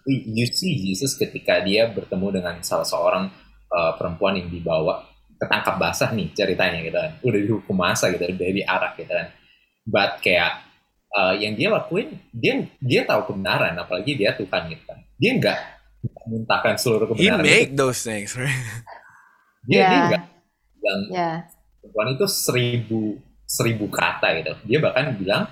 You 0.05 0.47
see 0.51 0.75
Jesus 0.83 1.15
ketika 1.15 1.63
dia 1.63 1.87
bertemu 1.89 2.43
dengan 2.43 2.55
salah 2.61 2.85
seorang 2.85 3.31
uh, 3.73 3.97
perempuan 3.97 4.37
yang 4.37 4.49
dibawa 4.49 5.03
ketangkap 5.41 5.75
basah 5.81 6.11
nih 6.15 6.31
ceritanya 6.37 6.79
gitu 6.85 6.95
kan 6.95 7.13
udah 7.25 7.41
dihukum 7.43 7.75
masa 7.75 8.13
gitu 8.15 8.23
udah 8.23 8.51
diarak 8.53 8.93
gitu 8.95 9.11
kan 9.11 9.29
but 9.83 10.23
kayak 10.23 10.63
uh, 11.11 11.35
yang 11.35 11.59
dia 11.59 11.67
lakuin 11.67 12.15
dia 12.31 12.63
dia 12.79 13.03
tahu 13.03 13.35
kebenaran 13.35 13.75
apalagi 13.75 14.15
dia 14.15 14.37
Tuhan 14.39 14.71
gitu 14.71 14.85
kan 14.87 14.99
dia 15.19 15.31
nggak 15.35 15.59
muntahkan 16.27 16.75
seluruh 16.79 17.11
He 17.15 17.27
kebenaran 17.31 17.43
make 17.43 17.71
itu. 17.71 17.79
those 17.79 18.03
things, 18.03 18.35
right? 18.35 18.51
dia 19.67 19.83
dia 19.83 19.99
Yeah. 19.99 20.07
nggak 20.11 20.23
bilang 20.79 21.01
Yeah. 21.11 21.37
perempuan 21.79 22.09
itu 22.15 22.27
seribu 22.27 23.01
seribu 23.47 23.87
kata 23.91 24.29
gitu 24.43 24.53
dia 24.67 24.79
bahkan 24.79 25.15
bilang 25.15 25.47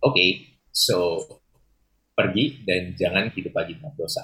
oke 0.00 0.24
so 0.68 1.20
pergi 2.14 2.62
dan 2.62 2.94
jangan 2.94 3.28
hidup 3.32 3.52
lagi 3.52 3.74
dalam 3.80 3.92
dosa 3.96 4.22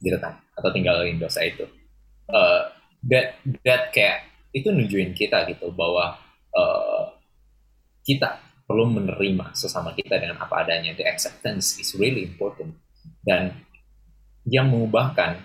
gitu 0.00 0.16
kan 0.18 0.38
atau 0.54 0.70
tinggalin 0.70 1.18
dosa 1.18 1.42
itu 1.44 1.66
uh, 2.30 2.70
that 3.04 3.36
that 3.64 3.90
kayak 3.90 4.28
itu 4.54 4.70
nunjukin 4.70 5.12
kita 5.12 5.44
gitu 5.50 5.68
bahwa 5.74 6.16
uh, 6.54 7.02
kita 8.04 8.38
perlu 8.64 8.88
menerima 8.88 9.52
sesama 9.52 9.92
kita 9.92 10.16
dengan 10.16 10.40
apa 10.40 10.64
adanya 10.64 10.96
the 10.96 11.04
acceptance 11.04 11.76
is 11.76 11.92
really 11.96 12.24
important 12.24 12.72
dan 13.26 13.52
yang 14.44 14.68
mengubahkan 14.68 15.40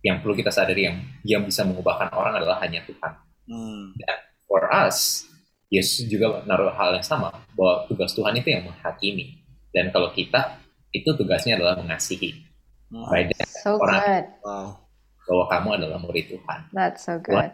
yang 0.00 0.20
perlu 0.20 0.36
kita 0.36 0.52
sadari 0.52 0.88
yang 0.88 0.96
yang 1.24 1.42
bisa 1.44 1.64
mengubahkan 1.64 2.12
orang 2.12 2.36
adalah 2.38 2.60
hanya 2.60 2.84
Tuhan 2.84 3.14
Hmm. 3.48 3.96
for 4.44 4.68
us, 4.68 5.24
Yesus 5.72 6.04
juga 6.04 6.44
naruh 6.44 6.68
hal 6.68 7.00
yang 7.00 7.06
sama 7.06 7.32
bahwa 7.56 7.88
tugas 7.88 8.12
Tuhan 8.12 8.36
itu 8.36 8.52
yang 8.52 8.68
menghakimi 8.68 9.40
dan 9.72 9.88
kalau 9.88 10.12
kita 10.12 10.60
itu 10.92 11.08
tugasnya 11.16 11.56
adalah 11.56 11.80
mengasihi. 11.80 12.44
Hmm. 12.92 13.08
Right? 13.08 13.32
Dan 13.32 13.48
So 13.64 13.80
Orang- 13.80 14.04
good. 14.04 14.26
Wow. 14.44 14.68
Bahwa 15.28 15.44
kamu 15.52 15.68
adalah 15.76 15.98
murid 16.00 16.24
Tuhan. 16.32 16.60
That's 16.72 17.04
so 17.04 17.20
good. 17.20 17.52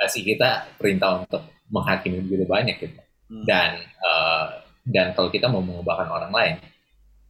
Kasih 0.00 0.24
kita 0.24 0.72
perintah 0.80 1.20
untuk 1.20 1.44
menghakimi 1.68 2.24
begitu 2.24 2.48
banyak 2.48 2.76
gitu. 2.80 3.00
Hmm. 3.28 3.44
Dan 3.44 3.70
uh, 4.00 4.64
dan 4.88 5.12
kalau 5.12 5.28
kita 5.28 5.46
mau 5.46 5.60
mengubahkan 5.60 6.08
orang 6.08 6.32
lain 6.32 6.54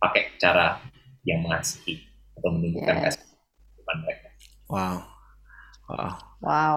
pakai 0.00 0.32
cara 0.38 0.78
yang 1.26 1.42
mengasihi 1.44 2.00
atau 2.38 2.48
menunjukkan 2.56 2.94
Yes. 2.96 3.04
kasih 3.20 3.26
kepada 3.76 3.98
mereka. 4.00 4.28
Wow. 4.70 4.96
Wow. 5.90 6.12
Wow. 6.40 6.74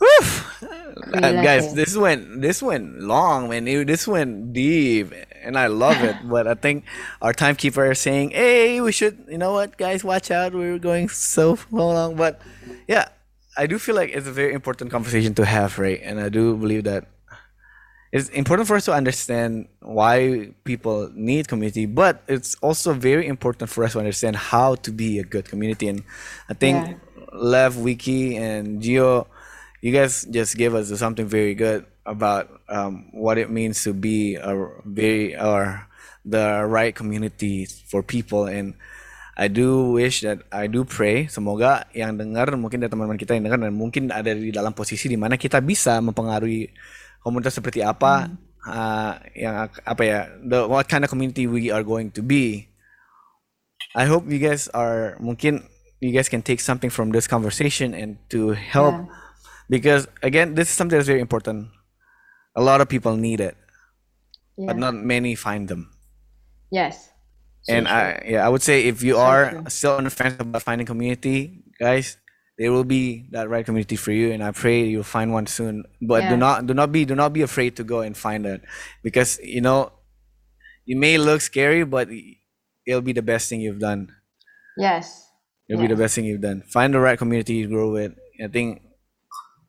Uh, 0.00 1.32
guys, 1.42 1.74
this 1.74 1.96
went 1.96 2.40
this 2.42 2.62
went 2.62 3.00
long, 3.00 3.48
man. 3.48 3.64
This 3.64 4.06
went 4.06 4.52
deep, 4.52 5.12
and 5.42 5.56
I 5.58 5.66
love 5.68 6.02
it. 6.02 6.16
but 6.24 6.46
I 6.46 6.54
think 6.54 6.84
our 7.22 7.32
timekeeper 7.32 7.90
is 7.90 8.00
saying, 8.00 8.30
"Hey, 8.30 8.80
we 8.80 8.92
should, 8.92 9.24
you 9.28 9.38
know 9.38 9.52
what, 9.52 9.76
guys, 9.78 10.04
watch 10.04 10.30
out. 10.30 10.52
We're 10.52 10.78
going 10.78 11.08
so 11.08 11.58
long." 11.70 12.16
But 12.16 12.40
yeah, 12.88 13.08
I 13.56 13.66
do 13.66 13.78
feel 13.78 13.94
like 13.94 14.10
it's 14.12 14.26
a 14.26 14.32
very 14.32 14.52
important 14.52 14.90
conversation 14.90 15.34
to 15.34 15.44
have, 15.44 15.78
right? 15.78 16.00
And 16.02 16.20
I 16.20 16.28
do 16.28 16.56
believe 16.56 16.84
that 16.84 17.06
it's 18.12 18.28
important 18.30 18.68
for 18.68 18.76
us 18.76 18.84
to 18.86 18.92
understand 18.92 19.68
why 19.80 20.50
people 20.64 21.10
need 21.14 21.48
community, 21.48 21.86
but 21.86 22.22
it's 22.28 22.54
also 22.56 22.92
very 22.92 23.26
important 23.26 23.68
for 23.70 23.84
us 23.84 23.92
to 23.92 23.98
understand 23.98 24.36
how 24.36 24.76
to 24.76 24.90
be 24.92 25.18
a 25.18 25.24
good 25.24 25.46
community. 25.48 25.88
And 25.88 26.02
I 26.48 26.54
think 26.54 26.76
Yeah. 26.86 26.94
Lev, 27.32 27.76
Wiki, 27.76 28.36
and 28.36 28.80
Gio, 28.80 29.26
you 29.86 29.94
guys 29.94 30.26
just 30.26 30.58
gave 30.58 30.74
us 30.74 30.90
something 30.98 31.30
very 31.30 31.54
good 31.54 31.86
about 32.02 32.50
um, 32.66 33.06
what 33.14 33.38
it 33.38 33.54
means 33.54 33.86
to 33.86 33.94
be 33.94 34.34
a 34.34 34.50
very 34.82 35.38
or 35.38 35.86
the 36.26 36.66
right 36.66 36.90
community 36.90 37.70
for 37.86 38.02
people. 38.02 38.50
And 38.50 38.74
I 39.38 39.46
do 39.46 39.94
wish 39.94 40.26
that 40.26 40.42
I 40.50 40.66
do 40.66 40.82
pray 40.82 41.30
semoga 41.30 41.86
yang 41.94 42.18
dengar 42.18 42.50
mungkin 42.58 42.82
dari 42.82 42.90
teman-teman 42.90 43.14
kita 43.14 43.38
yang 43.38 43.46
dengar 43.46 43.62
dan 43.62 43.78
mungkin 43.78 44.10
ada 44.10 44.34
di 44.34 44.50
dalam 44.50 44.74
posisi 44.74 45.06
di 45.06 45.14
mana 45.14 45.38
kita 45.38 45.62
bisa 45.62 46.02
mempengaruhi 46.02 46.66
komunitas 47.22 47.54
seperti 47.54 47.86
apa 47.86 48.26
uh, 48.66 49.22
yang 49.38 49.70
apa 49.70 50.02
ya 50.02 50.26
the 50.42 50.66
what 50.66 50.90
kind 50.90 51.06
of 51.06 51.12
community 51.14 51.46
we 51.46 51.70
are 51.70 51.86
going 51.86 52.10
to 52.10 52.26
be. 52.26 52.66
I 53.94 54.10
hope 54.10 54.26
you 54.26 54.42
guys 54.42 54.66
are 54.74 55.14
mungkin 55.22 55.62
you 56.02 56.10
guys 56.10 56.26
can 56.26 56.42
take 56.42 56.58
something 56.58 56.90
from 56.90 57.14
this 57.14 57.30
conversation 57.30 57.94
and 57.94 58.18
to 58.34 58.50
help 58.50 58.98
Yeah. 58.98 59.25
Because 59.68 60.06
again 60.22 60.54
this 60.54 60.68
is 60.68 60.74
something 60.74 60.96
that's 60.98 61.08
very 61.08 61.20
important. 61.20 61.68
A 62.56 62.62
lot 62.62 62.80
of 62.80 62.88
people 62.88 63.16
need 63.16 63.40
it, 63.40 63.56
Yeah. 64.56 64.66
but 64.72 64.76
not 64.78 64.94
many 64.94 65.34
find 65.34 65.68
them. 65.68 65.90
yes. 66.70 67.10
and 67.68 67.86
So, 67.86 67.92
I 67.92 68.22
yeah, 68.26 68.46
I 68.46 68.48
would 68.48 68.62
say 68.62 68.86
if 68.86 69.02
you 69.02 69.14
So 69.14 69.20
are 69.20 69.42
true. 69.50 69.64
still 69.68 69.94
on 69.98 70.04
the 70.04 70.10
fence 70.10 70.36
about 70.38 70.62
finding 70.62 70.86
community, 70.86 71.64
guys, 71.78 72.16
there 72.58 72.70
will 72.72 72.84
be 72.86 73.26
that 73.34 73.50
right 73.50 73.66
community 73.66 73.96
for 73.96 74.12
you, 74.12 74.30
and 74.32 74.40
I 74.42 74.52
pray 74.54 74.86
you'll 74.86 75.02
find 75.04 75.32
one 75.34 75.46
soon. 75.50 75.84
But 76.00 76.28
do 76.30 76.36
not 76.38 76.64
do 76.66 76.72
not 76.74 76.92
be 76.94 77.04
do 77.04 77.14
not 77.18 77.32
be 77.34 77.42
afraid 77.42 77.74
to 77.76 77.84
go 77.84 78.00
and 78.06 78.16
find 78.16 78.46
it, 78.46 78.62
because 79.02 79.38
you 79.42 79.60
know, 79.60 79.92
it 80.86 80.96
may 80.96 81.18
look 81.18 81.42
scary, 81.42 81.82
but 81.84 82.08
it'll 82.86 83.02
be 83.04 83.12
the 83.12 83.22
best 83.26 83.50
thing 83.50 83.60
you've 83.60 83.82
done. 83.82 84.14
Yes. 84.78 85.26
It'll 85.68 85.82
be 85.82 85.90
the 85.90 85.98
best 85.98 86.14
thing 86.14 86.24
you've 86.24 86.40
done. 86.40 86.62
Find 86.70 86.94
the 86.94 87.00
right 87.02 87.18
community 87.18 87.62
to 87.62 87.68
grow 87.68 87.90
with. 87.90 88.14
I 88.38 88.46
think 88.46 88.85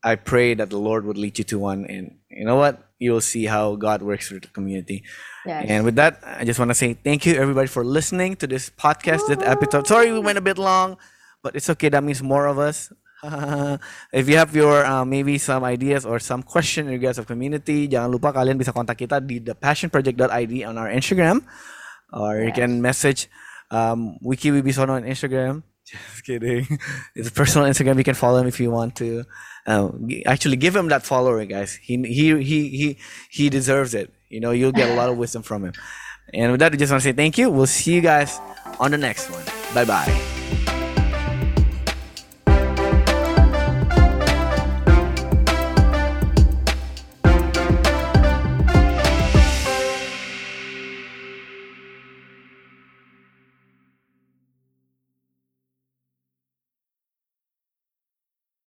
I 0.02 0.14
pray 0.14 0.54
that 0.54 0.70
the 0.70 0.78
Lord 0.78 1.04
would 1.04 1.18
lead 1.18 1.38
you 1.38 1.44
to 1.44 1.58
one, 1.58 1.84
and 1.86 2.16
you 2.30 2.44
know 2.44 2.56
what? 2.56 2.82
You'll 2.98 3.22
see 3.22 3.46
how 3.46 3.76
God 3.76 4.02
works 4.02 4.28
through 4.28 4.40
the 4.40 4.48
community. 4.48 5.04
Yes. 5.46 5.66
And 5.68 5.84
with 5.84 5.96
that, 5.96 6.20
I 6.22 6.44
just 6.44 6.58
want 6.58 6.70
to 6.70 6.74
say 6.74 6.94
thank 6.94 7.26
you 7.26 7.34
everybody 7.34 7.68
for 7.68 7.84
listening 7.84 8.36
to 8.36 8.46
this 8.46 8.70
podcast, 8.70 9.26
this 9.26 9.38
episode. 9.42 9.86
Sorry 9.86 10.12
we 10.12 10.18
went 10.20 10.38
a 10.38 10.44
bit 10.44 10.58
long, 10.58 10.98
but 11.42 11.54
it's 11.56 11.70
okay. 11.70 11.88
That 11.88 12.02
means 12.02 12.22
more 12.22 12.46
of 12.46 12.58
us. 12.58 12.92
if 14.12 14.28
you 14.28 14.36
have 14.36 14.54
your 14.54 14.86
uh, 14.86 15.04
maybe 15.04 15.38
some 15.38 15.64
ideas 15.64 16.06
or 16.06 16.18
some 16.18 16.42
question 16.42 16.86
in 16.86 16.92
regards 16.92 17.18
of 17.18 17.26
community, 17.26 17.88
jangan 17.88 18.10
lupa 18.14 18.30
kalian 18.30 18.54
bisa 18.54 18.70
kontak 18.70 18.98
kita 19.02 19.18
di 19.18 19.42
thepassionproject.id 19.42 20.54
on 20.62 20.78
our 20.78 20.86
Instagram, 20.86 21.42
or 22.14 22.38
you 22.46 22.54
can 22.54 22.78
message 22.78 23.26
um, 23.70 24.14
Wiki 24.22 24.54
Wibisono 24.54 25.02
on 25.02 25.04
Instagram. 25.04 25.66
Just 25.88 26.22
kidding. 26.24 26.68
It's 27.16 27.28
a 27.28 27.32
personal 27.32 27.66
Instagram. 27.66 27.96
You 27.96 28.04
can 28.04 28.14
follow 28.14 28.38
him 28.38 28.46
if 28.46 28.60
you 28.60 28.70
want 28.70 28.94
to. 28.96 29.24
Uh, 29.68 29.90
actually 30.24 30.56
give 30.56 30.74
him 30.74 30.88
that 30.88 31.04
follower, 31.04 31.44
guys. 31.44 31.74
He 31.74 31.96
he 32.02 32.42
he 32.42 32.68
he 32.70 32.98
he 33.30 33.50
deserves 33.50 33.94
it. 33.94 34.10
You 34.28 34.40
know, 34.40 34.50
you'll 34.50 34.72
get 34.72 34.90
a 34.90 34.94
lot 34.94 35.08
of 35.10 35.16
wisdom 35.18 35.42
from 35.42 35.64
him. 35.64 35.74
And 36.32 36.52
with 36.52 36.60
that, 36.60 36.72
I 36.72 36.76
just 36.76 36.90
want 36.90 37.02
to 37.02 37.08
say 37.08 37.12
thank 37.12 37.36
you. 37.38 37.50
We'll 37.50 37.66
see 37.66 37.94
you 37.94 38.00
guys 38.00 38.40
on 38.80 38.90
the 38.90 38.98
next 38.98 39.30
one. 39.30 39.44
Bye 39.74 39.84
bye. 39.84 40.77